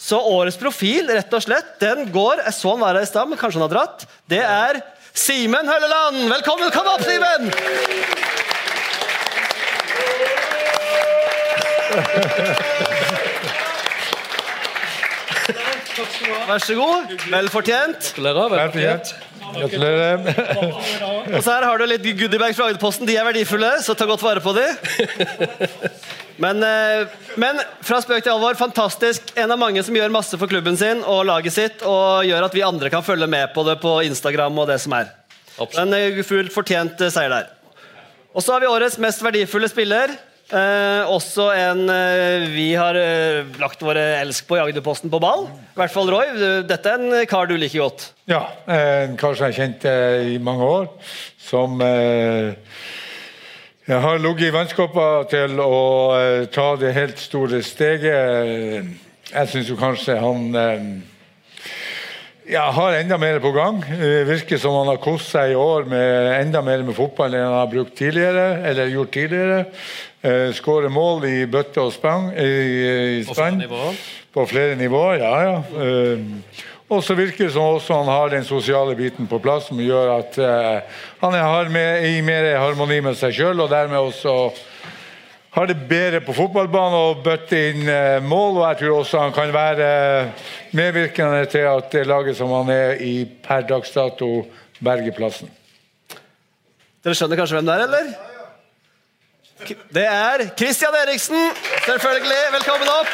[0.00, 3.30] Så årets profil, rett og slett, den går Jeg så han var her i stad,
[3.30, 4.06] men kanskje han har dratt.
[4.28, 4.82] Det er
[5.14, 6.24] Simen Hølleland!
[6.32, 6.72] Velkommen!
[6.74, 7.52] Kom opp, Simen!
[16.48, 17.14] Vær så god.
[17.30, 18.10] Vel fortjent.
[19.56, 20.18] Gratulerer.
[21.34, 23.08] Og så her har du litt goodiebags fra Agderposten.
[23.08, 24.66] De er verdifulle, så ta godt vare på de.
[26.42, 27.06] Men, eh,
[27.38, 29.28] men fra spøk til alvor, fantastisk.
[29.38, 32.56] En av mange som gjør masse for klubben sin og laget sitt, og gjør at
[32.56, 35.12] vi andre kan følge med på det på Instagram og det som er.
[35.78, 37.50] En eh, fullt fortjent eh, seier der.
[38.34, 40.16] Og så har vi årets mest verdifulle spiller.
[40.52, 45.46] Eh, også en eh, vi har eh, lagt våre elsk på i Agderposten på ball.
[45.72, 46.26] I hvert fall Roy.
[46.36, 48.10] du- Dette er en kar du liker godt.
[48.28, 50.90] Ja, en kar som jeg har kjent eh, i mange år,
[51.40, 52.52] som eh,
[53.88, 55.80] jeg har ligget i vannskorpa til å
[56.20, 58.92] eh, ta det helt store steget.
[59.32, 60.44] Jeg syns jo kanskje han
[62.44, 63.80] ja, har enda mer på gang.
[63.88, 67.46] Det virker som han har kost seg i år med enda mer med fotball enn
[67.48, 69.62] han har brukt tidligere, eller gjort tidligere.
[70.24, 72.30] Eh, Skårer mål i bøtte og spann.
[72.32, 73.24] I, i
[74.32, 75.20] På flere nivåer.
[75.20, 75.34] Ja.
[75.44, 75.56] ja.
[75.84, 79.80] Eh, og så virker det som også han har den sosiale biten på plass, som
[79.80, 84.34] gjør at eh, han er med, i mer harmoni med seg sjøl, og dermed også
[85.54, 88.62] har det bedre på fotballbanen og bøtte inn eh, mål.
[88.62, 89.88] Og jeg tror også han kan være
[90.72, 94.46] medvirkende til at det laget som han er i per dags dato,
[94.80, 95.52] berger plassen.
[97.04, 98.33] Dere skjønner kanskje hvem det er, eller?
[99.94, 101.50] Det er Christian Eriksen.
[101.86, 102.42] Selvfølgelig.
[102.52, 103.06] Velkommen opp.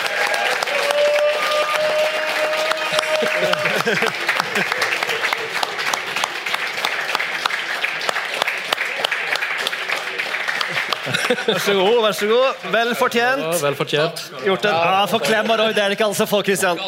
[11.46, 12.02] Vær så god.
[12.02, 12.72] vær så god.
[12.72, 13.42] Vel fortjent.
[13.42, 14.32] Ja, vel fortjent.
[14.44, 16.80] Gjort en ja, For klem og Roy, er alle som får, Christian.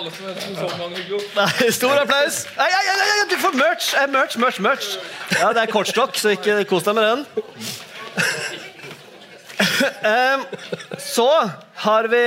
[1.37, 2.43] Nei, Stor applaus.
[2.57, 3.93] Nei, nei, nei, nei, du får merch.
[4.01, 4.91] Eh, merch, merch, merch.
[5.39, 7.27] Ja, Det er kortstokk, så ikke kos deg med den.
[10.03, 10.43] Em,
[10.99, 11.29] så
[11.85, 12.21] har vi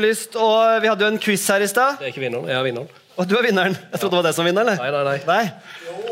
[0.00, 0.48] lyst å
[0.82, 1.98] Vi hadde jo en quiz her i stad.
[2.00, 2.48] Det er ikke vinneren.
[2.48, 2.88] Jeg er vinneren.
[3.20, 3.76] Og du er vinneren.
[3.92, 4.80] Jeg trodde det var det som vinner, eller?
[4.80, 5.18] Nei, nei, nei.
[5.28, 6.06] Nei.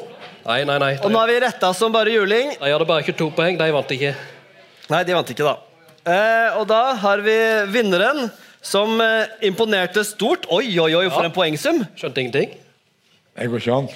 [0.45, 0.93] nei, nei, nei.
[1.01, 2.53] Og nå har vi retta som bare juling.
[2.59, 3.57] Jeg hadde bare 22 poeng.
[3.61, 4.13] De vant ikke.
[4.93, 5.57] Nei, de vant ikke, da.
[6.11, 7.37] Eh, og da har vi
[7.73, 8.29] vinneren,
[8.61, 10.45] som eh, imponerte stort.
[10.53, 11.31] Oi, oi, oi, for Ja.
[11.31, 11.81] en poengsum!
[11.97, 12.57] Skjønte ingenting.
[13.41, 13.89] Jeg går ikke an.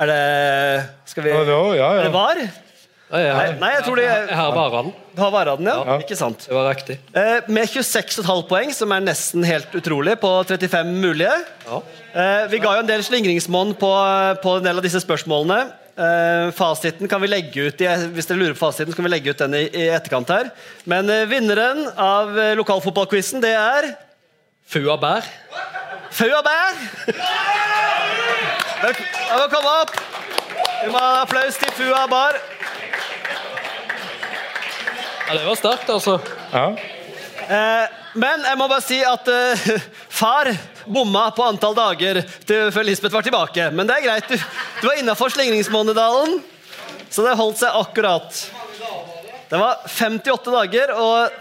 [0.00, 0.20] Er det
[1.10, 2.00] Skal vi Ja, det var- ja, ja.
[2.00, 2.36] Er det var?
[3.10, 4.90] Nei, jeg, Nei, nei, jeg tror de jeg har varen.
[5.16, 5.72] Du har Varaden, ja?
[5.88, 5.94] Ja.
[5.98, 6.44] Ikke sant.
[6.46, 6.94] Det var riktig.
[7.18, 11.32] Eh, med 26,5 poeng, som er nesten helt utrolig, på 35 mulige.
[11.66, 11.80] Ja.
[12.14, 13.90] Eh, vi ga jo en del slingringsmonn på,
[14.44, 15.58] på en del av disse spørsmålene.
[16.00, 19.12] Eh, fasiten kan vi legge ut i, Hvis dere lurer på fasiten, så kan vi
[19.16, 20.52] legge ut den i, i etterkant her.
[20.88, 23.90] Men eh, vinneren av eh, lokalfotballquizen, det er
[24.70, 25.26] Fua bær.
[26.14, 26.78] Fua Bær!
[28.84, 29.92] Vel- Ja, må komme opp.
[30.84, 32.38] Vi må ha applaus til Fua Bar.
[35.30, 36.16] Ja, det var sterkt, altså.
[36.50, 36.62] Ja.
[37.54, 39.60] Eh, men jeg må bare si at eh,
[40.20, 40.48] far
[40.90, 43.68] bomma på antall dager til, før Lisbeth var tilbake.
[43.70, 44.26] Men det er greit.
[44.26, 44.34] Du,
[44.80, 46.40] du var innafor slingringsmånedalen,
[47.14, 48.40] så det holdt seg akkurat.
[49.52, 51.38] Det var 58 dager, og,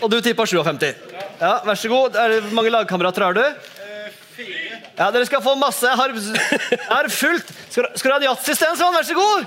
[0.00, 0.88] og du tippa 57.
[1.42, 2.16] Ja, Vær så god.
[2.16, 3.44] Er det, hvor mange lagkamerater har du?
[5.00, 5.86] Ja, Dere skal få masse.
[5.88, 7.50] Jeg har, jeg har fullt.
[7.70, 8.92] Skal, du- skal du ha en yatzy, Stensson?
[8.94, 9.46] Vær så god!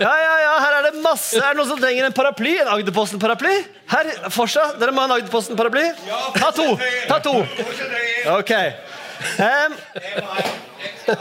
[0.00, 1.36] Ja, ja, ja, her er det masse.
[1.40, 2.54] Er det noen som trenger en paraply?
[2.62, 3.54] En Agderposten-paraply?
[3.92, 5.84] Her, Forsa, Dere må ha en Agderposten-paraply?
[6.38, 6.68] Ta to.
[7.10, 7.34] Ta to.
[8.38, 8.54] Ok.
[9.38, 9.76] Um,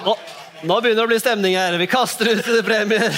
[0.05, 0.15] nå,
[0.63, 1.75] nå begynner det å bli stemning her.
[1.81, 3.09] Vi kaster ut premier.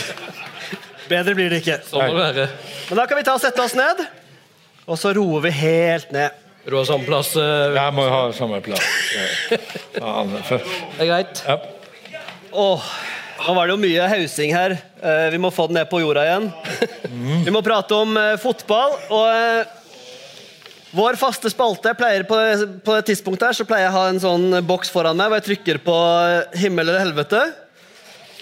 [1.09, 1.79] Bedre blir det ikke.
[1.85, 2.47] Sånn må det være.
[2.89, 4.01] Men da kan vi ta og sette oss ned,
[4.89, 6.41] og så roer vi helt ned.
[6.65, 7.35] Du har samme plass?
[7.37, 8.85] Uh, Jeg må ha samme plass.
[9.95, 11.43] Ja, Det er greit.
[11.45, 11.59] ja.
[12.55, 12.85] Åh,
[13.45, 14.77] nå var det jo mye hausing her.
[15.03, 16.47] Uh, vi må få den ned på jorda igjen.
[17.45, 18.95] Vi må prate om uh, fotball.
[19.13, 19.69] Og
[20.95, 22.39] vår faste spalte jeg pleier på,
[22.87, 25.41] på det tidspunktet her, så pleier jeg å ha en sånn boks foran meg hvor
[25.41, 25.95] jeg trykker på
[26.63, 27.41] himmel eller helvete.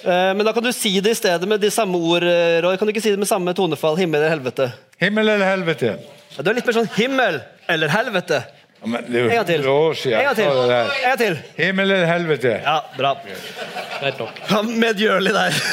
[0.03, 2.21] Eh, men da kan du si det i stedet med de samme ord,
[2.61, 2.77] Roy.
[2.77, 3.97] Kan du ikke si det med samme tonefall?
[3.97, 4.67] Himmel eller helvete?
[5.01, 5.95] Himmel eller helvete?
[6.35, 8.41] Ja, du er litt mer sånn himmel eller helvete.
[8.83, 9.61] Ja, men det er jo til.
[9.63, 10.47] 100 år siden En gang til.
[10.51, 11.37] En gang.
[11.57, 12.53] Himmel eller helvete?
[12.65, 13.13] Ja, bra.
[14.01, 14.41] Greit nok.
[14.51, 15.51] Ja, Medgjørlig der.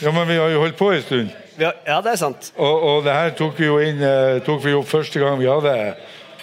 [0.00, 1.28] Ja, men vi har jo holdt på en stund.
[1.60, 2.52] Vi Ja, det er sant.
[2.56, 5.44] Og, og det her tok vi jo inn eh, tok vi opp første gang vi
[5.50, 5.74] hadde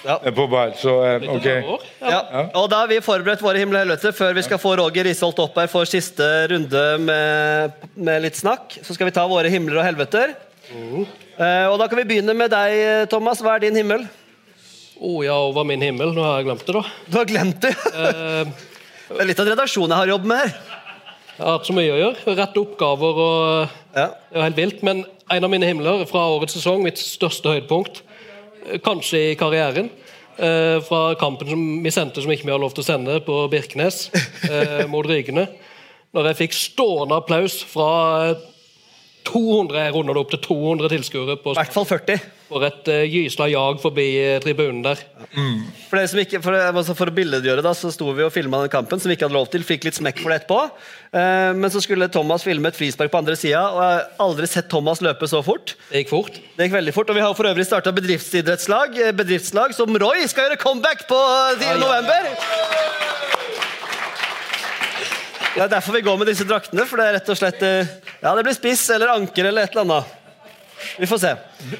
[0.05, 0.19] Ja.
[0.21, 0.75] eh, på ball.
[0.77, 1.47] Så eh, ok.
[2.05, 2.19] Ja.
[2.53, 5.39] Og da har vi forberedt våre himmel og helvete før vi skal få Roger Risholt
[5.41, 8.77] opp her for siste runde med, med litt snakk.
[8.85, 10.35] Så skal vi ta våre himler og helveter.
[10.69, 11.01] Eh,
[11.37, 13.43] og da kan vi begynne med deg, Thomas.
[13.45, 14.07] Hva er din himmel?
[14.97, 16.15] Å ja, over min himmel.
[16.15, 16.83] Nå har jeg glemt det, da.
[17.05, 17.73] Du har glemt det?
[17.93, 20.55] det er litt av redaksjonen jeg har jobb med her.
[21.37, 22.33] Jeg har hatt så mye å gjøre.
[22.39, 24.07] Rette oppgaver og Ja.
[24.29, 24.83] Det er helt vilt.
[24.85, 28.01] Men en av mine himler fra årets sesong, mitt største høydepunkt,
[28.65, 29.89] eh, kanskje i karrieren,
[30.37, 33.49] eh, fra kampen som vi sendte som ikke vi har lov til å sende på
[33.49, 34.09] Birkenes
[34.49, 35.47] eh, mot Rygene.
[36.13, 38.35] Når jeg fikk stående applaus fra eh,
[39.27, 42.25] 200 jeg runder det opp til 200 tilskuere på hvert fall 40.
[42.47, 45.01] for et uh, gysla jag forbi eh, tribunen der.
[45.89, 48.61] For, det som ikke, for, altså for å billedgjøre da, så sto vi og filma
[48.63, 49.65] den kampen, som vi ikke hadde lov til.
[49.67, 50.61] Fikk litt smekk for det etterpå.
[51.11, 54.51] Uh, men så skulle Thomas filme et frispark på andre sida, og jeg har aldri
[54.51, 55.75] sett Thomas løpe så fort.
[55.91, 56.39] Det gikk fort.
[56.55, 60.23] Det gikk veldig fort, og Vi har for øvrig starta bedriftsidrettslag eh, bedriftslag som Roy
[60.31, 61.83] skal gjøre comeback på eh, 10.
[61.83, 63.36] november.
[65.57, 66.83] Det er derfor vi går med disse draktene.
[66.85, 67.89] for det er rett og slett eh,
[68.21, 70.15] Ja, det blir spiss eller anker eller et eller annet.
[71.01, 71.31] Vi får se.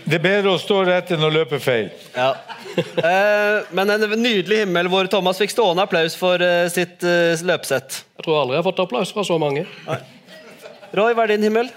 [0.10, 1.92] Det er bedre å stå rett enn å løpe feil.
[2.16, 2.32] Ja.
[2.78, 8.00] Eh, men en nydelig himmel hvor Thomas fikk stående applaus for eh, sitt eh, løpesett.
[8.18, 9.68] Jeg tror aldri jeg har fått applaus fra så mange.
[10.98, 11.70] Roy, hva er din himmel?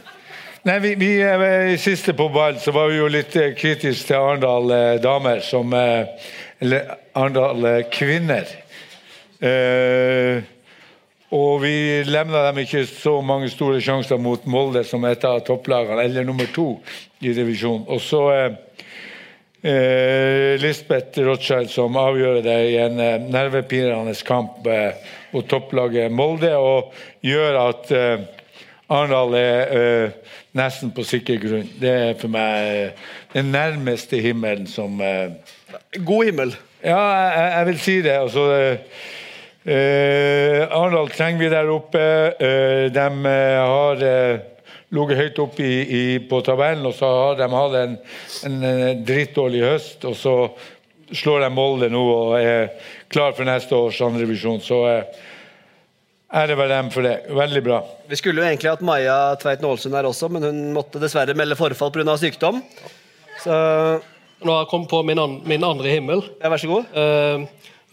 [0.64, 4.16] Nei, vi, vi eh, Siste på ball så var vi jo litt eh, kritiske til
[4.20, 6.32] Arendal eh, damer som eh,
[6.64, 8.48] Eller Arendal eh, kvinner.
[9.40, 10.40] Eh,
[11.30, 16.02] og vi lemna dem ikke så mange store sjanser mot Molde som et av topplagene,
[16.08, 16.80] eller nummer to
[17.22, 17.84] i divisjonen.
[17.88, 18.56] Og så eh,
[19.62, 24.98] eh, Lisbeth Rothschild som avgjør det i en eh, nervepirrende kamp eh,
[25.34, 26.90] mot topplaget Molde, og
[27.26, 28.26] gjør at eh,
[28.90, 31.68] Arendal er eh, nesten på sikker grunn.
[31.78, 34.98] Det er for meg eh, den nærmeste himmelen som
[36.02, 36.56] God himmel.
[36.82, 36.98] Ja,
[37.30, 38.16] jeg- jeg vil si det.
[38.18, 38.78] Altså, eh,
[39.64, 42.02] eh, Arendal trenger vi der oppe.
[42.40, 44.40] Eh, de eh, har eh,
[44.90, 47.96] ligget høyt oppe i, i, på tabellen, og så har de hatt en,
[48.48, 50.06] en, en drittdårlig høst.
[50.08, 50.36] Og så
[51.10, 52.70] slår de Molde nå og er
[53.10, 54.60] klar for neste års andrevisjon.
[54.62, 55.20] Så eh,
[56.40, 57.16] ære være dem for det.
[57.34, 57.82] Veldig bra.
[58.10, 61.58] Vi skulle jo egentlig hatt Maja Tveiten Aalsund her også, men hun måtte dessverre melde
[61.58, 62.16] forfall pga.
[62.22, 62.62] sykdom.
[63.42, 63.52] Så
[64.40, 66.22] Nå har jeg kommet på min, an min andre himmel.
[66.40, 66.86] ja, vær så god.
[66.96, 67.42] Eh,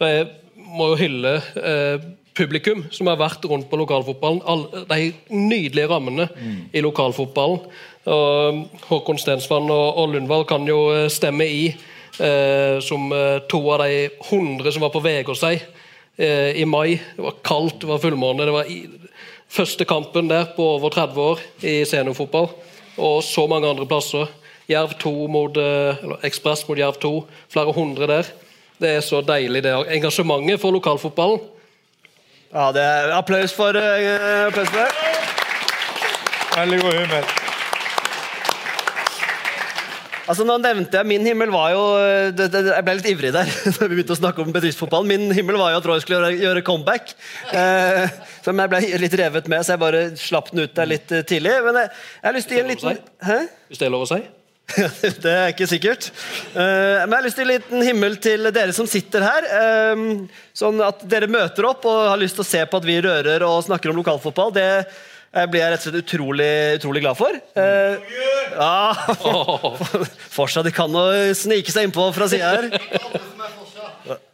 [0.00, 0.28] jeg
[0.68, 2.06] må jo hylle eh,
[2.38, 4.42] publikum som har vært rundt på lokalfotballen.
[4.46, 6.28] All, de nydelige rammene
[6.72, 7.64] i lokalfotballen.
[8.08, 13.60] Og Håkon Stensvann og, og Lundvall kan jo eh, stemme i eh, som eh, to
[13.74, 16.96] av de hundre som var på Vegårshei eh, i mai.
[17.16, 18.46] Det var kaldt, det var fullmåne.
[18.48, 18.80] Det var i,
[19.48, 22.50] første kampen der på over 30 år i seniorfotball.
[22.98, 24.28] Og så mange andre plasser.
[24.68, 27.14] Jerv 2 mot, eh, eller Ekspress mot Jerv 2.
[27.48, 28.30] Flere hundre der.
[28.78, 31.40] Det er så deilig, det engasjementet for lokalfotballen.
[32.52, 34.90] Ja, det er applaus for, eh, applaus for det.
[36.56, 37.24] Veldig god humør.
[40.28, 41.82] Altså, nå nevnte jeg Min himmel var jo
[42.36, 43.52] det, det, Jeg ble litt ivrig der.
[43.78, 45.08] da vi begynte å snakke om bedriftsfotballen.
[45.08, 47.14] Min himmel var jo at Roy skulle gjøre, gjøre comeback.
[47.52, 51.14] Eh, som jeg ble litt revet med, så jeg bare slapp den ut der litt
[51.14, 51.56] eh, tidlig.
[51.64, 53.38] Men jeg, jeg har lyst til å gi en liten Hæ?
[53.70, 54.20] Hvis det er lov å si.
[55.24, 56.10] det er ikke sikkert.
[56.52, 59.46] Eh, men jeg har lyst til en liten himmel til dere som sitter her.
[59.58, 60.02] Eh,
[60.56, 63.44] sånn at dere møter opp og har lyst til å se på at vi rører
[63.46, 64.52] og snakker om lokalfotball.
[64.58, 67.40] Det eh, blir jeg rett og slett utrolig, utrolig glad for.
[68.58, 68.94] Ja,
[70.36, 72.70] Fortsatt de kan å snike seg innpå fra sida her.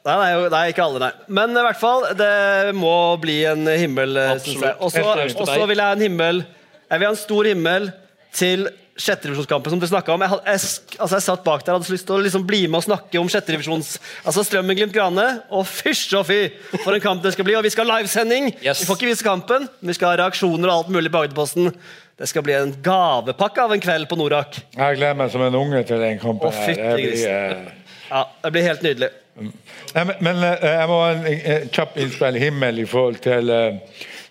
[0.05, 1.13] Nei, nei, nei, ikke alle, nei.
[1.41, 4.19] Men i hvert fall, det må bli en himmel.
[4.19, 4.77] jeg.
[4.79, 7.89] Og så og så vil jeg ha en himmel Jeg vil ha en stor himmel
[8.35, 10.23] til sjettedivisjonskampen som du snakka om.
[10.23, 10.61] Jeg, had- jeg,
[11.01, 12.85] altså jeg satt bak der og hadde så lyst til å liksom bli med og
[12.87, 13.95] snakke om sjetterevisjons...
[14.23, 15.25] Altså Strømmen-Glimt Grane.
[15.51, 16.39] Og fysj og fy
[16.85, 17.57] for en kamp det skal bli!
[17.59, 18.53] Og vi skal ha livesending!
[18.63, 18.85] Yes.
[18.85, 21.73] Vi får ikke vise kampen, men vi skal ha reaksjoner og alt mulig på Agderposten.
[22.15, 24.61] Det skal bli en gavepakke av en kveld på Norak.
[24.79, 26.53] Jeg gleder meg som en unge til den kampen.
[26.53, 27.31] Å, fytti grisen.
[27.35, 29.11] eh, Ja, Det blir helt nydelig.
[29.35, 33.51] Nei, men, men eh, jeg må ha en eh, kjapp innspill himmel i forhold til
[33.51, 33.81] eh,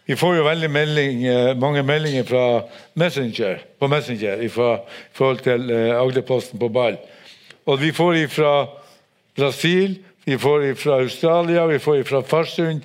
[0.05, 2.45] Vi får jo veldig melding, eh, mange meldinger fra
[2.99, 6.97] Messenger, på Messenger i forhold til eh, Agderposten på ball.
[7.65, 8.51] Og vi får fra
[9.37, 12.83] Brasil, vi får fra Australia, vi får fra Farsund.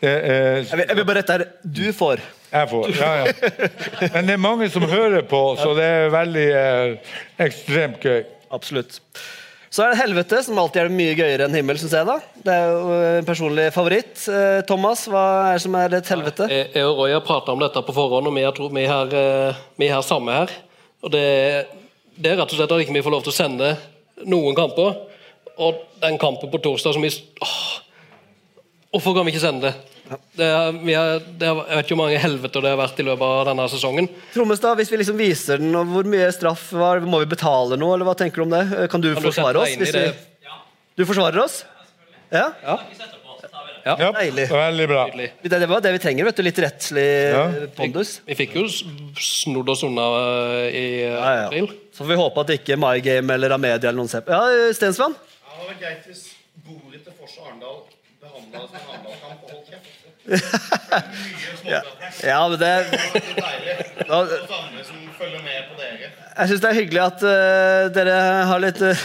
[0.00, 1.44] Eh, eh, Jeg vil, jeg vil bare rette her.
[1.64, 2.20] Du får.
[2.52, 3.32] jeg får, ja, ja.
[4.14, 7.14] Men det er mange som hører på, så det er veldig eh,
[7.44, 8.24] ekstremt gøy.
[8.54, 9.00] Absolutt.
[9.74, 12.06] Så er det helvete, som alltid er mye gøyere enn himmel, Synes jeg.
[12.06, 12.14] da.
[12.46, 14.12] Det er jo en personlig favoritt.
[14.30, 16.46] Eh, Thomas, hva er det som er et helvete?
[16.46, 19.16] Jeg jeg og Roy har prata om dette på forhånd, og vi er, vi er,
[19.18, 20.52] eh, vi er samme her.
[21.02, 21.24] Og det,
[22.14, 23.72] det er rett og slett at vi ikke får lov til å sende
[24.30, 24.94] noen kamper.
[25.58, 27.10] og den kampen på torsdag som vi
[28.94, 29.93] Hvorfor kan vi ikke sende det?
[30.04, 32.98] Det, er, vi er, det er, jeg vet ikke hvor mange helveter det har vært
[33.00, 34.08] i løpet av denne sesongen.
[34.34, 37.94] Trommestad, hvis vi liksom viser den, og hvor mye straff var, Må vi betale noe,
[37.96, 38.64] eller hva tenker du om det?
[38.92, 39.76] Kan du Kan du forsvare oss?
[39.80, 40.04] vi,
[40.44, 40.58] Ja.
[41.00, 41.62] du forsvarer oss?
[42.30, 42.50] Ja?
[43.84, 44.46] Ja, Deilig.
[44.48, 45.02] veldig bra.
[45.12, 46.24] Det det var det vi trenger.
[46.24, 47.42] vet du, Litt rettslig Ja.
[47.76, 48.20] pondus.
[48.26, 48.64] Vi fikk jo
[49.20, 50.06] snodd oss unna
[50.64, 51.46] eh, i eh, Ja, ja.
[51.48, 51.66] april.
[51.92, 54.32] Så får vi håpe at ikke My Game eller Amedia eller noen ser på.
[54.32, 55.12] Ja, Stensvann?
[55.14, 56.24] Ja, det var greit hvis
[56.64, 57.76] bordet til Fors og Arendal
[58.24, 60.00] behandla som en Arendal-kamp og holdt kjeft.
[61.64, 61.80] Ja,
[62.24, 62.70] ja men det
[64.08, 64.18] da.
[66.36, 68.16] Jeg syns det er hyggelig at uh, dere
[68.50, 68.88] har litt uh,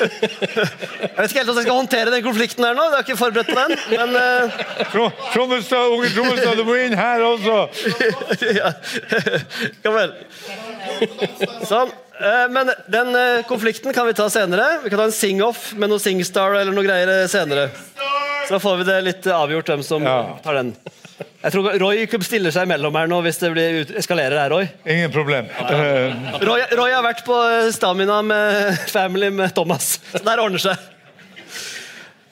[0.00, 2.84] Jeg vet ikke helt hvordan jeg skal håndtere den konflikten her nå.
[2.88, 3.72] Jeg har ikke forberedt på den.
[3.94, 4.60] Men uh...
[5.34, 7.58] Trommestad, unge Trommestad, du må inn her også!
[8.60, 8.74] ja.
[9.84, 10.14] Kom vel.
[11.68, 11.90] Sånn.
[12.20, 14.80] Eh, Men den eh, konflikten kan vi ta senere.
[14.84, 17.70] Vi kan ta en sing-off med noe Singstar eller noe greier eh, senere.
[18.48, 20.18] Så da får vi det litt avgjort, hvem som Ja.
[20.42, 20.74] tar den.
[21.42, 24.66] Jeg tror Roy stiller seg imellom her nå hvis det blir ut eskalerer her, Roy.
[24.86, 25.46] Ingen problem.
[25.60, 26.60] Eh, Roy.
[26.76, 29.98] Roy har vært på eh, Stamina med Family med Thomas.
[30.12, 30.76] Så der ordner seg.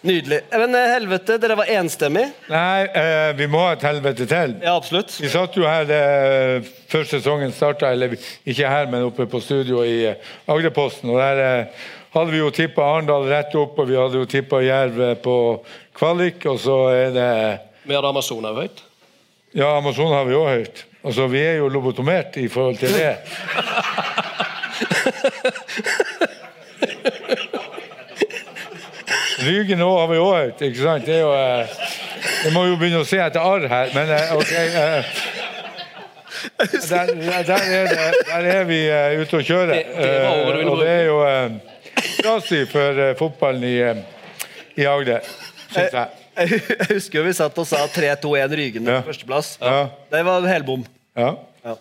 [0.06, 0.40] Nydelig.
[0.52, 2.28] Men eh, helvete, dere var enstemmig.
[2.52, 4.54] nei, eh, vi må ha et helvete til.
[4.62, 5.16] Ja, absolutt.
[5.20, 9.82] Vi satt jo her eh, før sesongen starta, eller ikke her, men oppe på studio
[9.82, 11.10] i eh, Agderposten.
[11.10, 11.82] Og der eh,
[12.14, 15.34] hadde vi jo tippa Arendal rett opp, og vi hadde jo tippa Jerv eh, på
[15.98, 16.46] kvalik.
[16.50, 17.30] Og så er det
[17.88, 18.84] Mer Amazon òg høyt.
[19.56, 20.84] Ja, Amazon har vi òg høyt.
[21.04, 23.16] Altså, vi er jo lobotomert i forhold til det.
[29.38, 31.06] Rygen òg har vi òg høyt, ikke sant?
[31.06, 31.66] Det er jo eh,
[32.44, 34.52] Jeg må jo begynne å se etter arr her, men eh, OK.
[34.52, 35.02] Eh,
[36.58, 37.12] der,
[37.46, 38.80] der, er det, der er vi
[39.22, 39.78] ute og kjører.
[40.66, 41.50] Og det er jo uh,
[42.18, 43.76] trasig for fotballen i,
[44.82, 45.22] i Agder,
[45.74, 46.08] syns jeg.
[46.38, 49.00] Jeg husker jo vi satt og sa 3-2-1 Rygende Ja.
[49.02, 49.56] på førsteplass.
[49.60, 49.88] Ja.
[50.12, 50.84] Det var helbom.
[51.18, 51.32] Ja.
[51.66, 51.74] Ja.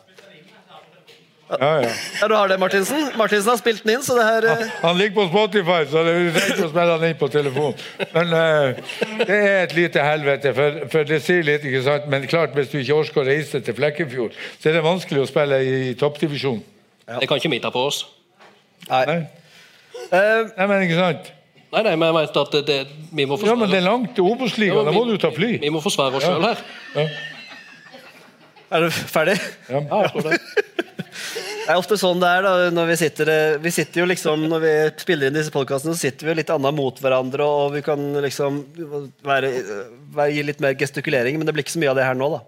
[1.48, 1.92] Ja, ja.
[2.22, 3.06] Ja, du har det, Martinsen.
[3.16, 6.16] Martinsen har spilt den inn, så det her eh, Han ligger på Spotify, så det
[6.18, 7.78] er ikke å spille han inn på telefon.
[8.12, 8.82] Men uh,
[9.22, 12.10] det er et lite helvete, for, for det sier litt, ikke sant?
[12.12, 15.30] Men klart, hvis du ikke orker å reise til Flekkefjord, så er det vanskelig å
[15.30, 16.60] spille i toppdivisjon.
[17.08, 18.02] Det kan ikke vi ta på oss.
[18.90, 19.06] Nei.
[20.12, 21.32] eh, Nei, men ikke sant?
[21.68, 22.78] Nei, nei, men jeg mente at det, det,
[23.12, 25.58] vi må Ja, men det er langt til Obos-ligaen, da må du ta fly.
[25.60, 26.36] Vi må forsvare oss Ja.
[26.38, 26.62] sjøl her.
[26.96, 27.08] Ja.
[28.78, 29.36] Er du ferdig?
[29.72, 29.80] Ja.
[29.84, 30.40] Ja, jeg tror det.
[31.68, 34.46] Det er ofte sånn det er da, når vi sitter eh, Vi sitter jo liksom,
[34.48, 34.70] Når vi
[35.02, 38.06] spiller inn disse podkastene, så sitter vi jo litt annet mot hverandre, og vi kan
[38.24, 38.62] liksom
[39.28, 39.50] være,
[40.16, 42.30] være, gi litt mer gestikulering, men det blir ikke så mye av det her nå,
[42.38, 42.40] da.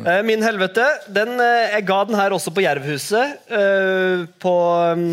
[0.00, 3.36] Eh, Min helvete, den, eh, jeg ga den her også på Jervhuset.
[3.52, 4.54] eh, På
[4.96, 5.10] mm,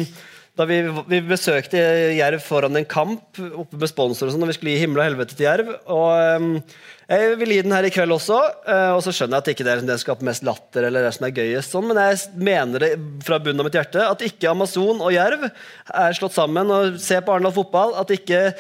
[0.62, 0.80] da vi,
[1.10, 1.80] vi besøkte
[2.14, 5.08] Jerv foran en kamp oppe med sponsor og sånn, og vi skulle gi himmel og
[5.08, 5.72] helvete til Jerv.
[5.90, 6.52] Og um,
[7.12, 8.38] Jeg vil gi den her i kveld også,
[8.72, 11.04] eh, og så skjønner jeg at ikke det er det som skaper mest latter, eller
[11.04, 12.92] det som er gøyest, sånn, men jeg mener det
[13.26, 16.72] fra bunnen av mitt hjerte at ikke Amazon og Jerv er slått sammen.
[16.72, 17.98] og Se på Arendal fotball.
[18.00, 18.54] At ikke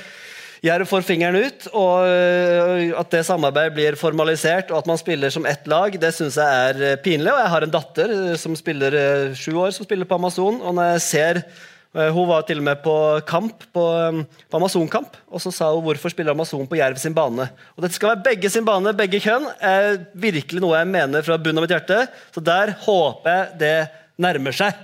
[0.62, 5.32] Jerv får fingeren ut, og øh, at det samarbeidet blir formalisert, og at man spiller
[5.34, 7.32] som ett lag, det syns jeg er pinlig.
[7.32, 8.98] Og jeg har en datter øh, som spiller
[9.38, 11.46] sju år, som spiller på Amazon, og når jeg ser
[11.92, 12.94] hun var til og med på
[13.28, 17.16] kamp, på, øh, på Amazon-kamp, og så sa hun hvorfor spiller Amazon på Jerv sin
[17.16, 17.50] bane.
[17.76, 19.50] Og Dette skal være begge sin bane, begge kjønn.
[19.60, 22.06] er virkelig noe jeg mener fra bunnen av mitt hjerte.
[22.32, 23.76] Så der håper jeg det
[24.24, 24.80] nærmer seg.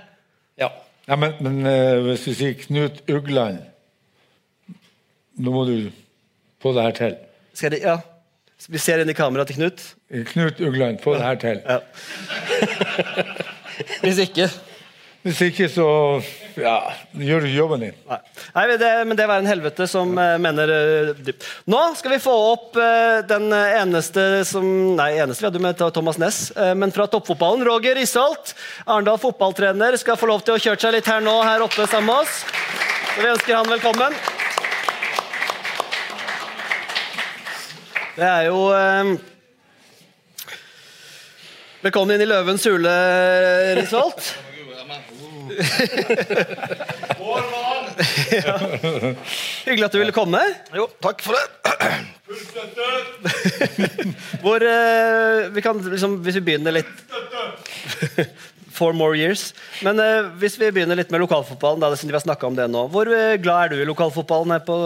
[0.60, 0.68] Ja.
[1.08, 3.62] Ja, men, men eh, hvis vi sier Knut Ugland
[5.38, 5.88] Nå må du
[6.60, 7.18] få det her til.
[7.56, 7.96] Skal jeg, ja.
[8.68, 9.84] Vi ser inn i kameraet til Knut.
[10.34, 11.60] Knut Ugland, få det her til.
[11.62, 11.78] Ja.
[14.02, 14.48] Hvis ikke
[15.26, 15.84] Hvis ikke, så
[16.54, 16.76] ja,
[17.18, 17.94] gjør du jobben din.
[18.06, 18.18] Nei,
[18.54, 21.42] Nei men, det, men det var en helvete som eh, mener eh, dypt.
[21.66, 24.64] Nå skal vi få opp eh, den eneste som
[24.98, 27.66] Nei, eneste vi hadde med Thomas Ness, eh, men fra toppfotballen.
[27.66, 28.54] Roger Risholt,
[28.86, 32.12] Arendal fotballtrener, skal få lov til å kjøre seg litt her nå her oppe sammen
[32.12, 32.44] med oss.
[33.10, 34.14] Så vi ønsker han velkommen.
[38.18, 38.62] Det er jo
[41.78, 42.92] Velkommen inn i Løvens hule,
[43.78, 44.32] Risholt.
[48.38, 48.54] Ja.
[49.66, 50.40] Hyggelig at du ville komme.
[50.74, 51.46] Jo, takk for det.
[54.42, 56.92] Hvor eh, vi kan liksom, Hvis vi begynner litt
[58.78, 59.50] Four more years.
[59.82, 62.84] Men eh, hvis vi begynner litt med lokalfotballen, da, siden vi har om det nå.
[62.92, 64.76] Hvor eh, glad er du i lokalfotballen her på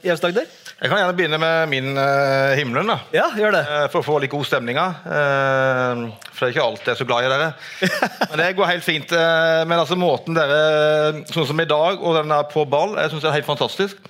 [0.00, 0.48] i Aust-Agder?
[0.82, 2.96] Jeg kan gjerne begynne med min uh, himmelen, da.
[3.14, 3.60] Ja, gjør det.
[3.68, 4.80] Uh, For å få litt god stemning.
[4.80, 6.00] Eh,
[6.32, 7.50] For det er ikke alltid jeg er så glad i dere.
[8.32, 9.14] Men det går helt fint.
[9.14, 13.12] Uh, Men altså måten dere Sånn som i dag, og den er på ball, jeg
[13.12, 14.02] syns er helt fantastisk.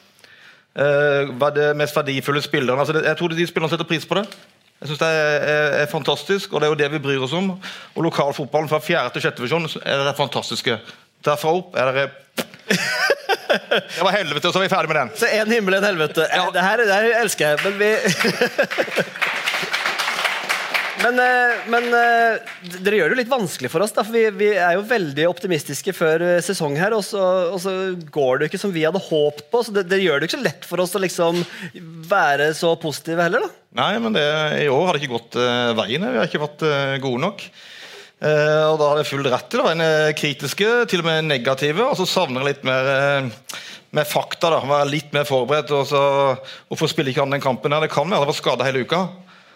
[0.73, 2.81] Uh, hva er det mest verdifulle spillerne?
[2.81, 4.25] Altså, jeg tror de spillerne setter pris på det.
[4.83, 7.53] Jeg synes Det er, er, fantastisk, og det er jo det vi bryr oss om.
[7.95, 9.11] Og Lokalfotballen fra 4.
[9.15, 9.37] til 6.
[9.39, 10.79] divisjon er det fantastiske.
[11.23, 12.09] Derfra opp er det
[13.53, 15.11] Det var helvete, og så er vi ferdig med den.
[15.17, 16.27] Så en himmel, en helvete.
[16.35, 16.49] Ja.
[16.55, 17.91] Det, her, det her elsker jeg, men vi
[21.03, 22.53] Men, eh, men eh,
[22.85, 25.27] dere gjør det jo litt vanskelig for oss, da, for vi, vi er jo veldig
[25.31, 27.73] optimistiske før eh, sesong her, og så, og så
[28.15, 29.65] går det jo ikke som vi hadde håpet på.
[29.67, 31.43] så det, det gjør det jo ikke så lett for oss å liksom
[32.11, 33.59] være så positive heller, da.
[33.83, 34.25] Nei, men det,
[34.63, 36.05] i år har det ikke gått uh, veien.
[36.05, 37.45] Vi har ikke vært uh, gode nok.
[38.21, 39.87] Uh, og da har jeg full rett til å være
[40.19, 41.87] kritiske, til og med negative.
[41.89, 43.57] Og så savner jeg litt mer, uh,
[43.97, 44.53] mer fakta.
[44.53, 45.73] da, Være litt mer forberedt.
[45.73, 46.03] og så
[46.69, 47.73] Hvorfor spiller ikke han den kampen?
[47.73, 47.87] her?
[47.87, 49.01] Det kan være jeg var skada hele uka.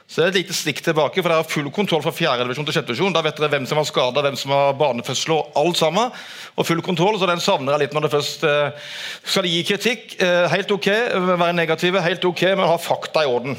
[0.07, 2.37] Så det er et lite stikk tilbake, for dere har full kontroll fra 4.
[2.45, 2.87] divisjon til 6.
[2.87, 3.15] divisjon.
[3.15, 6.13] Da vet dere hvem som var skada, hvem som har barnefødsel og alt sammen.
[6.55, 8.93] Og full kontroll, så den savner jeg litt når det først eh,
[9.27, 10.15] skal gi kritikk.
[10.23, 10.91] Eh, helt ok,
[11.33, 13.59] være negative, helt ok, men ha fakta i orden.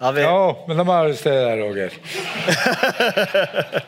[0.00, 1.92] Ja, vi, Ja, men da må jeg arrestere deg, Roger.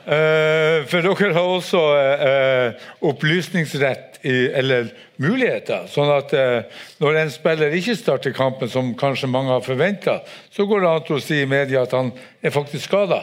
[0.06, 1.80] uh, for dere har også
[2.20, 4.90] uh, opplysningsrett, i, eller
[5.22, 5.88] muligheter.
[5.90, 10.20] Sånn at uh, når en spiller ikke starter kampen, som kanskje mange har forventa,
[10.54, 12.12] så går det an til å si i media at han
[12.44, 13.22] er faktisk skada.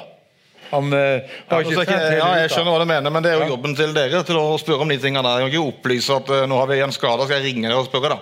[0.69, 3.31] Han eh, Ja, har altså, ikke hele ja, jeg skjønner hva du mener, men det
[3.31, 3.53] er jo Ja.
[3.55, 5.39] jobben til dere til å spørre om de tingene der.
[5.41, 7.87] Jeg kan ikke opplyse at nå har vi en skade, skal jeg ringe dere og
[7.89, 8.11] spørre.
[8.13, 8.19] da.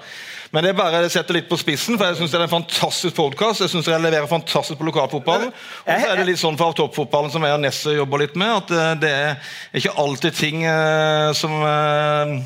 [0.51, 2.51] Men det er bare jeg setter litt på spissen, for jeg syns det er en
[2.51, 3.65] fantastisk podkast.
[3.65, 5.51] Jeg synes dere leverer fantastisk på lokalfotballen.
[5.51, 8.53] Og så er det litt sånn for toppfotballen som jeg og Nesse jobber litt med,
[8.61, 12.37] at eh, det er ikke alltid ting eh, som eh,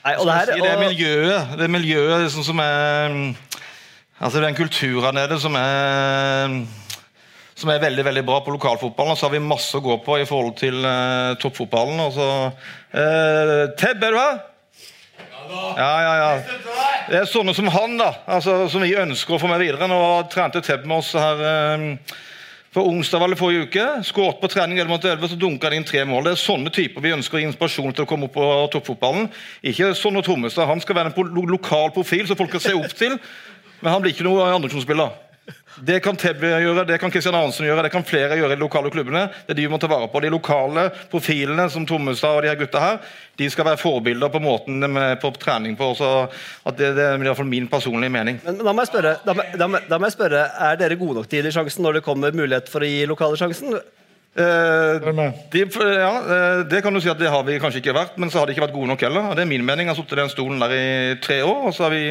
[0.00, 1.56] Nei, det her, si, det er miljøet.
[1.58, 3.16] Det er miljøet liksom, som er
[4.20, 6.54] Altså den kulturen her nede som er
[7.60, 9.12] som er veldig veldig bra på lokalfotballen.
[9.12, 12.00] Og så har vi masse å gå på i forhold til uh, toppfotballen.
[12.06, 12.28] Og så,
[12.94, 14.38] uh, Teb, er du her?
[15.50, 16.32] Ja, ja, ja.
[17.10, 19.88] Det er sånne som han, da, altså, som vi ønsker å få med videre.
[19.90, 20.00] Nå
[20.30, 21.96] trente Teb med oss her
[22.70, 23.86] på onsdag eller forrige uke.
[24.06, 26.28] Skåret på trening 11 mot 11, så dunka det inn tre mål.
[26.28, 29.26] Det er sånne typer vi ønsker å gi inspirasjon til å komme opp på toppfotballen.
[29.66, 30.70] Ikke sånn Trommestad.
[30.70, 33.18] Han skal være en lo lokal profil som folk kan se opp til.
[33.80, 35.29] Men han blir ikke noe andredivisjonsspiller.
[35.86, 38.62] Det kan Tebbe gjøre, det kan Kristian Arnsen gjøre, det kan flere gjøre i de
[38.62, 39.26] lokale klubbene.
[39.46, 40.22] Det er de vi må ta vare på.
[40.22, 42.98] De lokale profilene som Tommestad og de her gutta her,
[43.40, 45.92] de skal være forbilder på måten de er på trening på.
[45.98, 48.42] Så at det, det er i hvert fall min personlige mening.
[48.44, 51.30] Men, men da må spørre, da, må, da må jeg spørre, er dere gode nok
[51.30, 53.80] til å gi sjansen når det kommer mulighet for å gi lokale sjansen?
[54.30, 55.00] Eh,
[55.50, 58.30] de, ja, eh, det kan du si at det har vi kanskje ikke vært, men
[58.30, 59.32] så har de ikke vært gode nok heller.
[59.34, 59.88] Det er min mening.
[59.88, 62.04] Jeg har sittet i den stolen der i tre år, og så har vi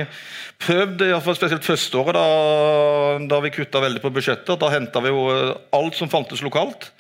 [0.60, 4.60] prøvd, i hvert fall spesielt første året, da, da vi kutta veldig på budsjettet.
[4.60, 6.92] Da henta vi jo eh, alt som fantes lokalt.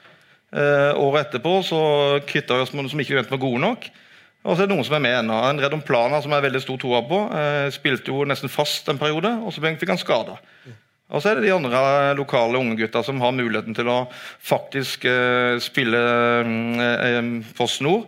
[0.55, 1.81] Eh, året etterpå så
[2.25, 3.89] kvitta vi oss med noen som ikke var gode nok.
[4.47, 5.35] Og så er det noen som er med ennå.
[5.49, 7.25] En Redon Plana som jeg har veldig stor troa på.
[7.35, 10.39] Eh, spilte jo nesten fast en periode, og så fikk han skada.
[11.09, 11.81] Og så er det de andre
[12.17, 13.99] lokale unge gutta som har muligheten til å
[14.45, 16.01] faktisk uh, spille
[16.85, 18.03] eh, på snor.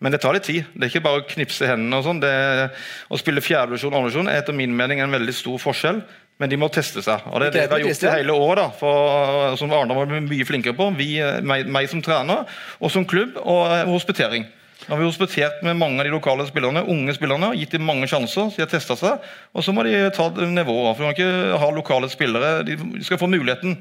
[0.00, 0.68] Men det tar litt tid.
[0.72, 2.00] Det er ikke bare å knipse hendene.
[2.00, 2.20] og sånn.
[2.20, 6.02] Å spille fjerdedivisjon og andredivisjon er etter min mening en veldig stor forskjell.
[6.36, 7.24] Men de må teste seg.
[7.32, 8.58] Og det er det vi har gjort i hele år.
[8.60, 10.90] da, for, Som Arendal var mye flinkere på.
[10.98, 12.44] Vi, eh, meg, meg som trener,
[12.78, 14.44] og som klubb, og eh, hospitering.
[14.86, 17.82] Nå har vi hospitert med mange av de lokale spillerne, unge spillerne, og gitt dem
[17.88, 18.52] mange sjanser.
[18.52, 20.96] så de har testet seg, Og så må de ta nivået.
[20.96, 22.62] For De kan ikke ha lokale spillere.
[22.62, 23.74] De skal få muligheten.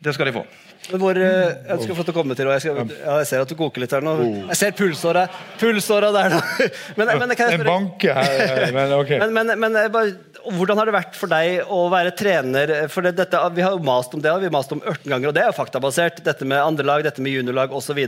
[0.00, 0.44] Det skal de få.
[0.92, 3.26] Men hvor, eh, jeg skal få til å komme til, og jeg, skal, ja, jeg
[3.28, 4.14] ser at du koker litt her nå.
[4.52, 5.24] Jeg ser pulsåra,
[5.60, 6.38] pulsåra der nå.
[6.98, 9.10] Men, men, kan jeg En banke her, eh, men ok.
[9.22, 10.14] men, men, men jeg bare,
[10.46, 12.72] hvordan har det vært for deg å være trener?
[12.92, 15.10] For det, dette, Vi har jo mast om det, og vi har mast om 18
[15.10, 16.22] ganger, og det er jo faktabasert.
[16.24, 17.98] Dette med andrelag, dette med juniorlag osv.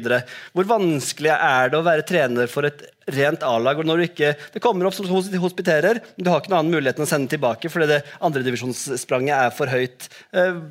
[0.55, 3.83] Hvor vanskelig er det å være trener for et rent A-lag?
[3.85, 7.01] når du ikke, Det kommer opp som hospiterer, men du har ikke noen annen mulighet
[7.01, 10.11] enn å sende tilbake fordi det andredivisjonsspranget er for høyt.
[10.31, 10.69] Åssen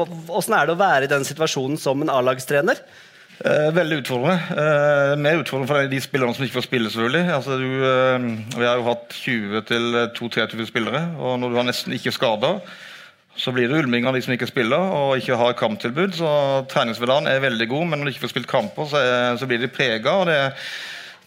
[0.00, 2.78] Hvordan er det å være i den situasjonen som en A-lagstrener?
[3.40, 4.36] Eh, veldig utfordrende.
[4.52, 6.90] Eh, mer utfordrende for de spillerne som ikke får spille.
[6.90, 7.32] selvfølgelig.
[7.32, 8.18] Altså, du, eh,
[8.58, 12.60] vi har jo hatt 20-23 spillere, og når du har nesten ikke skader,
[13.36, 16.12] så blir det ulming av de som ikke spiller og ikke har kamptilbud.
[16.12, 19.46] Så treningshverdagen er veldig god, men når de ikke får spilt kamper, så, er, så
[19.46, 20.10] blir de prega.
[20.10, 20.52] og det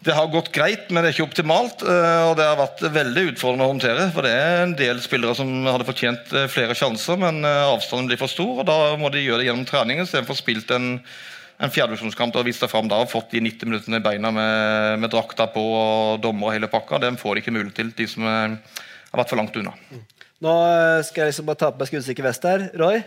[0.03, 1.81] det har gått greit, men det er ikke optimalt.
[1.81, 4.11] Og det har vært veldig utfordrende å håndtere.
[4.11, 8.27] For det er en del spillere som hadde fortjent flere sjanser, men avstanden blir for
[8.27, 8.59] stor.
[8.59, 10.99] Og da må de gjøre det gjennom trening istedenfor spilt en,
[11.63, 14.99] en fjerdedivisjonskamp og vist seg fram da og fått de 90 minuttene i beina med,
[14.99, 16.99] med drakta på og dommer og hele pakka.
[17.03, 18.55] Den får de ikke mulighet til, de som eh,
[19.13, 19.75] har vært for langt unna.
[20.43, 22.67] Nå eh, skal jeg liksom bare ta på meg skuddsikker vest her.
[22.79, 22.99] Roy?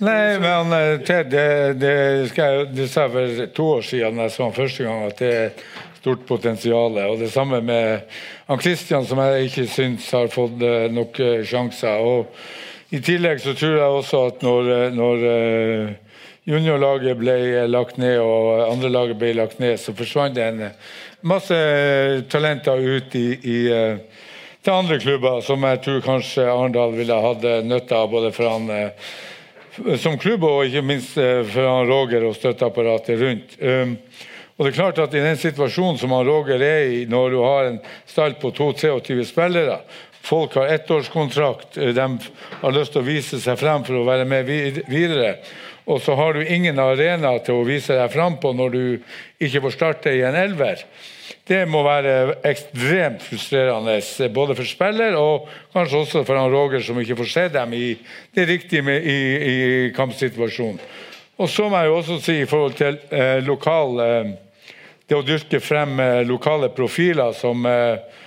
[0.00, 1.46] Nei, men eh, Ted, det,
[1.82, 1.94] det,
[2.32, 5.06] skal jeg, det sa jeg for to år siden da jeg så han første gang,
[5.10, 6.96] at det, er stort potensial.
[7.12, 8.08] Og det samme med
[8.48, 12.00] han Christian, som jeg ikke syns har fått nok sjanser.
[12.02, 15.22] Og I tillegg så tror jeg også at når, når
[16.48, 17.36] juniorlaget ble
[17.70, 20.62] lagt ned og andrelaget ble lagt ned, så forsvant det en
[21.26, 21.58] masse
[22.32, 24.24] talenter ut i, i eh,
[24.62, 28.50] til andre klubber, som jeg tror kanskje Arendal ville hatt eh, nytte av, både for
[28.50, 29.14] han eh,
[30.02, 33.54] som klubb og ikke minst for han Roger og støtteapparatet rundt.
[33.62, 33.94] Um,
[34.58, 37.38] og det er klart at I den situasjonen som han Roger er i, når du
[37.40, 39.80] har en stall på 22 spillere
[40.22, 42.04] Folk har ettårskontrakt, de
[42.60, 45.32] har lyst til å vise seg frem for å være med videre.
[45.84, 48.84] Og så har du ingen arena til å vise deg frem på når du
[49.42, 50.84] ikke får starte i en elver.
[51.48, 56.84] Det må være ekstremt frustrerende eh, både for spiller og kanskje også for han Roger,
[56.86, 57.86] som ikke får se dem i
[58.36, 59.18] det riktige med, i,
[59.50, 59.56] i
[59.96, 60.78] kampsituasjonen.
[61.42, 64.32] Og så må jeg jo også si i forhold til eh, lokal eh,
[65.08, 68.20] Det å dyrke frem eh, lokale profiler som eh,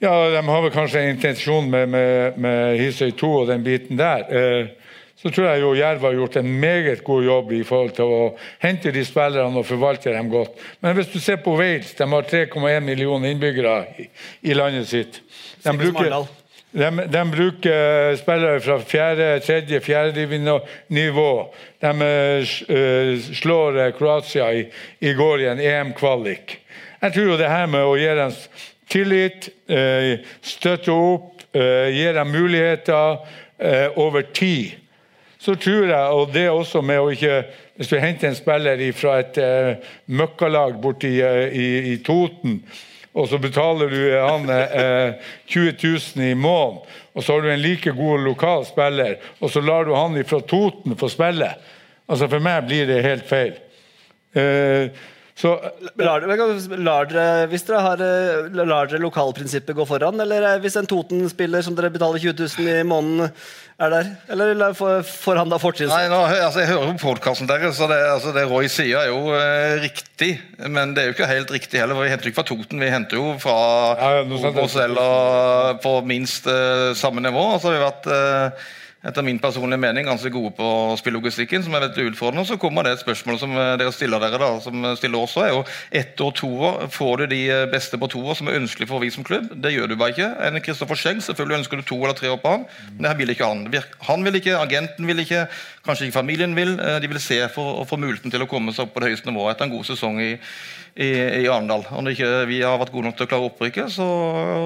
[0.00, 3.98] ja, De har vel kanskje en intensjon med, med, med Hisøy 2 og den biten
[3.98, 4.77] der.
[5.18, 8.18] Så tror jeg jo Jerv har gjort en meget god jobb i forhold til å
[8.62, 10.54] hente de spillerne og forvalte dem godt.
[10.80, 14.06] Men hvis du ser på Wales, de har 3,1 millioner innbyggere i,
[14.46, 15.18] i landet sitt.
[15.64, 16.14] De bruker,
[16.70, 20.28] de, de bruker spillere fra fjerde, tredje, fjerde
[20.94, 21.30] nivå.
[21.82, 23.12] De eh, eh,
[23.42, 24.66] slår eh, Kroatia i,
[25.00, 26.60] i går i en EM-kvalik.
[27.02, 28.42] Jeg tror jo det her med å gi dem
[28.88, 29.50] tillit,
[30.42, 34.87] støtte opp, gi dem muligheter over tid
[35.38, 37.42] så tror jeg, og det også med å ikke
[37.78, 42.56] Hvis du henter en spiller fra et eh, møkkalag borti eh, i, i Toten,
[43.14, 45.14] og så betaler du han eh,
[45.46, 46.80] 20 000 i måneden,
[47.14, 50.40] og så har du en like god lokal spiller, og så lar du han fra
[50.42, 51.52] Toten få spille
[52.08, 53.56] Altså For meg blir det helt feil.
[54.32, 54.88] Eh,
[55.38, 55.52] så
[56.02, 56.24] Lar
[56.82, 60.88] lar dere, hvis dere har, eh, lar dere lokalprinsippet gå foran, eller eh, hvis en
[60.90, 63.30] Toten-spiller som dere betaler 20 000 i måneden,
[63.78, 64.08] er der?
[64.34, 66.08] Eller får han da fortrinnsrett?
[66.08, 69.12] Nei, nå, altså, Jeg hører på podkasten deres, så det, altså, det Roy sier, er
[69.12, 70.32] jo eh, riktig.
[70.66, 71.94] Men det er jo ikke helt riktig heller.
[71.94, 73.54] for Vi henter jo ikke fra Toten, vi henter jo fra
[74.00, 74.10] Ja,
[74.50, 77.46] Obos eller på minst eh, samme nivå.
[77.54, 78.66] Altså, vi har vært eh,
[79.06, 80.68] etter min personlige mening ganske gode på
[80.98, 82.42] spillogistikken, som er veldig utfordrende.
[82.48, 85.52] Så kommer det et spørsmål som eh, dere stiller dere, da, som stiller også, er
[85.54, 85.60] jo
[86.00, 86.88] ett to år.
[86.90, 89.52] Får du de eh, beste på to år, som er ønskelig for vi som klubb?
[89.54, 90.30] Det gjør du bare ikke.
[90.48, 92.66] En Kristoffer Scheng, selvfølgelig ønsker du to eller tre år på han,
[92.96, 93.62] men det her vil ikke han.
[94.10, 95.46] Han vil ikke, agenten vil ikke,
[95.86, 96.74] kanskje ikke familien vil.
[96.82, 99.12] Eh, De vil se for å få muligheten til å komme seg opp på det
[99.12, 100.32] høyeste nivået etter en god sesong i,
[100.98, 101.08] i,
[101.44, 101.86] i Arendal.
[101.94, 104.08] Om ikke vi har vært gode nok til å klare opprykket, så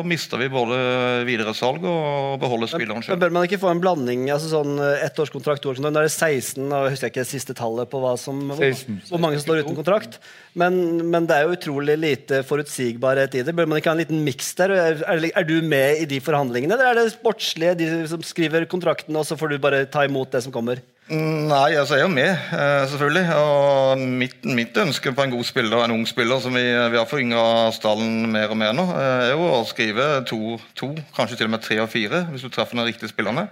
[0.08, 0.80] mister vi både
[1.28, 3.20] videresalg og beholder spilleren sjøl.
[3.20, 4.24] Bør man ikke få en blanding?
[4.34, 5.94] Altså sånn eh, Ettårskontrakt, toårskontrakt.
[5.94, 8.82] Nå er det 16, og jeg husker ikke det siste tallet på hva som, hvor,
[9.08, 10.18] hvor mange som står uten kontrakt.
[10.58, 10.78] Men,
[11.12, 13.56] men det er jo utrolig lite forutsigbarhet i det.
[13.56, 14.74] Bør man ikke ha en liten miks der?
[14.76, 18.68] Er, er, er du med i de forhandlingene, eller er det sportslige, de som skriver
[18.70, 20.82] kontrakten, og så får du bare ta imot det som kommer?
[21.10, 23.24] Mm, Nei, altså jeg er jo med, eh, selvfølgelig.
[23.36, 27.08] Og mitt, mitt ønske på en god spiller, en ung spiller, som vi, vi har
[27.10, 31.50] foryngra stallen mer og mer nå, eh, er jo å skrive to, to, kanskje til
[31.50, 33.48] og med tre og fire, hvis du treffer de riktige spillerne.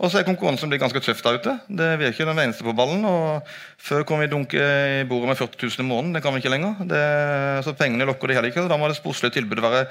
[0.00, 1.52] Og så er konkurransen blir ganske tøff der ute.
[1.68, 3.02] Det Vi er ikke den eneste på ballen.
[3.04, 3.44] og
[3.76, 6.14] Før kom vi dunke i bordet med 40 000 i måneden.
[6.16, 6.78] Det kan vi ikke lenger.
[6.88, 7.00] Det,
[7.66, 8.64] så Pengene lokker det heller ikke.
[8.70, 9.82] Da må det sportslige tilbudet være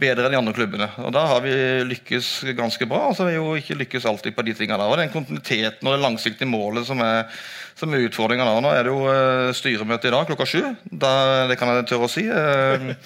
[0.00, 0.88] bedre enn de andre klubbene.
[1.04, 1.52] Og Da har vi
[1.90, 3.02] lykkes ganske bra.
[3.10, 4.88] og så har vi jo ikke lykkes alltid på de tingene der.
[4.88, 7.28] Og Den kontinuiteten og det langsiktige målet som er,
[7.76, 8.62] som er utfordringa der.
[8.64, 10.62] Nå er det jo eh, styremøte i dag klokka sju.
[10.88, 12.24] Det kan jeg tørre å si.
[12.24, 12.96] Eh,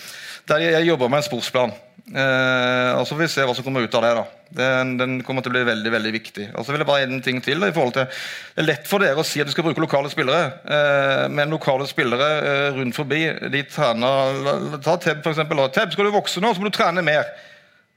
[0.46, 1.74] der jeg jobber med en sportsplan.
[2.04, 4.10] Eh, og så får vi se hva som kommer ut av det.
[4.18, 4.24] da
[4.58, 6.48] Den, den kommer til å bli veldig veldig viktig.
[6.52, 8.90] Og så vil jeg bare en ting til da, i forhold til Det er lett
[8.90, 12.68] for dere å si at du skal bruke lokale spillere, eh, men lokale spillere eh,
[12.76, 13.22] rundt forbi
[13.54, 15.64] de trener Ta Teb, eksempel.
[15.72, 17.24] Teb, skal du vokse nå, så må du trene mer.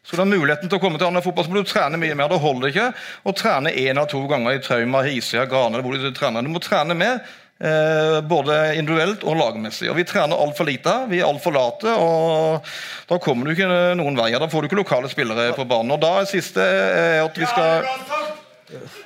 [0.07, 2.15] Skal du ha muligheten til å komme til annen fotball, så må du trene mye
[2.15, 2.31] mer.
[2.31, 2.88] Det holder ikke
[3.27, 6.47] å trene én eller to ganger i Trauma, Hisøya, Grane du trener.
[6.47, 7.19] Du må trene mer.
[7.57, 9.89] Eh, både individuelt og lagmessig.
[9.89, 10.93] Og Vi trener altfor lite.
[11.09, 11.93] Vi er altfor late.
[11.93, 12.61] og
[13.09, 14.31] Da kommer du ikke noen vei.
[14.38, 15.91] Da får du ikke lokale spillere på banen.
[15.91, 17.88] Og da er siste er at vi skal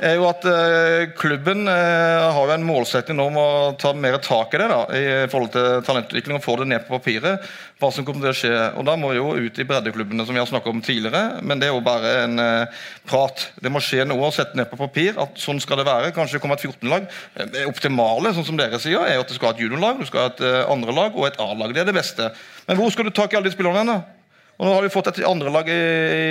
[0.02, 4.56] er jo at eh, Klubben eh, har jo en målsetting om å ta mer tak
[4.56, 7.46] i det da, i forhold til talentutvikling og få det ned på papiret.
[7.82, 8.54] hva som kommer til å skje.
[8.78, 11.42] Og Da må vi jo ut i breddeklubbene, som vi har snakket om tidligere.
[11.46, 13.48] Men det er jo bare en eh, prat.
[13.62, 15.14] Det må skje noe å sette ned på papir.
[15.22, 16.14] at Sånn skal det være.
[16.16, 17.06] Kanskje det kommer et 14-lag.
[17.54, 20.10] Det optimale sånn som dere sier, er jo at du skal ha et juniorlag, du
[20.10, 20.42] skal ha et
[20.74, 21.74] andre lag og et A-lag.
[21.74, 22.32] Det er det beste.
[22.66, 23.86] Men hvor skal du tak i alle de spillerne?
[23.94, 24.21] da?
[24.62, 25.78] Og Nå har vi fått et andrelag i,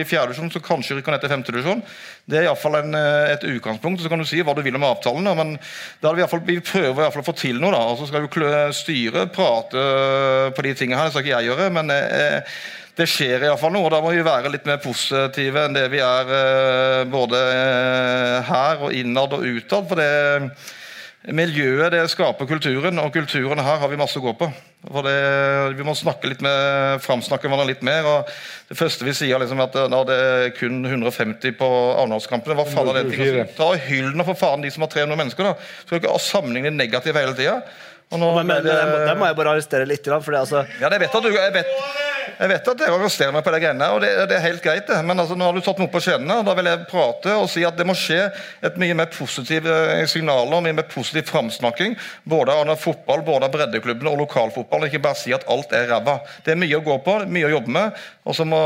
[0.01, 1.81] i fjerde divisjon som kanskje rykker ned til femte divisjon.
[2.31, 4.05] Det er iallfall et utgangspunkt.
[4.05, 7.11] Så kan du si hva du vil om avtalen, men vi, fall, vi prøver i
[7.11, 7.75] fall å få til noe.
[7.75, 9.83] og Så skal klø- styre prate
[10.55, 11.71] på de tingene her, det skal ikke jeg gjøre.
[11.75, 12.55] men eh,
[13.01, 15.99] det skjer iallfall noe, og da må vi være litt mer positive enn det vi
[16.05, 19.91] er eh, både eh, her og innad og utad.
[19.91, 20.11] For det
[21.29, 24.49] miljøet det skaper kulturen, og kulturen her har vi masse å gå på.
[25.05, 25.17] Det,
[25.77, 28.07] Vi må snakke litt med, framsnakke hverandre litt mer.
[28.09, 28.31] og
[28.71, 31.69] Det første vi sier liksom at da det er kun 150 på
[32.01, 33.45] Arendalskampene Hva faen er det?
[33.45, 33.47] å?
[33.59, 35.45] Ta og Hyll nå for faen de som har 300 mennesker.
[35.45, 35.55] da.
[35.85, 37.61] Skal ikke sammenligne negativt hele tida.
[38.11, 40.09] Men, men, der, der må jeg bare arrestere litt.
[40.09, 41.69] For det, altså, Ja, det vet at du, jeg vet,
[42.39, 44.87] jeg vet at dere arresterer meg på de greiene, og det, det er helt greit.
[44.89, 44.99] det.
[45.07, 47.49] Men altså, nå har du meg opp på skjeenene, og da vil jeg prate og
[47.53, 48.21] si at det må skje
[48.67, 49.77] et mye mer positive
[50.11, 51.97] signaler, mye mer positiv framsnakking.
[52.29, 54.89] Både av fotball, både av breddeklubbene og lokalfotball.
[54.89, 56.21] Ikke bare si at alt er ræva.
[56.45, 58.01] Det er mye å gå på, mye å jobbe med.
[58.29, 58.61] Og så må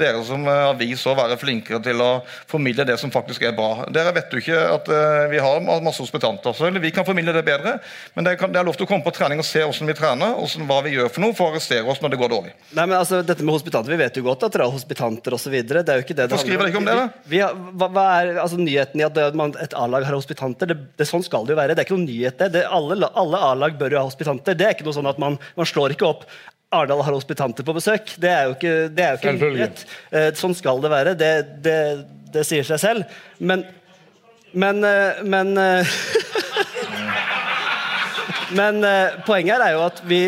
[0.00, 2.10] dere som avis òg være flinkere til å
[2.50, 3.86] formidle det som faktisk er bra.
[3.92, 7.44] Dere vet jo ikke at uh, vi har masse hospitanter, så vi kan formidle det
[7.46, 7.78] bedre.
[8.14, 10.66] Men det, er lov til å komme på trening og se hvordan vi trener, og
[10.68, 12.54] hva vi gjør for noe for å arrestere oss når det går dårlig.
[12.76, 15.54] Nei, men altså, dette med hospitanter, Vi vet jo godt at dere har hospitanter osv.
[15.54, 17.06] Hvorfor skriver dere ikke om det, da?
[17.22, 20.72] Vi, vi har, hva, hva er altså, nyheten i at man, et A-lag har hospitanter?
[20.72, 21.76] Det, det, sånn skal det jo være.
[21.78, 22.50] Det er ikke noen nyhet, det.
[22.58, 24.58] det alle alle A-lag bør jo ha hospitanter.
[24.58, 26.26] Det er ikke noe sånn at man, man slår ikke opp
[26.70, 28.12] Arendal har hospitanter på besøk.
[28.22, 29.80] Det er jo ikke, det er jo ikke nyhet.
[30.14, 31.14] Eh, sånn skal det være.
[31.18, 31.30] Det,
[31.64, 31.78] det,
[32.30, 33.20] det sier seg selv.
[33.38, 33.66] Men
[34.52, 35.86] Men, eh, men eh,
[38.58, 38.82] Men
[39.26, 40.22] poenget her er jo at vi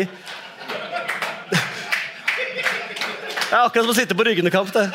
[3.53, 4.87] Det er akkurat som å sitte på ryggende kamp, det.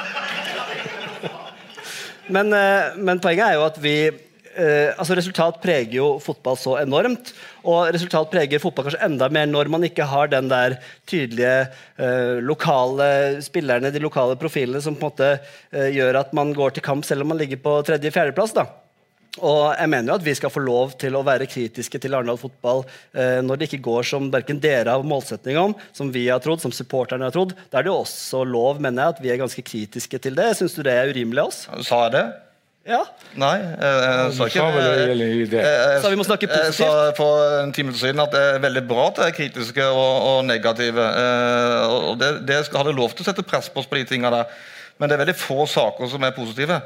[2.26, 6.74] Men, eh, men poenget er jo at vi eh, altså Resultat preger jo fotball så
[6.80, 7.30] enormt.
[7.62, 10.74] Og resultat preger fotball kanskje enda mer når man ikke har den der
[11.06, 11.68] tydelige
[12.02, 16.74] eh, lokale spillerne, de lokale profilene, som på en måte eh, gjør at man går
[16.74, 18.59] til kamp selv om man ligger på tredje-fjerdeplass.
[18.59, 18.66] da.
[19.43, 22.39] Og jeg mener jo at vi skal få lov til å være kritiske til Arendal
[22.40, 22.82] fotball
[23.15, 26.60] eh, når det ikke går som verken dere har målsetning om, som vi har trodd,
[26.65, 27.55] som supporterne har trodd.
[27.70, 30.51] Da er det jo også lov, mener jeg, at vi er ganske kritiske til det.
[30.59, 31.62] Syns du det er urimelig av oss?
[31.89, 32.27] Sa jeg det?
[32.89, 33.02] Ja.
[33.36, 34.85] Nei, jeg, jeg sa ikke det.
[34.89, 38.62] jeg- jeg- Så vi må snakke Jeg sa for en time siden at det er
[38.65, 40.97] veldig bra at det er kritiske og, og negative.
[40.97, 43.98] eh, og det, det skal, har det lov til å sette press på oss på
[44.01, 44.47] de tingene der.
[44.98, 46.81] Men det er veldig få saker som er positive.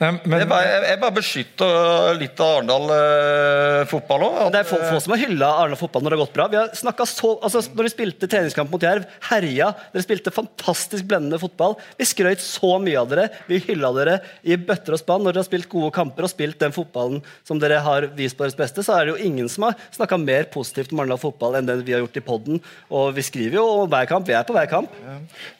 [0.00, 4.38] Men, Jeg bare, jeg, bare beskytter litt av Arendal eh, fotball òg.
[4.52, 6.46] Det er få, få som har hylla Arendal fotball når det har gått bra.
[6.50, 9.70] Vi har så, altså Når de spilte treningskamp mot Jerv, herja.
[9.92, 11.76] Dere spilte fantastisk blendende fotball.
[12.00, 13.28] Vi skrøt så mye av dere.
[13.46, 16.58] Vi hylla dere i bøtter og spann når dere har spilt gode kamper og spilt
[16.64, 18.82] den fotballen som dere har vist på deres beste.
[18.82, 21.78] Så er det jo ingen som har snakka mer positivt om Arendal fotball enn det
[21.86, 22.62] vi har gjort i podden.
[22.90, 24.26] Og vi skriver jo om hver kamp.
[24.26, 24.90] Vi er på hver kamp.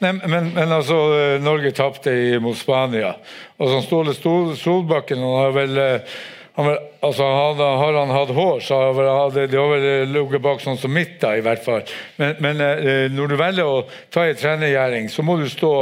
[0.03, 3.15] Nei, men, men altså, eh, Norge tapte mot Spania.
[3.63, 6.17] Og så Ståle Solbakken han har vel eh,
[6.55, 6.69] han
[7.03, 10.93] altså, hadde, Har han hatt hår, så har han vel eh, ligget bak sånn som
[10.95, 11.83] mitt, da, i hvert fall.
[12.21, 13.81] Men, men eh, når du velger å
[14.15, 15.73] ta en trenergjæring, så må du stå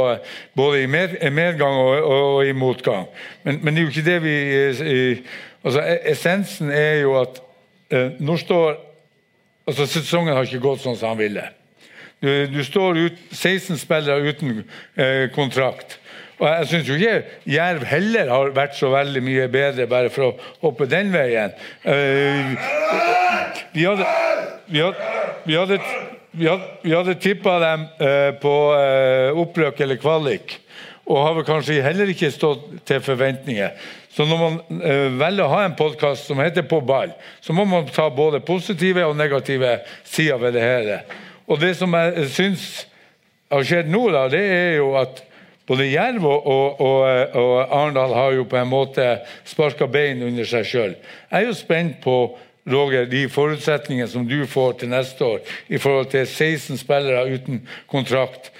[0.57, 3.05] både i med, medgang og, og, og i motgang.
[3.45, 4.37] Men, men det er jo ikke det vi
[5.61, 7.41] altså, e- Essensen er jo at
[7.93, 8.79] nå står
[9.69, 11.43] altså Sesongen har ikke gått sånn som han ville.
[12.23, 14.63] Du, du står ut 16 spillere uten
[14.95, 15.97] eh, kontrakt.
[16.39, 20.31] Og jeg syns jo ikke Jerv heller har vært så veldig mye bedre bare for
[20.31, 21.53] å hoppe den veien.
[21.85, 22.55] Eh,
[23.73, 24.07] vi hadde
[24.65, 24.95] vi hadde,
[25.43, 25.79] vi hadde,
[26.31, 30.55] vi hadde, hadde tippa dem eh, på eh, opprøk eller kvalik,
[31.03, 33.75] og har vel kanskje heller ikke stått til forventninger.
[34.13, 37.11] Så når man eh, velger å ha en podkast som heter På ball,
[37.41, 40.97] så må man ta både positive og negative sider ved det hele.
[41.49, 42.67] Og det som jeg syns
[43.51, 45.21] har skjedd nå, da, det er jo at
[45.67, 49.05] både Jerv og, og, og, og Arendal har jo på en måte
[49.47, 50.97] sparka bein under seg sjøl.
[51.29, 52.17] Jeg er jo spent på
[52.69, 57.63] Roger, de forutsetningene som du får til neste år i forhold til 16 spillere uten
[57.91, 58.53] kontrakt.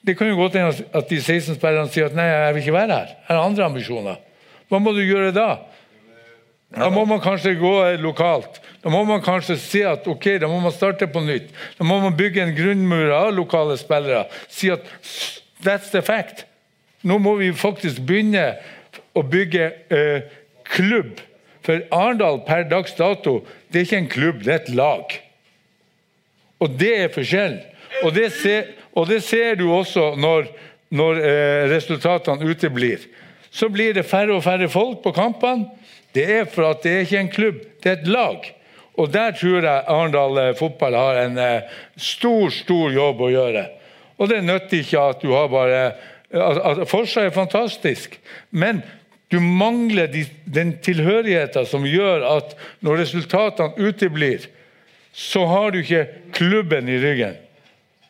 [0.00, 2.78] Det kan jo godt hende at de 16 spillerne sier at nei, jeg vil ikke
[2.78, 3.12] være her.
[3.20, 4.22] Jeg har andre ambisjoner.
[4.70, 5.48] Hva må du gjøre da?
[6.70, 8.60] Da må man kanskje gå lokalt.
[8.80, 11.50] Da må man kanskje si at ok, da må man starte på nytt.
[11.76, 14.24] Da må man bygge en grunnmur av lokale spillere.
[14.48, 14.86] Si at
[15.60, 16.46] that's the fact.
[17.02, 18.54] Nå må vi faktisk begynne
[19.16, 20.28] å bygge eh,
[20.74, 21.20] klubb.
[21.64, 25.16] For Arendal per dags dato, det er ikke en klubb, det er et lag.
[26.60, 27.60] Og det er forskjellen.
[28.04, 28.16] Og
[28.96, 30.48] og det ser du også når,
[30.90, 33.04] når eh, resultatene uteblir.
[33.50, 35.68] Så blir det færre og færre folk på kampene.
[36.14, 38.48] Det er for at det er ikke en klubb, det er et lag.
[38.98, 43.66] Og der tror jeg Arendal eh, fotball har en eh, stor, stor jobb å gjøre.
[44.20, 45.84] Og det nytter ikke at du har bare
[46.30, 48.16] at Forsa er fantastisk,
[48.50, 48.82] men
[49.30, 54.48] du mangler de, den tilhørigheten som gjør at når resultatene uteblir,
[55.12, 57.38] så har du ikke klubben i ryggen.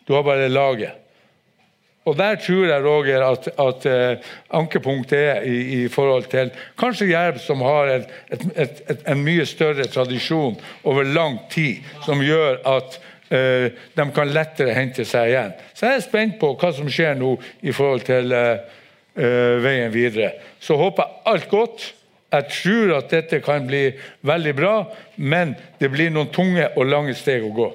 [0.08, 0.96] Du har bare laget.
[2.08, 4.24] Og Der tror jeg Roger, at, at uh,
[4.58, 9.44] ankepunktet er i, i, forhold til kanskje Jerv, som har et, et, et, en mye
[9.46, 12.96] større tradisjon over lang tid, som gjør at
[13.30, 15.52] de kan lettere hente seg igjen.
[15.74, 20.32] Så jeg er spent på hva som skjer nå i forhold til uh, veien videre.
[20.58, 21.86] Så håper jeg alt godt.
[22.30, 23.88] Jeg tror at dette kan bli
[24.26, 24.74] veldig bra,
[25.18, 27.70] men det blir noen tunge og lange steg å gå.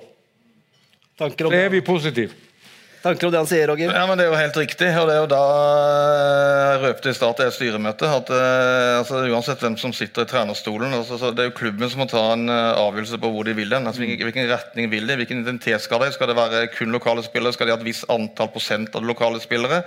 [1.19, 2.44] Så er vi positive.
[3.05, 3.91] Tanker om det han sier, Roger?
[3.93, 4.87] Ja, men Det er jo helt riktig.
[4.97, 5.41] og Det er jo da
[6.71, 10.31] jeg røpte i start i et styremøte at uh, altså, uansett hvem som sitter i
[10.31, 13.45] trenerstolen, altså, så Det er jo klubben som må ta en uh, avgjørelse på hvor
[13.45, 13.85] de vil den.
[13.85, 15.19] Altså, hvilken, hvilken retning vil de?
[15.21, 16.09] Hvilken identitet skal de?
[16.15, 17.53] Skal det være kun lokale spillere?
[17.53, 19.83] Skal de ha et visst antall prosent av de lokale spillere?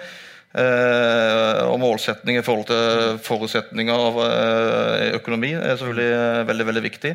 [0.49, 4.23] Eh, og målsetning i forhold til forutsetninger av
[5.19, 7.13] økonomi er selvfølgelig veldig, veldig viktig.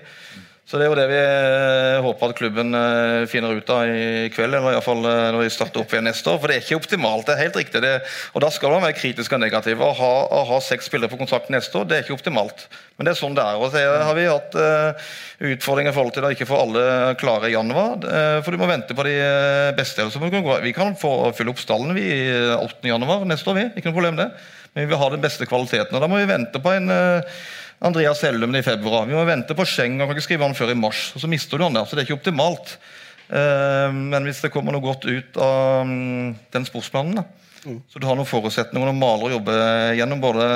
[0.64, 4.30] Så Det er jo det vi eh, håper at klubben eh, finner ut av i
[4.32, 6.38] kveld, eller iallfall eh, når vi starter opp igjen neste år.
[6.40, 7.26] For det er ikke optimalt.
[7.28, 7.82] det er helt riktig.
[7.84, 7.92] Det,
[8.32, 9.84] og Da skal man være kritisk og negativ.
[9.84, 12.64] Å ha, å ha seks spillere på kontrakt neste år, det er ikke optimalt.
[12.96, 13.60] Men det er sånn det er.
[13.60, 15.12] Og så har vi hatt uh,
[15.52, 16.84] utfordringer i forhold til å ikke få alle
[17.20, 18.00] klare i januar.
[18.06, 19.18] Uh, for du må vente på de
[19.76, 20.06] beste.
[20.14, 22.08] Så vi kan få fylle opp stallen vi
[22.56, 22.86] 8.
[22.88, 23.68] januar neste år, vi.
[23.76, 24.30] Ikke noe problem det.
[24.72, 25.92] Men vi vil ha den beste kvaliteten.
[25.92, 27.44] Og da må vi vente på en uh,
[27.84, 29.08] Andreas Hellum i februar.
[29.10, 31.10] Vi må vente på Scheng og kan ikke skrive han før i mars.
[31.16, 32.78] og Så mister du han der, så det er ikke optimalt.
[33.28, 37.26] Eh, men hvis det kommer noe godt ut av mm, den sportsplanen, da,
[37.66, 37.80] mm.
[37.90, 39.58] så du har noen forutsetninger noen maler å jobbe
[40.00, 40.48] gjennom, både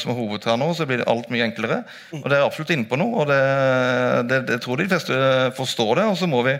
[0.00, 1.82] som hoved her nå, så blir det alt mye enklere.
[2.12, 2.22] Mm.
[2.22, 3.40] Og det er absolutt inne på noe, og det,
[4.30, 5.22] det, det tror de fleste
[5.58, 6.10] forstår det.
[6.12, 6.58] Og så må vi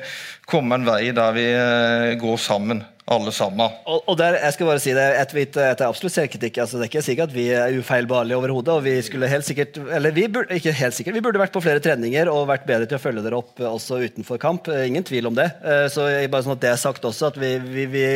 [0.51, 3.73] komme en vei der vi eh, går sammen alle sammen.
[3.91, 6.61] Og, og der, jeg skal bare si det, etter, etter absolutt selvkritikk.
[6.63, 8.77] Altså, det er ikke sikkert at vi er ufeilbarlige overhodet.
[8.77, 11.63] og vi skulle helt sikkert, eller vi burde, ikke helt sikkert, vi burde vært på
[11.65, 14.71] flere treninger og vært bedre til å følge dere opp også utenfor kamp.
[14.71, 15.49] Eh, ingen tvil om det.
[15.65, 18.07] Eh, så bare sånn at det er sagt også, at vi, vi, vi,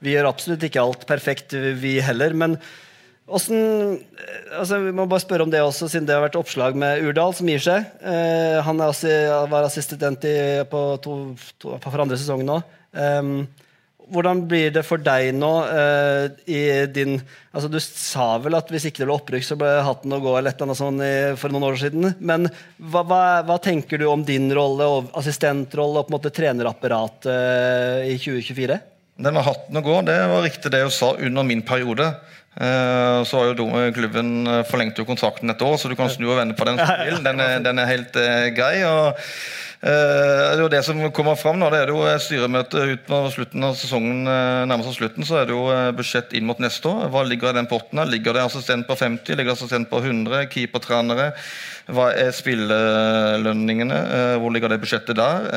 [0.00, 2.36] vi gjør absolutt ikke alt perfekt, vi heller.
[2.36, 2.56] men
[3.30, 4.00] Åssen
[4.58, 7.34] altså vi må bare spørre om det også, siden det har vært oppslag med Urdal,
[7.36, 7.86] som gir seg.
[8.02, 9.12] Eh, han også,
[9.52, 10.36] var assistent i,
[10.70, 11.18] på, to,
[11.62, 12.58] to, for andre sesong nå.
[12.90, 13.44] Um,
[14.10, 16.60] hvordan blir det for deg nå uh, i
[16.90, 17.20] din
[17.54, 20.32] altså Du sa vel at hvis ikke det ble opprykk, så ble hatten å gå
[20.34, 22.08] eller et eller annet sånt i, for noen år siden.
[22.18, 22.48] Men
[22.78, 27.30] hva, hva, hva, tenker du om din rolle og assistentrolle og på en måte trenerapparatet
[27.30, 28.80] uh, i 2024?
[29.20, 32.06] Det med hatten å gå, det var riktig det jeg sa under min periode.
[32.60, 36.38] Uh, så har jo klubben forlengt jo kontrakten et år, så du kan snu og
[36.40, 36.80] vende på den.
[37.26, 38.16] Den er, den er helt
[38.56, 38.74] grei.
[38.88, 39.18] og
[39.80, 41.70] Eh, det som kommer fram nå.
[41.72, 45.24] Det er jo styremøte ut på slutten av sesongen nærmest av slutten.
[45.24, 47.08] Så er det jo eh, budsjett inn mot neste år.
[47.14, 48.02] Hva ligger i den potten?
[48.10, 49.32] Ligger det assistent på 50?
[49.32, 50.44] Ligger det assistent på 100?
[50.52, 51.30] Keepertrenere?
[51.90, 53.96] Hva er spillelønningene?
[54.38, 55.48] Hvor ligger det budsjettet der?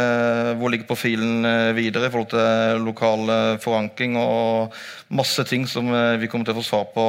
[0.58, 1.45] Hvor ligger profilen
[1.78, 3.30] videre i forhold til lokal
[3.62, 4.74] forankring og
[5.14, 7.06] masse ting som vi kommer til å få svar på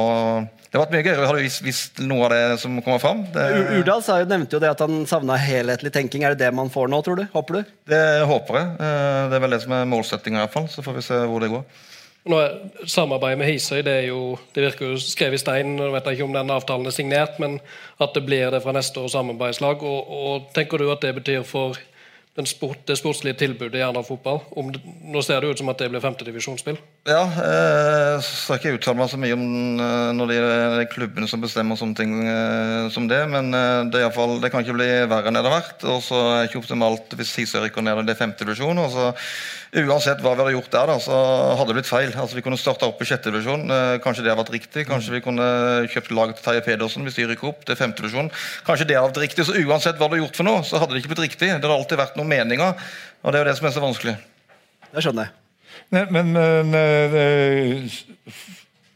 [0.75, 1.27] det har vært mye gøyere.
[1.29, 3.21] Har du visst, visst, noe av det som kommer fram?
[3.31, 3.43] Det...
[3.77, 6.25] Urdal jo, nevnte jo det at han savna helhetlig tenking.
[6.27, 7.23] Er det det man får nå, tror du?
[7.31, 7.69] Håper du?
[7.87, 8.73] Det håper jeg.
[8.83, 10.67] Eh, det er vel det som er målsettinga, iallfall.
[10.73, 11.63] Så får vi se hvor det går.
[12.27, 12.41] Nå
[12.91, 15.77] Samarbeidet med Hisøy det, er jo, det virker jo skrevet i stein.
[15.79, 17.61] Jeg vet ikke om den avtalen er signert, men
[18.03, 19.79] at det blir det fra neste års samarbeidslag.
[19.79, 21.79] Og, og Tenker du at det betyr for
[22.43, 24.41] sport, det sportslige tilbudet i Arendal fotball?
[24.51, 26.75] Nå ser det ut som at det blir femtedivisjonsspill.
[27.07, 29.45] Ja, eh, skal ikke uttale meg så mye om
[29.79, 33.55] eh, når det er klubbene som bestemmer sånne ting eh, som det, men
[33.93, 35.87] det, er fall, det kan ikke bli verre enn det har vært.
[35.87, 38.83] Og så er det ikke optimalt hvis Hisøy rykker ned i det og femtedivisjon.
[39.75, 41.15] Uansett hva vi hadde gjort der, da, så
[41.59, 42.13] hadde det blitt feil.
[42.13, 43.65] Altså, Vi kunne starta opp i sjette divisjon.
[44.03, 44.85] Kanskje det hadde vært riktig.
[44.87, 45.47] Kanskje vi kunne
[45.91, 48.31] kjøpt laget til Terje Pedersen hvis de rykker opp til femte divisjon.
[48.67, 49.47] Kanskje det hadde vært riktig.
[49.47, 51.49] Så uansett hva du hadde gjort for noe, så hadde det ikke blitt riktig.
[51.49, 52.87] Det hadde alltid vært noen meninger,
[53.19, 54.15] og det er jo det som er så vanskelig.
[54.93, 55.35] Det skjønner jeg.
[55.91, 56.31] Nei, men,
[56.71, 57.91] men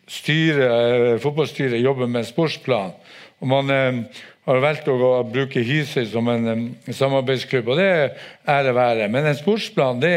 [0.09, 2.95] styret, fotballstyret jobber med en sportsplan.
[3.39, 4.05] og man
[4.47, 8.13] har valgt å bruke Hisøy som en, en samarbeidsklubb, og det er
[8.49, 9.09] ære være.
[9.11, 10.13] Men en sportsplan det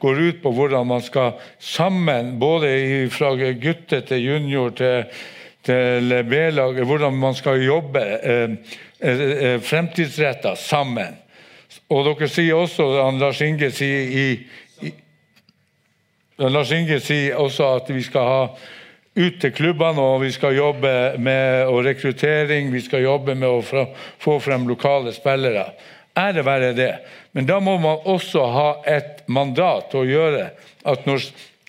[0.00, 2.70] går ut på hvordan man skal sammen, både
[3.12, 5.04] fra gutter til junior til,
[5.66, 8.48] til B-laget, hvordan man skal jobbe eh
[8.96, 11.18] fremtidsretta sammen.
[11.92, 12.86] Og dere sier også,
[13.20, 14.26] Lars Inge sier i,
[14.80, 14.92] i
[16.38, 18.40] Lars Inge sier også at vi skal ha
[19.16, 23.84] ut til klubbene, og vi skal jobbe med rekruttering, vi skal jobbe med å
[24.22, 25.70] få frem lokale spillere.
[26.16, 26.92] Ære være det.
[27.32, 30.50] Men da må man også ha et mandat til å gjøre
[30.88, 31.24] at når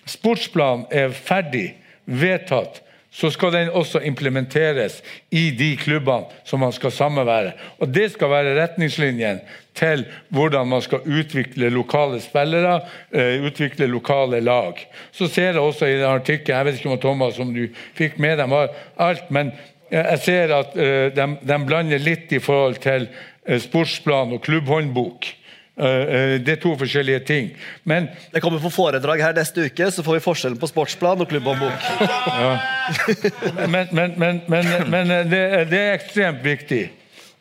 [0.08, 1.74] sportsplanen er ferdig,
[2.08, 2.80] vedtatt,
[3.12, 5.00] så skal den også implementeres
[5.34, 7.52] i de klubbene som man skal sammenvære.
[7.80, 9.40] Og Det skal være retningslinjen
[9.78, 12.80] til hvordan man skal utvikle lokale spillere,
[13.12, 14.80] eh, utvikle lokale lag.
[15.12, 17.66] Så ser jeg også i den artikkelen, jeg vet ikke om Thomas om du
[17.98, 19.52] fikk med dem alt, men
[19.90, 25.34] jeg ser at eh, de, de blander litt i forhold til eh, sportsplan og klubbhåndbok.
[25.78, 27.52] Det er to forskjellige ting.
[27.86, 31.28] Men Det kommer på foredrag her neste uke, så får vi forskjellen på sportsplan og
[31.30, 31.84] klubbhåndbok.
[32.42, 32.48] ja.
[33.70, 36.88] Men, men, men, men, men det, det er ekstremt viktig.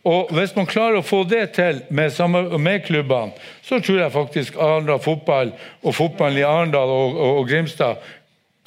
[0.07, 2.15] Og Hvis man klarer å få det til med,
[2.63, 3.35] med klubbene,
[3.65, 5.51] så tror jeg faktisk Arendal fotball
[5.83, 7.99] og fotballen i Arendal og, og, og, Grimstad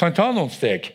[0.01, 0.91] kan ta noen steg.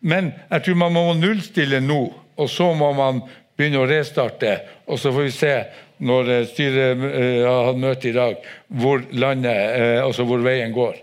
[0.00, 2.00] Men jeg tror man må nullstille nå,
[2.40, 3.20] og så må man
[3.56, 4.56] begynne å restarte.
[4.88, 5.54] Og så får vi se
[6.00, 8.50] når eh, styret eh, har hatt møte i dag,
[8.80, 10.96] hvor landet, eh, altså hvor veien går.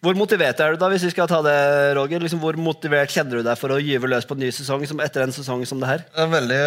[0.00, 1.56] Hvor motivert er du da, hvis vi skal ta det,
[1.98, 2.22] Roger?
[2.24, 5.02] Liksom, hvor motivert kjenner du deg for å gyve løs på en ny sesong som
[5.04, 6.06] etter en sesong som det her?
[6.08, 6.60] Det er veldig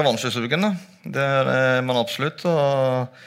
[0.00, 0.66] revansjesugen.
[1.14, 2.42] Det er man absolutt.
[2.42, 3.22] og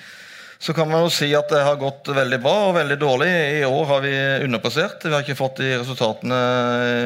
[0.66, 3.28] så kan man jo si at det har gått veldig bra og veldig dårlig.
[3.60, 4.14] I år har vi
[4.48, 5.04] underprestert.
[5.06, 6.40] Vi har ikke fått de resultatene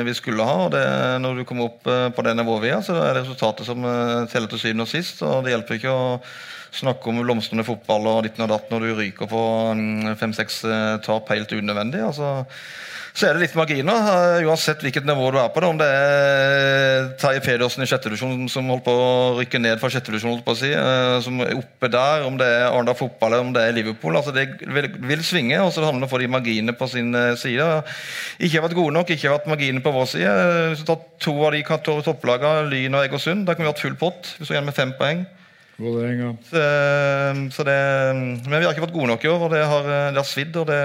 [0.08, 0.62] vi skulle ha.
[0.70, 0.86] og det,
[1.20, 3.84] Når du kommer opp på det nivået vi er, så er det resultatet som
[4.32, 5.20] teller til syvende og sist.
[5.28, 6.06] og Det hjelper ikke å
[6.76, 9.42] snakke om blomstrende fotball og ditt og datt når du ryker på
[9.78, 12.04] mm, fem-seks eh, tap helt unødvendig.
[12.06, 12.46] altså
[13.14, 15.62] så er det litt marginer, uh, uansett hvilket nivå du er på.
[15.64, 19.10] det, Om det er Terje Pedersen i sjette divisjon som holdt på å
[19.40, 22.98] rykke ned fra sjette divisjon, si, uh, som er oppe der, om det er Arendal
[23.00, 24.18] fotball eller om det er Liverpool.
[24.20, 26.90] altså Det vil, vil svinge, og så handler det om å få de marginene på
[26.92, 27.68] sin side.
[28.40, 30.38] Ikke har vært gode nok, ikke har vært marginer på vår side.
[30.70, 31.66] Hvis du tar to av de
[32.06, 34.34] topplagene, Lyn og Egersund, der kunne vi hatt full pott.
[34.38, 35.28] Vi står igjen med fem poeng.
[36.44, 36.64] Så,
[37.56, 37.78] så det,
[38.44, 40.58] men vi har ikke vært gode nok i år, og det har, det har svidd,
[40.60, 40.80] og det,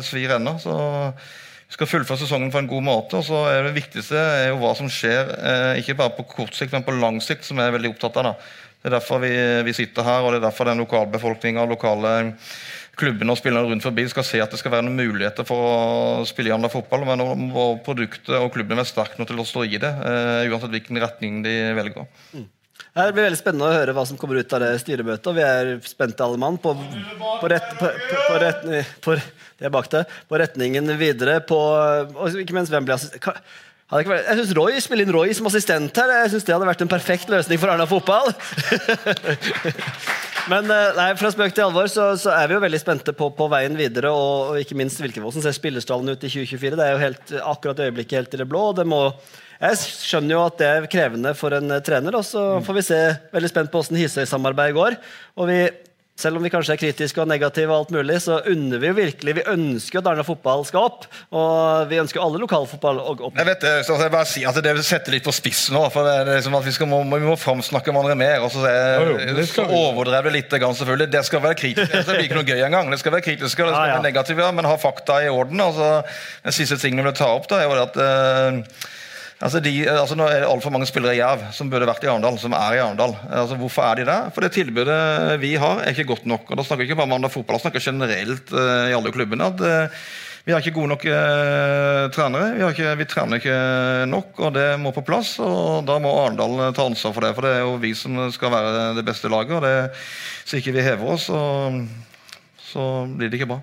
[0.00, 0.56] det svir ennå.
[0.62, 0.74] Så
[1.72, 3.16] skal fullføre sesongen på en god måte.
[3.16, 6.54] og så er Det viktigste er jo hva som skjer, eh, ikke bare på kort
[6.54, 8.24] sikt, men på lang sikt, som jeg er veldig opptatt av.
[8.24, 8.34] da.
[8.82, 9.32] Det er derfor vi,
[9.62, 12.32] vi sitter her, og det er derfor den lokalbefolkninga og lokale
[12.98, 16.24] klubbene og spillerne rundt forbi skal se at det skal være noen muligheter for å
[16.28, 17.06] spille i andre fotball.
[17.08, 17.52] Men
[17.86, 21.40] produktet og klubben er sterk nok til å stå i det, uh, uansett hvilken retning
[21.46, 22.10] de velger.
[22.34, 22.48] Mm.
[22.92, 25.28] Det blir veldig spennende å høre hva som kommer ut av det styremøtet.
[25.30, 27.88] og Vi er spente alle mann på, på, rett, på,
[29.00, 29.16] på,
[30.28, 31.38] på retningen videre.
[31.48, 33.40] Og ikke minst hvem blir assistent.
[33.92, 36.12] Jeg synes Roy spiller inn Roy som assistent her.
[36.22, 38.32] Jeg synes Det hadde vært en perfekt løsning for Arna fotball.
[40.50, 43.28] Men eh, nei, fra spøk til alvor så, så, er vi jo veldig spente på,
[43.36, 44.12] på veien videre.
[44.12, 46.76] Og, og ikke minst hvordan ser spillerstallen ut i 2024.
[46.76, 48.64] Det er jo helt, akkurat øyeblikket helt i det blå.
[48.76, 49.02] Det må
[49.62, 52.88] jeg skjønner jo at det er krevende for en eh, trener, og så får vi
[52.88, 53.00] se.
[53.34, 54.96] Veldig spent på hvordan Hisøy-samarbeidet går.
[55.38, 55.58] Og vi,
[56.18, 58.96] selv om vi kanskje er kritiske og negative, og alt mulig, så unner vi jo
[58.96, 63.38] virkelig Vi ønsker at Arna fotball skal opp, og vi ønsker alle lokalfotball opp.
[63.38, 65.84] Jeg vet det, så jeg bare si at det setter litt på spissen nå.
[65.94, 68.42] for det er liksom at Vi, skal, må, vi må framsnakke hverandre mer.
[68.42, 71.10] og så, er, så overdrev det litt, selvfølgelig.
[71.12, 71.92] Det skal være kritisk.
[71.92, 72.90] Det blir ikke noe gøy engang.
[72.90, 73.94] Det skal være kritisk, det skal ja, ja.
[73.94, 75.62] være negativt, men ha fakta i orden.
[75.62, 76.00] altså
[76.42, 78.90] Den siste tingen vi vil ta opp, da, er jo det at uh,
[79.42, 82.10] Altså, de, altså Nå er det altfor mange spillere i Jerv som burde vært i
[82.10, 83.16] Arendal, som er i Arendal.
[83.26, 84.28] Altså, hvorfor er de der?
[84.34, 84.98] For det tilbudet
[85.42, 86.46] vi har, er ikke godt nok.
[86.50, 89.14] Og Da snakker vi ikke bare om Arendal fotball, da snakker generelt uh, i alle
[89.14, 89.50] klubbene.
[89.50, 89.98] at uh,
[90.46, 92.52] Vi har ikke gode nok uh, trenere.
[92.54, 93.58] Vi, ikke, vi, trener ikke
[94.14, 95.34] nok, og det må på plass.
[95.42, 97.34] og Da må Arendal ta ansvar for det.
[97.34, 99.58] For det er jo vi som skal være det beste laget.
[99.58, 99.90] og det,
[100.46, 101.82] Så ikke vi hever oss, og,
[102.62, 103.62] så blir det ikke bra.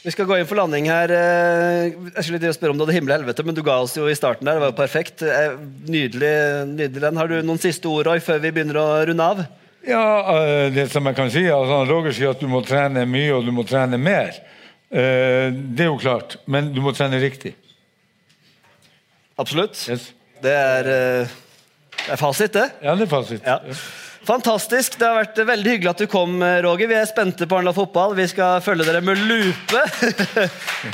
[0.00, 1.12] Vi skal gå inn for landing her.
[1.12, 4.06] Eh, jeg skulle spørre om du hadde himmel og helvete, men du ga oss jo
[4.08, 4.56] i starten der.
[4.56, 5.24] Det var jo perfekt.
[5.26, 5.58] Eh,
[5.92, 6.30] nydelig,
[6.70, 7.20] nydelig den.
[7.20, 9.42] Har du noen siste ord Roy, før vi begynner å runde av?
[9.84, 13.36] Ja, eh, det som jeg kan si, altså, Roger sier at du må trene mye
[13.36, 14.40] og du må trene mer.
[14.90, 17.52] Det er jo klart, men du må trene riktig.
[19.38, 19.78] Absolutt.
[19.86, 20.08] Yes.
[20.42, 20.88] Det, er,
[22.00, 22.64] det er fasit, det.
[22.82, 23.44] Ja, det er fasit.
[23.46, 23.60] Ja.
[24.28, 24.98] Fantastisk.
[25.00, 26.90] Det har vært veldig hyggelig at du kom, Roger.
[26.90, 28.14] Vi er spente på Arendal fotball.
[28.18, 29.84] Vi skal følge dere med lupe.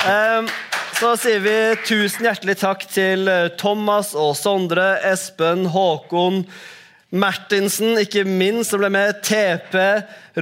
[0.07, 0.47] um,
[0.99, 6.41] så sier vi tusen hjertelig takk til eh, Thomas og Sondre, Espen, Håkon,
[7.13, 9.19] Martinsen, ikke minst, som ble med.
[9.23, 9.77] TP,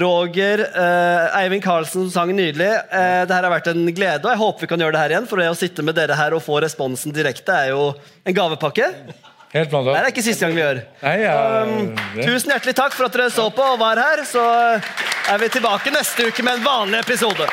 [0.02, 2.72] Roger, eh, Eivind Karlsen, som sang nydelig.
[2.72, 5.16] Eh, det her har vært en glede, og jeg håper vi kan gjøre det her
[5.16, 5.30] igjen.
[5.30, 7.90] For det å sitte med dere her og få responsen direkte er jo
[8.24, 8.94] en gavepakke.
[9.56, 10.80] Helt Det er ikke siste gang vi gjør.
[11.00, 14.26] Nei, ja, um, tusen hjertelig takk for at dere så på og var her.
[14.28, 17.48] Så er vi tilbake neste uke med en vanlig episode.